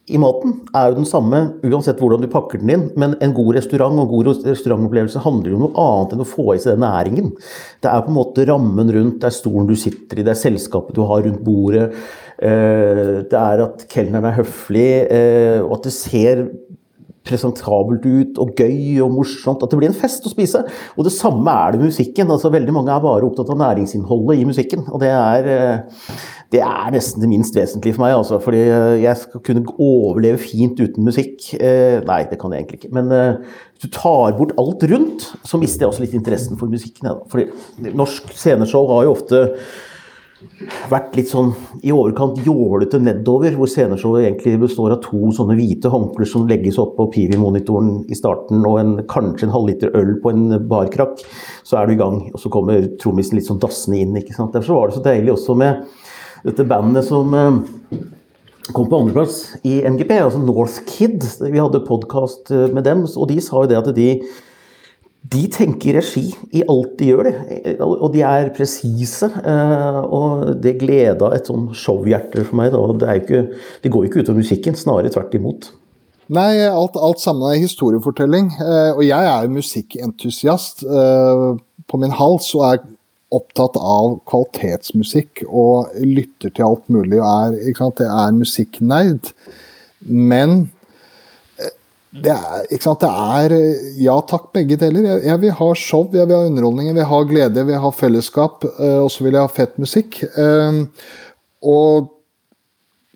i 0.09 0.19
maten 0.21 0.55
er 0.77 0.91
jo 0.91 0.99
den 0.99 1.09
samme 1.09 1.41
uansett 1.67 2.01
hvordan 2.01 2.23
du 2.25 2.29
pakker 2.33 2.61
den 2.63 2.73
inn. 2.75 2.87
Men 3.01 3.17
en 3.25 3.35
god 3.37 3.59
restaurant 3.59 4.01
og 4.03 4.13
god 4.13 4.31
restaurantopplevelse 4.47 5.23
handler 5.25 5.53
jo 5.53 5.59
om 5.59 5.67
noe 5.67 5.85
annet 5.85 6.15
enn 6.15 6.25
å 6.25 6.29
få 6.29 6.47
i 6.55 6.63
seg 6.63 6.77
den 6.77 6.85
næringen. 6.87 7.35
Det 7.85 7.91
er 7.91 8.05
på 8.05 8.13
en 8.13 8.19
måte 8.19 8.47
rammen 8.49 8.93
rundt, 8.95 9.21
det 9.23 9.31
er 9.31 9.37
stolen 9.39 9.69
du 9.69 9.77
sitter 9.79 10.21
i, 10.21 10.27
det 10.27 10.35
er 10.35 10.41
selskapet 10.41 10.97
du 10.97 11.05
har 11.09 11.25
rundt 11.27 11.45
bordet. 11.47 11.91
Eh, 12.39 13.15
det 13.29 13.39
er 13.39 13.65
at 13.65 13.87
kelneren 13.91 14.31
er 14.31 14.39
høflig, 14.39 14.91
eh, 15.11 15.59
og 15.65 15.79
at 15.79 15.89
det 15.89 15.95
ser 15.97 16.45
presentabelt 17.29 18.07
ut 18.07 18.41
og 18.43 18.55
gøy 18.59 18.99
og 19.05 19.13
morsomt. 19.15 19.63
At 19.63 19.73
det 19.73 19.81
blir 19.81 19.91
en 19.93 19.99
fest 19.99 20.27
å 20.27 20.33
spise. 20.33 20.65
Og 20.97 21.07
det 21.07 21.15
samme 21.15 21.53
er 21.53 21.75
det 21.75 21.83
med 21.83 21.93
musikken. 21.93 22.33
altså 22.33 22.53
Veldig 22.53 22.75
mange 22.75 22.95
er 22.95 23.05
bare 23.05 23.29
opptatt 23.29 23.53
av 23.55 23.61
næringsinnholdet 23.61 24.41
i 24.43 24.49
musikken. 24.49 24.87
Og 24.89 25.03
det 25.05 25.13
er, 25.15 25.49
eh, 25.55 26.15
det 26.53 26.63
er 26.65 26.95
nesten 26.95 27.23
det 27.23 27.31
minst 27.31 27.57
vesentlige 27.57 27.95
for 27.99 28.07
meg. 28.07 28.17
Altså, 28.17 28.41
fordi 28.43 28.65
jeg 29.05 29.17
skal 29.23 29.45
kunne 29.45 29.67
overleve 29.79 30.41
fint 30.41 30.81
uten 30.81 31.05
musikk. 31.05 31.53
Nei, 31.61 32.23
det 32.31 32.39
kan 32.41 32.53
jeg 32.53 32.65
egentlig 32.65 32.81
ikke. 32.83 32.95
Men 32.97 33.13
hvis 33.13 33.85
du 33.85 33.93
tar 33.93 34.33
bort 34.39 34.57
alt 34.59 34.83
rundt, 34.91 35.29
så 35.45 35.61
mister 35.61 35.85
jeg 35.85 35.93
også 35.93 36.07
litt 36.07 36.17
interessen 36.17 36.57
for 36.59 36.73
musikken. 36.73 37.13
Fordi 37.29 37.93
norsk 37.93 38.33
sceneshow 38.35 38.89
har 38.89 39.05
jo 39.07 39.13
ofte 39.15 39.45
vært 40.89 41.17
litt 41.19 41.31
sånn 41.31 41.51
i 41.83 41.91
overkant 41.95 42.39
jålete 42.47 43.01
nedover, 43.03 43.57
hvor 43.59 43.71
sceneshowet 43.71 44.25
egentlig 44.25 44.61
består 44.63 44.95
av 44.95 45.01
to 45.03 45.33
sånne 45.35 45.57
hvite 45.59 45.91
håndklær 45.91 46.31
som 46.31 46.47
legges 46.51 46.79
opp 46.79 46.95
på 46.99 47.09
Pivi-monitoren 47.17 48.05
i 48.07 48.19
starten, 48.19 48.63
og 48.63 48.79
en, 48.81 48.93
kanskje 49.11 49.49
en 49.49 49.55
halvliter 49.57 49.95
øl 49.99 50.15
på 50.23 50.33
en 50.35 50.45
barkrakk. 50.71 51.25
Så 51.67 51.81
er 51.81 51.89
du 51.89 51.97
i 51.97 52.01
gang, 52.01 52.21
og 52.31 52.43
så 52.43 52.53
kommer 52.55 52.87
trommisen 53.03 53.39
litt 53.39 53.49
sånn 53.49 53.63
dassende 53.63 53.99
inn. 54.03 54.15
ikke 54.21 54.37
sant? 54.37 54.55
Derfor 54.55 54.79
var 54.79 54.91
det 54.91 54.99
så 55.01 55.07
deilig 55.09 55.35
også 55.35 55.59
med 55.59 55.83
dette 56.47 56.67
bandet 56.71 57.09
som 57.09 57.35
eh, 57.35 57.99
kom 58.77 58.87
på 58.87 59.03
andreplass 59.03 59.41
i 59.67 59.81
NGP, 59.83 60.13
altså 60.23 60.43
North 60.43 60.85
Kid. 60.87 61.25
Vi 61.43 61.59
hadde 61.59 61.83
podkast 61.89 62.53
eh, 62.55 62.69
med 62.71 62.87
dem, 62.87 63.09
og 63.11 63.27
de 63.33 63.41
sa 63.43 63.65
jo 63.65 63.73
det 63.73 63.81
at 63.81 63.91
de 63.97 64.13
de 65.29 65.43
tenker 65.53 65.97
regi 65.99 66.29
i 66.55 66.63
alt 66.71 66.95
de 67.01 67.09
gjør, 67.11 67.29
det. 67.29 67.75
Og 67.83 68.09
de 68.15 68.23
er 68.25 68.53
presise. 68.57 69.29
Eh, 69.29 69.99
og 70.05 70.55
det 70.63 70.77
gleda 70.81 71.33
et 71.35 71.49
sånn 71.51 71.69
showhjerte 71.77 72.45
for 72.47 72.61
meg. 72.61 72.77
Det, 73.01 73.17
ikke, 73.23 73.43
det, 73.83 73.93
går 73.93 74.05
jo 74.05 74.11
ikke 74.11 74.25
ut 74.25 74.33
av 74.33 74.39
musikken, 74.39 74.79
snarere 74.79 75.13
tvert 75.13 75.35
imot. 75.39 75.71
Nei, 76.35 76.53
alt, 76.69 76.97
alt 77.01 77.23
sammen 77.23 77.49
er 77.51 77.63
historiefortelling. 77.63 78.53
Eh, 78.61 78.93
og 78.95 79.03
jeg 79.07 79.33
er 79.33 79.45
jo 79.47 79.57
musikkentusiast 79.57 80.87
eh, 80.87 81.45
på 81.89 82.01
min 82.01 82.15
hals 82.15 82.53
og 82.57 82.67
er 82.71 82.83
opptatt 83.35 83.77
av 83.77 84.19
kvalitetsmusikk 84.29 85.45
og 85.49 85.93
lytter 86.01 86.53
til 86.55 86.65
alt 86.65 86.87
mulig 86.93 87.19
og 87.21 87.27
er, 87.29 87.59
ikke 87.69 87.85
sant, 87.85 88.05
jeg 88.05 88.09
er 88.09 88.37
musikknerd. 88.39 89.33
Men 90.09 90.69
det 92.09 92.33
er, 92.33 92.69
ikke 92.73 92.87
sant, 92.87 93.03
det 93.05 93.09
er 93.13 93.55
Ja 94.01 94.17
takk, 94.25 94.49
begge 94.57 94.79
deler. 94.81 95.05
Jeg, 95.05 95.25
jeg, 95.29 95.41
vil 95.43 95.57
ha 95.59 95.71
show, 95.77 96.07
jeg 96.17 96.29
vil 96.29 96.39
ha 96.39 96.47
underholdning, 96.49 96.89
jeg 96.89 96.97
vil 96.97 97.27
glede, 97.29 97.61
jeg 97.61 97.69
vil 97.69 97.83
ha 97.83 97.91
fellesskap. 97.93 98.65
Uh, 98.79 99.01
og 99.05 99.11
så 99.13 99.27
vil 99.27 99.37
jeg 99.37 99.45
ha 99.45 99.51
fett 99.53 99.75
musikk. 99.81 100.23
Uh, 100.39 100.87
og 101.69 102.15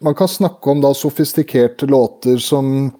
man 0.04 0.16
kan 0.18 0.28
snakke 0.28 0.72
om 0.72 0.82
da 0.82 0.90
sofistikerte 0.98 1.88
låter 1.88 2.36
som 2.42 2.90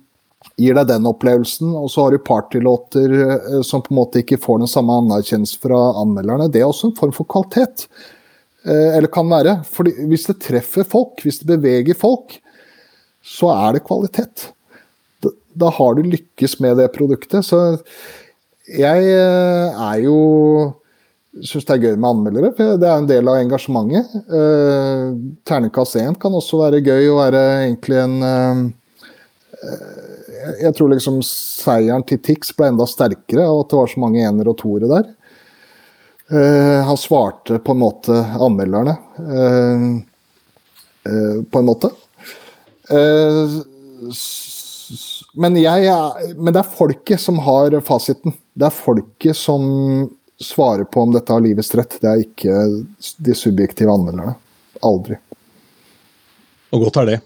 gir 0.61 0.77
deg 0.79 0.89
den 0.89 1.09
opplevelsen, 1.09 1.75
og 1.77 1.91
så 1.93 2.07
har 2.07 2.17
du 2.17 2.25
partylåter 2.25 3.15
uh, 3.21 3.61
som 3.67 3.85
på 3.85 3.93
en 3.93 4.01
måte 4.01 4.25
ikke 4.25 4.41
får 4.41 4.63
den 4.65 4.73
samme 4.73 4.97
anerkjennelse 5.05 5.61
fra 5.61 5.83
anmelderne. 6.01 6.49
Det 6.49 6.65
er 6.65 6.71
også 6.71 6.89
en 6.89 6.97
form 6.97 7.13
for 7.17 7.29
kvalitet. 7.29 7.89
eller 8.63 9.11
kan 9.11 9.27
være. 9.27 9.57
Fordi 9.67 10.07
hvis 10.07 10.29
det 10.29 10.41
treffer 10.41 10.87
folk, 10.87 11.19
hvis 11.21 11.41
det 11.43 11.49
beveger 11.51 11.99
folk, 11.99 12.37
så 13.19 13.51
er 13.51 13.75
det 13.75 13.87
kvalitet 13.89 14.53
da 15.59 15.71
har 15.77 15.97
du 15.97 16.03
lykkes 16.07 16.59
med 16.65 16.79
det 16.81 16.89
produktet. 16.95 17.45
Så 17.47 17.59
jeg 18.73 19.09
eh, 19.13 19.83
er 19.91 20.05
jo 20.05 20.19
syns 21.41 21.65
det 21.65 21.75
er 21.75 21.87
gøy 21.87 21.97
med 21.97 22.11
anmeldere, 22.11 22.53
for 22.57 22.77
det 22.81 22.89
er 22.89 23.01
en 23.01 23.09
del 23.09 23.31
av 23.31 23.41
engasjementet. 23.41 24.13
Eh, 24.37 25.07
Ternekast 25.49 25.97
1 26.01 26.19
kan 26.21 26.37
også 26.37 26.61
være 26.61 26.83
gøy 26.85 27.09
å 27.09 27.19
være 27.23 27.43
egentlig 27.65 27.99
en 28.03 28.17
eh, 28.29 28.63
Jeg 30.63 30.75
tror 30.75 30.91
liksom 30.91 31.21
seieren 31.25 32.05
til 32.07 32.19
Tix 32.19 32.51
ble 32.59 32.73
enda 32.73 32.87
sterkere 32.91 33.47
av 33.47 33.63
at 33.63 33.73
det 33.73 33.81
var 33.81 33.93
så 33.93 34.03
mange 34.03 34.25
ener 34.27 34.51
og 34.51 34.59
toere 34.61 34.91
der. 34.91 35.11
Eh, 36.33 36.81
han 36.89 37.01
svarte 37.01 37.61
på 37.63 37.75
en 37.75 37.83
måte 37.83 38.23
anmelderne, 38.43 38.97
på 41.03 41.61
en 41.61 41.67
måte. 41.67 41.89
Uh, 42.93 43.63
men, 45.35 45.57
jeg, 45.61 45.91
men, 46.37 46.53
det 46.53 46.63
er 46.63 46.75
folket 46.77 47.21
som 47.21 47.41
har 47.47 47.75
fasiten. 47.87 48.35
Det 48.55 48.69
er 48.69 48.75
folket 48.75 49.39
som 49.39 49.63
svarer 50.43 50.85
på 50.85 51.05
om 51.05 51.13
dette 51.15 51.33
har 51.33 51.43
livets 51.45 51.73
rett. 51.79 51.99
Det 52.03 52.11
er 52.11 52.25
ikke 52.25 52.57
de 53.23 53.37
subjektive 53.39 53.93
anmelderne. 53.93 54.35
Aldri. 54.83 55.19
Og 56.73 56.87
godt 56.87 57.03
er 57.03 57.09
det. 57.11 57.19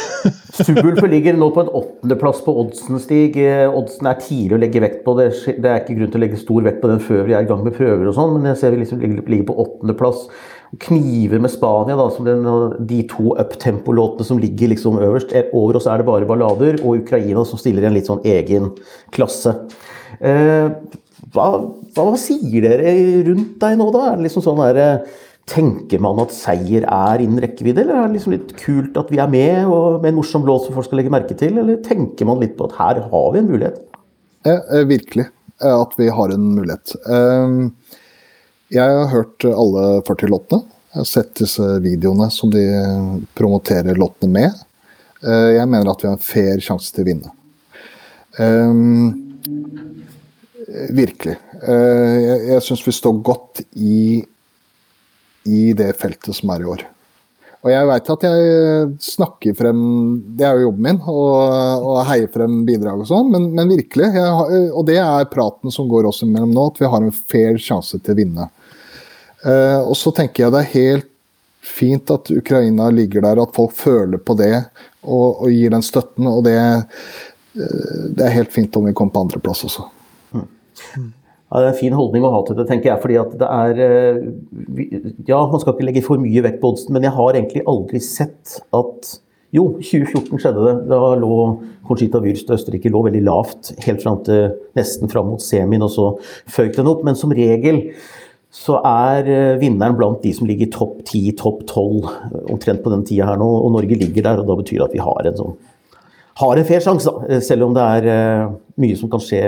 Subulfer 0.60 1.06
ligger 1.08 1.36
nå 1.38 1.48
på 1.54 1.62
en 1.62 1.72
åttendeplass 1.80 2.40
på 2.44 2.54
oddsen, 2.62 2.98
Stig. 3.02 3.38
Oddsen 3.70 4.08
er 4.10 4.18
tidlig 4.20 4.56
å 4.56 4.60
legge 4.60 4.82
vekt 4.82 5.04
på. 5.06 5.14
Det, 5.18 5.28
det 5.62 5.70
er 5.70 5.82
ikke 5.82 5.96
grunn 5.98 6.10
til 6.10 6.20
å 6.20 6.24
legge 6.24 6.40
stor 6.40 6.66
vekt 6.66 6.80
på 6.82 6.90
den 6.90 7.02
før 7.04 7.22
vi 7.28 7.36
er 7.36 7.46
i 7.46 7.48
gang 7.48 7.62
med 7.64 7.76
prøver 7.78 8.10
og 8.10 8.16
sånn, 8.18 8.34
men 8.36 8.50
jeg 8.50 8.60
ser 8.60 8.74
vi 8.74 8.82
liksom 8.82 9.04
ligger 9.04 9.46
på 9.48 9.58
åttendeplass. 9.64 10.26
Kniver 10.78 11.40
med 11.42 11.50
Spania, 11.50 11.96
da, 11.98 12.06
som 12.14 12.26
den, 12.28 12.44
de 12.86 13.00
to 13.10 13.32
uptempo-låtene 13.40 14.26
som 14.26 14.38
ligger 14.38 14.70
liksom 14.70 15.00
øverst. 15.02 15.32
Over 15.50 15.80
oss 15.80 15.88
er 15.90 15.98
det 15.98 16.06
bare 16.06 16.28
ballader, 16.28 16.78
og 16.84 17.02
Ukraina 17.02 17.42
som 17.48 17.58
stiller 17.58 17.82
i 17.82 17.88
en 17.88 17.96
litt 17.96 18.10
sånn 18.10 18.22
egen 18.22 18.70
klasse. 19.14 19.56
Eh, 20.22 20.70
hva, 21.34 21.48
hva, 21.96 22.06
sier 22.20 22.62
dere 22.62 22.94
rundt 23.26 23.58
deg 23.62 23.80
nå, 23.80 23.90
da? 23.94 24.04
Er 24.12 24.20
det 24.20 24.28
liksom 24.28 24.46
sånn 24.46 24.62
der, 24.62 25.02
Tenker 25.50 25.98
man 25.98 26.20
at 26.22 26.30
seier 26.30 26.84
er 26.86 27.22
innen 27.24 27.40
rekkevidde, 27.42 27.82
eller 27.82 27.96
er 27.96 28.04
det 28.04 28.20
liksom 28.20 28.34
litt 28.36 28.52
kult 28.60 28.98
at 29.00 29.08
vi 29.10 29.18
er 29.18 29.30
med 29.32 29.64
og 29.66 29.96
med 29.98 30.12
en 30.12 30.18
morsom 30.20 30.44
låt 30.46 30.68
som 30.68 30.76
folk 30.76 30.86
skal 30.86 31.00
legge 31.00 31.10
merke 31.10 31.34
til, 31.34 31.56
eller 31.58 31.80
tenker 31.82 32.28
man 32.28 32.38
litt 32.38 32.52
på 32.58 32.68
at 32.68 32.76
her 32.78 33.00
har 33.10 33.32
vi 33.34 33.40
en 33.40 33.48
mulighet? 33.48 33.80
Eh, 34.46 34.84
virkelig 34.86 35.26
at 35.66 35.96
vi 35.98 36.06
har 36.14 36.36
en 36.36 36.44
mulighet. 36.54 36.94
Eh, 37.02 37.96
jeg 38.70 38.96
har 38.96 39.10
hørt 39.10 39.44
alle 39.44 39.86
40 40.06 40.30
låtene. 40.30 40.62
Jeg 40.90 41.00
har 41.02 41.08
sett 41.10 41.32
disse 41.38 41.66
videoene 41.82 42.28
som 42.34 42.50
de 42.50 42.64
promoterer 43.38 43.98
låtene 43.98 44.32
med. 44.34 44.62
Eh, 45.22 45.56
jeg 45.56 45.68
mener 45.70 45.90
at 45.90 46.02
vi 46.02 46.08
har 46.08 46.16
en 46.16 46.22
fair 46.22 46.62
sjanse 46.62 46.94
til 46.94 47.04
å 47.04 47.10
vinne. 47.10 47.34
Um, 48.38 49.10
virkelig. 50.94 51.34
Uh, 51.60 52.14
jeg 52.22 52.38
jeg 52.52 52.64
syns 52.68 52.84
vi 52.86 52.94
står 52.94 53.18
godt 53.26 53.64
i 53.74 54.22
i 55.50 55.72
det 55.74 55.94
feltet 55.98 56.36
som 56.36 56.52
er 56.54 56.62
i 56.62 56.68
år. 56.68 56.82
Og 57.60 57.68
jeg 57.72 57.88
veit 57.90 58.10
at 58.14 58.22
jeg 58.24 58.84
snakker 59.04 59.56
frem 59.56 59.80
Det 60.36 60.46
er 60.46 60.56
jo 60.56 60.68
jobben 60.70 60.86
min, 60.86 61.00
å 61.04 61.96
heie 62.08 62.28
frem 62.32 62.62
bidrag 62.68 63.02
og 63.02 63.08
sånn, 63.08 63.28
men, 63.34 63.50
men, 63.56 63.68
virkelig. 63.68 64.08
Jeg, 64.16 64.70
og 64.70 64.86
det 64.88 64.96
er 65.02 65.28
praten 65.32 65.74
som 65.74 65.88
går 65.90 66.08
oss 66.08 66.22
imellom 66.24 66.54
nå, 66.56 66.70
at 66.70 66.80
vi 66.80 66.88
har 66.92 67.04
en 67.04 67.12
fair 67.12 67.60
sjanse 67.60 68.00
til 68.00 68.14
å 68.14 68.20
vinne. 68.20 68.48
Uh, 69.40 69.80
og 69.88 69.96
så 69.96 70.12
tenker 70.12 70.44
jeg 70.44 70.52
det 70.52 70.60
er 70.60 70.74
helt 70.74 71.06
fint 71.64 72.10
at 72.12 72.28
Ukraina 72.32 72.88
ligger 72.92 73.24
der, 73.24 73.40
at 73.40 73.54
folk 73.56 73.72
føler 73.76 74.20
på 74.20 74.36
det 74.36 74.54
og, 75.04 75.42
og 75.44 75.48
gir 75.52 75.72
den 75.72 75.84
støtten. 75.84 76.28
Og 76.28 76.44
det, 76.44 76.58
uh, 76.58 78.04
det, 78.10 78.26
er 78.26 78.36
helt 78.36 78.52
fint 78.52 78.76
om 78.76 78.88
vi 78.88 78.96
kommer 78.96 79.16
på 79.16 79.24
andreplass 79.24 79.64
også. 79.68 79.86
Mm. 80.36 80.46
Ja, 81.50 81.58
Det 81.58 81.64
er 81.64 81.72
en 81.72 81.80
fin 81.80 81.96
holdning 81.96 82.26
å 82.26 82.34
ha 82.34 82.44
til 82.46 82.58
det, 82.60 82.68
tenker 82.68 82.92
jeg. 82.92 83.02
fordi 83.02 83.16
at 83.20 83.32
det 83.40 83.48
er 83.48 83.82
eh, 83.86 84.20
Ja, 85.26 85.40
man 85.50 85.62
skal 85.62 85.74
ikke 85.74 85.88
legge 85.88 86.04
for 86.06 86.22
mye 86.22 86.44
vekt 86.46 86.60
på 86.62 86.70
oddsen, 86.70 86.94
men 86.94 87.06
jeg 87.06 87.16
har 87.16 87.34
egentlig 87.34 87.66
aldri 87.70 88.02
sett 88.04 88.60
at 88.76 89.16
Jo, 89.50 89.64
2014 89.82 90.38
skjedde 90.38 90.62
det. 90.62 90.74
Da 90.92 91.14
lå 91.18 91.36
Conchita 91.88 92.20
Würst 92.22 92.52
Østerrike 92.54 92.92
lå 92.92 93.00
veldig 93.02 93.24
lavt 93.26 93.72
helt 93.82 94.04
fram 94.04 94.20
til 94.22 94.52
nesten 94.78 95.10
fram 95.10 95.26
mot 95.32 95.42
semien, 95.42 95.82
og 95.82 95.90
så 95.90 96.04
føyk 96.54 96.76
den 96.76 96.86
opp. 96.86 97.02
Men 97.02 97.18
som 97.18 97.34
regel 97.34 97.80
så 98.50 98.80
er 98.82 99.28
eh, 99.30 99.58
vinneren 99.60 99.94
blant 99.98 100.24
de 100.24 100.32
som 100.34 100.48
ligger 100.48 100.72
topp 100.74 101.04
10, 101.04 101.36
topp 101.38 101.62
12, 101.70 102.08
omtrent 102.50 102.82
på 102.82 102.90
den 102.92 103.04
tida 103.06 103.28
her 103.30 103.38
nå. 103.38 103.46
Og 103.46 103.70
Norge 103.76 103.98
ligger 103.98 104.26
der, 104.26 104.42
og 104.42 104.50
da 104.50 104.58
betyr 104.58 104.80
det 104.80 104.88
at 104.88 104.96
vi 104.96 105.04
har 105.04 105.30
en 105.30 105.38
sånn 105.38 105.58
har 106.40 106.56
en 106.56 106.64
fair 106.64 106.80
sjanse, 106.80 107.10
da. 107.10 107.40
Selv 107.44 107.66
om 107.66 107.74
det 107.76 107.82
er 107.84 108.06
eh, 108.10 108.52
mye 108.80 108.98
som 108.98 109.10
kan 109.12 109.22
skje 109.22 109.42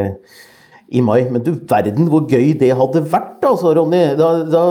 i 0.92 1.00
mai. 1.04 1.22
Men 1.32 1.44
du 1.44 1.54
verden 1.56 2.10
hvor 2.12 2.26
gøy 2.28 2.52
det 2.60 2.72
hadde 2.76 3.04
vært, 3.12 3.38
altså, 3.48 3.72
Ronny. 3.78 4.02
Da, 4.18 4.32
da, 4.48 4.64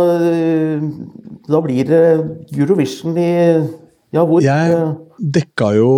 da 1.50 1.62
blir 1.66 1.88
det 1.90 2.04
Eurovision 2.54 3.18
i 3.18 3.32
ja, 4.12 4.26
hvor 4.28 4.44
Jeg 4.44 4.76
eh, 4.76 4.92
dekka 5.22 5.68
jo 5.78 5.90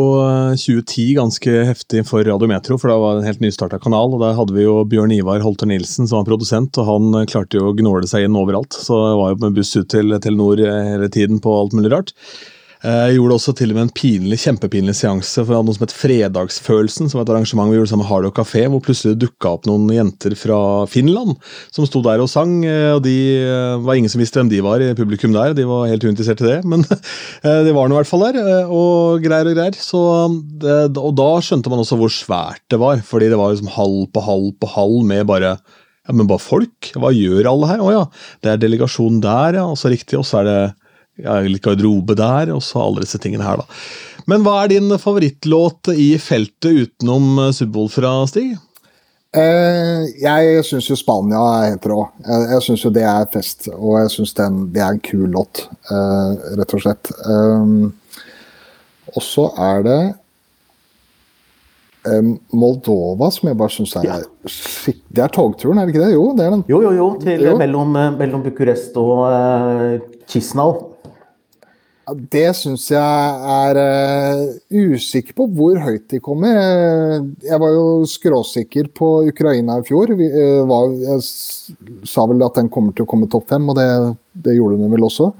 2010 0.59 1.03
eh, 1.03 1.13
ganske 1.17 1.51
heftig 1.69 2.03
for 2.09 2.25
Radiometro, 2.27 2.77
for 2.79 2.91
da 2.91 2.97
var 2.99 3.15
det 3.15 3.23
en 3.23 3.29
helt 3.31 3.43
nystarta 3.45 3.79
kanal. 3.81 4.15
og 4.15 4.23
Der 4.23 4.35
hadde 4.37 4.55
vi 4.55 4.65
jo 4.65 4.81
Bjørn 4.89 5.13
Ivar 5.15 5.43
Holter 5.45 5.69
Nilsen 5.69 6.09
som 6.09 6.19
var 6.19 6.27
produsent, 6.27 6.75
og 6.81 6.89
han 6.89 7.21
eh, 7.21 7.27
klarte 7.31 7.59
jo 7.59 7.71
å 7.71 7.75
gnåle 7.77 8.09
seg 8.09 8.27
inn 8.27 8.39
overalt. 8.39 8.75
Så 8.75 8.99
jeg 8.99 9.21
var 9.21 9.31
jo 9.31 9.39
med 9.45 9.55
buss 9.59 9.71
ut 9.77 9.89
til 9.93 10.17
Telenor 10.19 10.59
hele 10.63 11.09
tiden 11.13 11.39
på 11.43 11.55
alt 11.61 11.77
mulig 11.77 11.93
rart. 11.95 12.13
Jeg 12.83 13.15
gjorde 13.15 13.35
også 13.37 13.53
til 13.55 13.71
og 13.71 13.77
med 13.77 13.85
en 13.85 13.93
pinlig, 13.95 14.37
kjempepinlig 14.43 14.93
seanse 14.99 15.39
for 15.47 15.63
noe 15.63 15.75
som 15.75 15.85
het 15.85 15.93
Fredagsfølelsen, 15.95 17.07
som 17.07 17.19
var 17.19 17.23
et 17.23 17.29
arrangement 17.31 17.71
vi 17.71 17.77
gjorde 17.77 17.93
sammen 17.93 18.03
med 18.03 18.09
Hardo 18.09 18.31
Kafé, 18.35 18.65
hvor 18.67 18.83
plutselig 18.83 19.15
dukka 19.21 19.53
opp 19.55 19.69
noen 19.69 19.85
jenter 19.95 20.35
fra 20.35 20.57
Finland 20.91 21.37
som 21.71 21.87
sto 21.87 22.01
der 22.03 22.19
og 22.19 22.27
sang. 22.27 22.57
og 22.67 22.99
De 23.05 23.15
var 23.85 23.95
ingen 23.95 24.11
som 24.11 24.19
visste 24.19 24.41
hvem 24.41 24.51
de 24.51 24.59
var 24.65 24.83
i 24.83 24.91
publikum 24.99 25.31
der, 25.31 25.55
de 25.55 25.63
var 25.69 25.87
helt 25.87 26.03
uinteressert 26.03 26.43
i 26.43 26.49
det, 26.49 26.57
men 26.73 26.83
de 26.83 27.71
var 27.71 27.87
nå 27.87 27.95
i 27.95 28.01
hvert 28.01 28.11
fall 28.11 28.27
der, 28.27 28.67
og 28.67 29.23
greier 29.23 29.53
og 29.53 29.55
greier. 29.55 29.79
Så, 29.79 30.03
og 30.91 31.15
da 31.23 31.31
skjønte 31.39 31.71
man 31.71 31.85
også 31.85 32.01
hvor 32.03 32.11
svært 32.11 32.67
det 32.67 32.83
var, 32.83 32.99
fordi 33.07 33.31
det 33.31 33.39
var 33.39 33.55
liksom 33.55 33.71
halv 33.79 34.09
på 34.11 34.27
halv 34.27 34.51
på 34.59 34.73
halv 34.75 34.99
med 35.07 35.23
bare 35.31 35.55
ja, 35.55 36.11
men 36.11 36.27
bare 36.27 36.43
folk? 36.43 36.91
Hva 36.99 37.15
gjør 37.15 37.47
alle 37.47 37.71
her? 37.71 37.79
Å 37.79 37.91
ja, 37.95 38.05
det 38.43 38.51
er 38.51 38.63
delegasjon 38.67 39.23
der, 39.23 39.61
ja. 39.61 39.69
Og 39.71 39.79
så 39.79 39.87
riktig, 39.87 40.19
og 40.19 40.27
så 40.27 40.43
er 40.43 40.49
det 40.51 40.61
litt 41.17 41.63
garderobe 41.63 42.15
der, 42.17 42.51
og 42.55 42.63
så 42.65 42.81
alle 42.81 43.03
disse 43.05 43.19
tingene 43.21 43.45
her, 43.45 43.61
da. 43.61 43.65
Men 44.29 44.43
hva 44.45 44.61
er 44.63 44.71
din 44.71 44.93
favorittlåt 44.99 45.91
i 45.99 46.13
feltet 46.21 46.71
utenom 46.71 47.41
eh, 47.43 47.51
Subwool 47.55 47.89
fra 47.91 48.15
Stig? 48.29 48.53
Eh, 49.33 50.03
jeg 50.21 50.63
syns 50.67 50.87
jo 50.91 50.97
Spania 50.99 51.41
er 51.57 51.71
helt 51.73 51.87
rå. 51.89 51.99
Jeg, 52.21 52.49
jeg 52.53 52.65
syns 52.67 52.83
jo 52.85 52.91
det 52.93 53.05
er 53.09 53.29
fest, 53.33 53.67
og 53.73 53.97
jeg 54.03 54.11
syns 54.13 54.35
det 54.37 54.45
er 54.45 54.91
en 54.91 55.01
kul 55.03 55.25
låt, 55.33 55.65
eh, 55.89 56.51
rett 56.59 56.75
og 56.77 56.83
slett. 56.85 57.11
Um, 57.25 57.89
og 59.13 59.25
så 59.25 59.47
er 59.59 59.83
det 59.85 59.97
um, 62.07 62.31
Moldova, 62.55 63.27
som 63.33 63.49
jeg 63.49 63.59
bare 63.59 63.73
syns 63.73 63.97
er 63.99 64.07
ja. 64.07 64.21
Det 64.45 65.25
er 65.25 65.33
togturen, 65.33 65.81
er 65.81 65.89
det 65.89 65.95
ikke 65.95 66.05
det? 66.05 66.13
Jo, 66.15 66.29
det 66.37 66.45
er 66.45 66.55
den. 66.55 66.63
Jo, 66.69 66.79
jo, 66.85 66.95
jo. 66.95 67.09
Til, 67.21 67.43
jo. 67.49 67.57
Mellom, 67.59 67.99
mellom 68.21 68.45
Bucuresti 68.45 69.01
og 69.01 69.27
uh, 69.27 70.31
Det 72.03 72.49
syns 72.57 72.89
jeg 72.91 72.99
er 72.99 73.77
uh, 73.79 74.41
usikker 74.75 75.37
på 75.37 75.45
hvor 75.55 75.77
høyt 75.79 76.09
de 76.11 76.19
kommer. 76.23 76.57
Jeg 77.39 77.59
var 77.63 77.71
jo 77.71 77.85
skråsikker 78.09 78.89
på 78.97 79.11
Ukraina 79.29 79.77
i 79.79 79.85
fjor. 79.87 80.11
Vi, 80.19 80.27
uh, 80.27 80.65
var, 80.67 80.91
jeg 80.99 81.23
sa 82.09 82.25
vel 82.27 82.43
at 82.43 82.59
den 82.59 82.71
kommer 82.73 82.91
til 82.95 83.07
å 83.07 83.09
komme 83.09 83.29
topp 83.31 83.47
fem, 83.53 83.69
og 83.71 83.79
det, 83.79 83.87
det 84.35 84.57
gjorde 84.57 84.81
den 84.81 84.91
vel 84.91 85.07
også. 85.07 85.31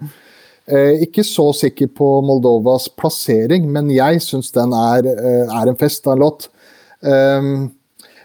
Uh, 0.72 1.04
ikke 1.04 1.28
så 1.28 1.50
sikker 1.66 1.92
på 2.00 2.10
Moldovas 2.24 2.88
plassering, 2.96 3.68
men 3.68 3.92
jeg 3.92 4.24
syns 4.24 4.56
den 4.56 4.72
er, 4.78 5.12
er, 5.44 5.68
en 5.68 5.80
fest 5.80 6.08
av 6.08 6.16
en 6.16 6.24
låt. 6.24 6.48
Um, 7.04 7.74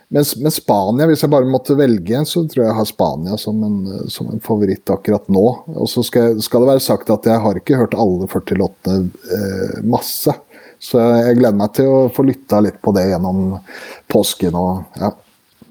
men, 0.08 0.24
men, 0.40 0.52
Spania, 0.52 1.06
hvis 1.10 1.22
jeg 1.24 1.32
bare 1.32 1.48
måtte 1.48 1.76
velge 1.76 2.22
så 2.28 2.42
tror 2.48 2.62
jeg 2.62 2.70
jeg 2.70 2.78
har 2.78 2.88
Spania 2.88 3.36
som 3.40 3.60
en, 3.66 3.78
som 4.08 4.30
en 4.32 4.40
favoritt 4.40 4.88
akkurat 4.92 5.28
nå. 5.28 5.44
Og 5.76 5.88
så 5.92 6.04
skal, 6.06 6.38
skal, 6.44 6.64
det 6.64 6.70
være 6.72 6.84
sagt 6.84 7.12
at 7.12 7.28
jeg 7.28 7.42
har 7.44 7.60
ikke 7.60 7.76
hørt 7.76 7.96
alle 7.98 8.28
40 8.32 8.60
låtene 8.62 9.10
eh, 9.36 9.74
masse. 9.84 10.32
Så 10.80 11.02
jeg 11.02 11.40
gleder 11.40 11.58
meg 11.58 11.74
til 11.76 11.90
å 11.92 12.00
få 12.14 12.24
lytta 12.24 12.62
litt 12.64 12.80
på 12.80 12.94
det 12.96 13.08
gjennom 13.10 13.58
påsken 14.08 14.56
og 14.56 15.00
ja. 15.00 15.12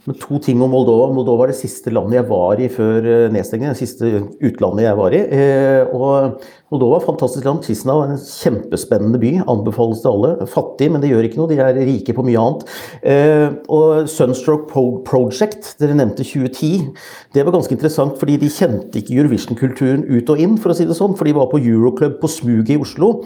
Men 0.08 0.16
to 0.22 0.38
ting 0.40 0.62
om 0.64 0.72
Moldova. 0.72 1.10
Moldova 1.12 1.44
er 1.44 1.52
det 1.52 1.60
siste 1.60 1.92
landet 1.92 2.22
jeg 2.22 2.28
var 2.30 2.62
i 2.64 2.70
før 2.72 3.04
eh, 3.04 3.24
nedstengningen. 3.34 3.76
Det 3.76 3.82
siste 3.82 4.22
utlandet 4.48 4.86
jeg 4.86 4.96
var 4.96 5.16
i. 5.18 5.20
Eh, 5.36 5.90
og 5.92 6.46
Moldova, 6.72 7.02
fantastisk 7.04 7.44
land. 7.44 7.60
Kisna 7.66 7.98
er 8.06 8.14
en 8.14 8.22
kjempespennende 8.22 9.20
by. 9.20 9.34
Anbefales 9.52 10.00
til 10.06 10.14
alle. 10.14 10.48
Fattig, 10.54 10.88
men 10.94 11.04
det 11.04 11.12
gjør 11.12 11.28
ikke 11.28 11.42
noe. 11.42 11.52
De 11.52 11.60
er 11.60 11.82
rike 11.90 12.16
på 12.16 12.24
mye 12.24 12.40
annet. 12.40 12.64
Eh, 13.04 13.50
og 13.68 14.08
Sunstroke 14.14 14.72
Project, 15.12 15.74
dere 15.84 16.00
nevnte 16.00 16.24
2010. 16.24 16.88
Det 17.36 17.44
var 17.44 17.58
ganske 17.58 17.76
interessant, 17.76 18.16
fordi 18.22 18.40
de 18.40 18.54
kjente 18.54 19.04
ikke 19.04 19.20
Eurovision-kulturen 19.20 20.08
ut 20.08 20.32
og 20.32 20.40
inn, 20.40 20.56
for 20.56 20.72
å 20.72 20.80
si 20.80 20.88
det 20.88 20.96
sånn. 20.96 21.20
For 21.20 21.28
de 21.28 21.36
var 21.36 21.52
på 21.52 21.60
Euroclub 21.60 22.22
på 22.24 22.32
smuget 22.32 22.78
i 22.78 22.82
Oslo 22.88 23.18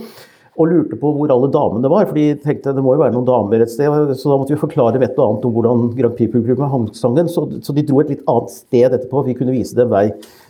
og 0.60 0.68
lurte 0.68 0.97
på 0.99 1.12
hvor 1.16 1.32
alle 1.32 1.47
damene 1.52 1.89
var. 1.91 2.10
For 2.10 2.18
de 2.18 2.36
tenkte 2.43 2.74
det 2.76 2.84
må 2.84 2.95
jo 2.95 3.02
være 3.02 3.16
noen 3.16 3.28
damer 3.28 3.64
et 3.64 3.72
sted. 3.72 3.88
Så 4.20 4.28
da 4.32 4.38
måtte 4.39 4.52
vi 4.52 4.60
forklare 4.60 4.99
et 4.99 5.16
og 5.16 5.24
annet 5.26 5.47
om 5.47 5.54
hvordan 5.56 5.86
Grand 5.95 6.18
Prix-publikummet 6.18 6.74
hang 6.74 6.88
sangen. 6.97 7.32
Så, 7.32 7.45
så, 7.64 7.76
de 7.76 7.86
dro 7.88 8.02
et 8.04 8.12
litt 8.12 8.26
annet 8.28 8.52
sted 8.54 8.89
etterpå. 8.89 9.24
Vi 9.30 9.38
kunne 9.39 9.56
vise 9.56 9.78
dem 9.78 9.91
vei 9.93 10.10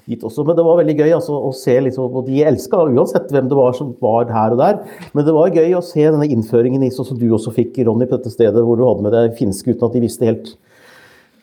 dit 0.09 0.25
også. 0.25 0.45
Men 0.47 0.57
det 0.57 0.65
var 0.65 0.81
veldig 0.81 0.97
gøy 0.97 1.13
altså, 1.19 1.37
å 1.37 1.53
se. 1.55 1.77
Liksom, 1.85 2.17
og 2.17 2.25
de 2.31 2.41
elska 2.49 2.81
uansett 2.89 3.29
hvem 3.33 3.51
det 3.51 3.59
var 3.59 3.77
som 3.77 3.93
var 4.01 4.31
her 4.33 4.57
og 4.57 4.63
der. 4.63 4.81
Men 5.13 5.27
det 5.27 5.37
var 5.37 5.53
gøy 5.53 5.77
å 5.77 5.85
se 5.85 6.07
denne 6.07 6.29
innføringen 6.33 6.87
i 6.87 6.91
sånn 6.93 7.11
som 7.13 7.21
du 7.21 7.29
også 7.29 7.53
fikk, 7.55 7.77
Ronny, 7.85 8.09
på 8.09 8.17
dette 8.17 8.33
stedet 8.33 8.65
hvor 8.65 8.79
du 8.79 8.87
hadde 8.87 9.05
med 9.05 9.15
deg 9.15 9.37
finske 9.37 9.75
uten 9.75 9.85
at 9.87 9.97
de 9.97 10.05
visste 10.07 10.27
helt 10.27 10.55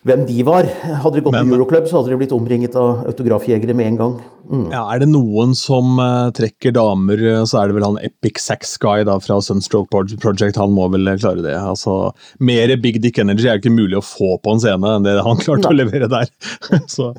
hvem 0.09 0.25
de 0.29 0.43
var. 0.47 0.67
Hadde 1.05 1.19
de 1.19 1.25
gått 1.27 1.37
Men, 1.37 1.49
på 1.51 1.57
Euroclub, 1.59 1.87
så 1.89 2.01
hadde 2.01 2.13
de 2.13 2.19
blitt 2.21 2.35
omringet 2.35 2.77
av 2.79 3.05
autografjegere 3.09 3.77
med 3.77 3.93
en 3.93 4.01
gang. 4.01 4.19
Mm. 4.49 4.67
Ja, 4.73 4.87
Er 4.95 5.03
det 5.03 5.11
noen 5.13 5.55
som 5.59 5.99
uh, 6.01 6.31
trekker 6.35 6.73
damer, 6.77 7.21
eh, 7.21 7.43
så 7.49 7.61
er 7.61 7.69
det 7.69 7.77
vel 7.77 7.85
han 7.85 8.01
Epic 8.01 8.41
Sax 8.41 8.77
Guy 8.81 9.05
da, 9.09 9.19
fra 9.21 9.41
Sunstroke 9.45 9.93
Project. 9.93 10.61
Han 10.61 10.73
må 10.77 10.89
vel 10.95 11.11
eh, 11.11 11.19
klare 11.21 11.45
det. 11.45 11.57
Altså, 11.59 12.15
Mer 12.41 12.73
Big 12.81 13.03
Dick 13.05 13.21
Energy 13.21 13.49
er 13.49 13.61
ikke 13.61 13.75
mulig 13.75 14.01
å 14.01 14.05
få 14.05 14.39
på 14.41 14.57
en 14.57 14.63
scene 14.63 14.95
enn 14.97 15.05
det 15.05 15.19
han 15.25 15.41
klarte 15.45 15.69
Nei. 15.69 15.75
å 15.75 15.81
levere 15.85 16.13
der. 16.13 16.33
så... 16.95 17.13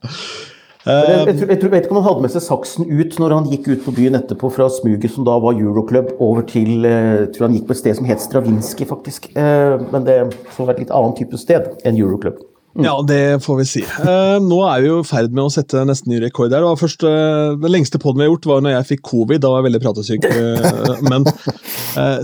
Jeg, 0.90 1.26
jeg, 1.28 1.36
tror, 1.38 1.50
jeg, 1.52 1.70
vet 1.74 1.84
ikke 1.86 1.92
om 1.94 2.00
han 2.00 2.06
hadde 2.08 2.24
med 2.24 2.32
seg 2.34 2.42
saksen 2.42 2.88
ut 2.88 3.18
når 3.22 3.34
han 3.36 3.50
gikk 3.52 3.68
ut 3.68 3.82
på 3.84 3.92
byen 3.94 4.16
etterpå 4.18 4.50
fra 4.56 4.70
smuget 4.74 5.12
som 5.14 5.28
da 5.28 5.36
var 5.44 5.60
Euroclub, 5.60 6.16
over 6.24 6.48
til 6.50 6.88
jeg 6.88 7.28
tror 7.36 7.46
han 7.46 7.58
gikk 7.58 7.68
på 7.68 7.76
et 7.76 7.82
sted 7.82 7.98
som 8.00 8.08
het 8.10 8.24
Stravinskij, 8.24 8.88
faktisk. 8.90 9.28
Men 9.36 10.08
det 10.08 10.22
var 10.56 10.72
et 10.74 10.80
litt 10.82 10.96
annet 10.96 11.20
type 11.20 11.38
sted 11.38 11.68
enn 11.84 12.00
Euroclub. 12.00 12.40
Mm. 12.78 12.86
Ja, 12.86 12.94
det 13.02 13.44
får 13.44 13.56
vi 13.58 13.66
si. 13.66 13.82
Uh, 13.82 14.38
nå 14.46 14.60
er 14.70 14.84
vi 14.84 14.90
jo 14.92 15.00
i 15.02 15.08
ferd 15.08 15.34
med 15.34 15.48
å 15.48 15.52
sette 15.54 15.82
nesten 15.90 16.14
ny 16.14 16.20
rekord 16.22 16.54
her. 16.54 16.62
Det 16.62 16.70
var 16.70 16.78
først, 16.78 17.02
uh, 17.02 17.58
Den 17.58 17.74
lengste 17.74 18.02
poden 18.02 18.22
vi 18.22 18.28
har 18.28 18.30
gjort, 18.30 18.46
var 18.52 18.62
når 18.62 18.76
jeg 18.76 18.88
fikk 18.92 19.02
covid. 19.10 19.42
Da 19.42 19.52
var 19.52 19.64
jeg 19.64 19.68
veldig 19.70 19.82
pratesyk. 19.86 20.28
Uh, 20.30 21.02
men 21.12 21.26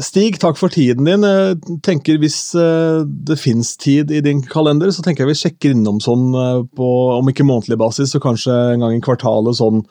Stig, 0.06 0.38
takk 0.40 0.60
for 0.60 0.72
tiden 0.72 1.10
din. 1.10 1.26
Jeg 1.26 1.80
tenker 1.84 2.22
Hvis 2.22 2.38
det 2.54 3.40
fins 3.42 3.74
tid 3.82 4.14
i 4.14 4.22
din 4.24 4.44
kalender, 4.46 4.94
så 4.94 5.04
tenker 5.04 5.26
jeg 5.26 5.34
vi 5.34 5.40
sjekker 5.42 5.74
innom 5.74 5.98
sånn 6.04 6.30
på, 6.78 6.90
om 7.18 7.32
ikke 7.32 7.48
månedlig 7.48 7.80
basis, 7.82 8.14
så 8.14 8.22
kanskje 8.24 8.54
en 8.76 8.86
gang 8.86 8.96
i 8.96 9.04
kvartalet 9.04 9.58
sånn 9.58 9.82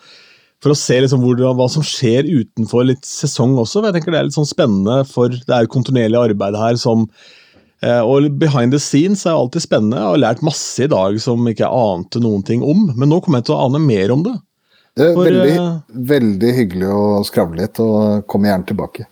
for 0.62 0.72
å 0.72 0.78
se 0.78 0.96
liksom 1.02 1.20
hvor, 1.20 1.40
hva 1.59 1.66
som 1.68 1.84
skjer 1.84 2.24
utenfor 2.30 2.86
litt 2.88 3.05
sesong 3.05 3.59
også. 3.61 3.82
jeg 3.84 3.98
tenker 3.98 4.14
Det 4.14 4.20
er 4.20 4.28
litt 4.30 4.38
sånn 4.38 4.48
spennende, 4.48 5.02
for 5.11 5.34
det 5.34 5.57
er 5.57 5.68
kontinuerlig 5.68 6.22
arbeid 6.30 6.57
her 6.57 6.78
som 6.80 7.09
Eh, 7.09 7.42
og 7.83 8.29
behind 8.41 8.72
the 8.72 8.81
scenes 8.81 9.27
er 9.27 9.37
alltid 9.37 9.64
spennende. 9.64 9.99
Jeg 10.01 10.09
har 10.09 10.20
lært 10.22 10.45
masse 10.47 10.85
i 10.85 10.91
dag 10.91 11.18
som 11.20 11.43
ikke 11.51 11.66
jeg 11.66 11.89
ante 11.95 12.22
noen 12.22 12.45
ting 12.47 12.62
om, 12.64 12.87
men 12.95 13.11
nå 13.11 13.18
kommer 13.20 13.43
jeg 13.43 13.51
til 13.51 13.57
å 13.57 13.64
ane 13.66 13.81
mer 13.83 14.14
om 14.14 14.22
det. 14.25 14.35
Det 14.95 15.09
er 15.09 15.16
For, 15.16 15.27
veldig, 15.27 15.57
uh, 15.59 15.99
veldig, 16.12 16.53
hyggelig 16.55 16.93
å 16.95 17.03
skravle 17.27 17.64
litt, 17.64 17.81
og 17.83 18.22
komme 18.31 18.49
gjerne 18.49 18.68
tilbake. 18.70 19.09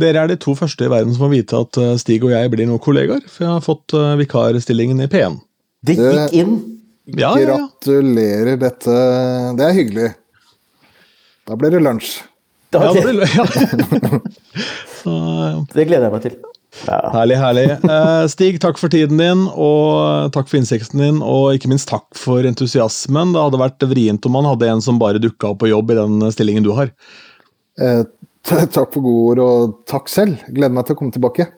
Dere 0.00 0.24
er 0.24 0.32
de 0.32 0.38
to 0.40 0.56
første 0.58 0.88
i 0.88 0.90
verden 0.90 1.14
som 1.14 1.26
får 1.26 1.32
vite 1.34 1.58
at 1.60 1.78
eh, 1.78 1.96
Stig 2.00 2.24
og 2.24 2.32
jeg 2.32 2.50
blir 2.52 2.66
noen 2.66 2.80
kollegaer, 2.82 3.20
for 3.28 3.44
jeg 3.44 3.52
har 3.52 3.64
fått 3.64 3.94
vikarstillingen 4.18 5.02
i 5.04 5.08
P1. 5.12 5.36
Det 5.86 5.96
gikk 5.98 6.36
inn! 6.40 6.54
Ja, 7.18 7.32
Gratulerer, 7.34 8.56
dette 8.60 8.96
Det 9.58 9.64
er 9.66 9.74
hyggelig. 9.74 10.10
Da 11.48 11.56
blir 11.58 11.72
det 11.74 11.80
lunsj. 11.82 12.20
Da, 12.70 12.84
Ja, 12.86 12.92
det, 12.94 13.28
ja. 13.34 13.46
Så, 15.00 15.12
det 15.74 15.88
gleder 15.88 16.06
jeg 16.06 16.12
meg 16.14 16.24
til. 16.26 16.36
Ja. 16.86 17.00
herlig, 17.12 17.36
herlig. 17.40 17.64
Eh, 17.70 18.26
Stig, 18.30 18.60
takk 18.62 18.78
for 18.78 18.92
tiden 18.92 19.18
din, 19.20 19.46
og 19.50 20.30
takk 20.34 20.48
for 20.50 20.60
innsikten 20.60 21.02
din, 21.02 21.18
og 21.22 21.56
ikke 21.56 21.70
minst 21.72 21.90
takk 21.90 22.06
for 22.16 22.46
entusiasmen. 22.46 23.34
Det 23.34 23.42
hadde 23.42 23.60
vært 23.60 23.86
vrient 23.90 24.26
om 24.28 24.36
man 24.38 24.48
hadde 24.48 24.70
en 24.70 24.84
som 24.84 25.00
bare 25.00 25.22
dukka 25.22 25.52
opp 25.52 25.62
på 25.64 25.70
jobb 25.72 25.90
i 25.92 25.98
den 25.98 26.30
stillingen 26.34 26.66
du 26.66 26.72
har. 26.76 26.92
Eh, 27.80 28.04
takk 28.46 28.94
for 28.94 29.02
gode 29.02 29.24
ord, 29.32 29.42
og 29.44 29.80
takk 29.90 30.10
selv. 30.12 30.44
Gleder 30.48 30.74
meg 30.76 30.86
til 30.86 30.96
å 30.96 31.00
komme 31.02 31.16
tilbake. 31.16 31.50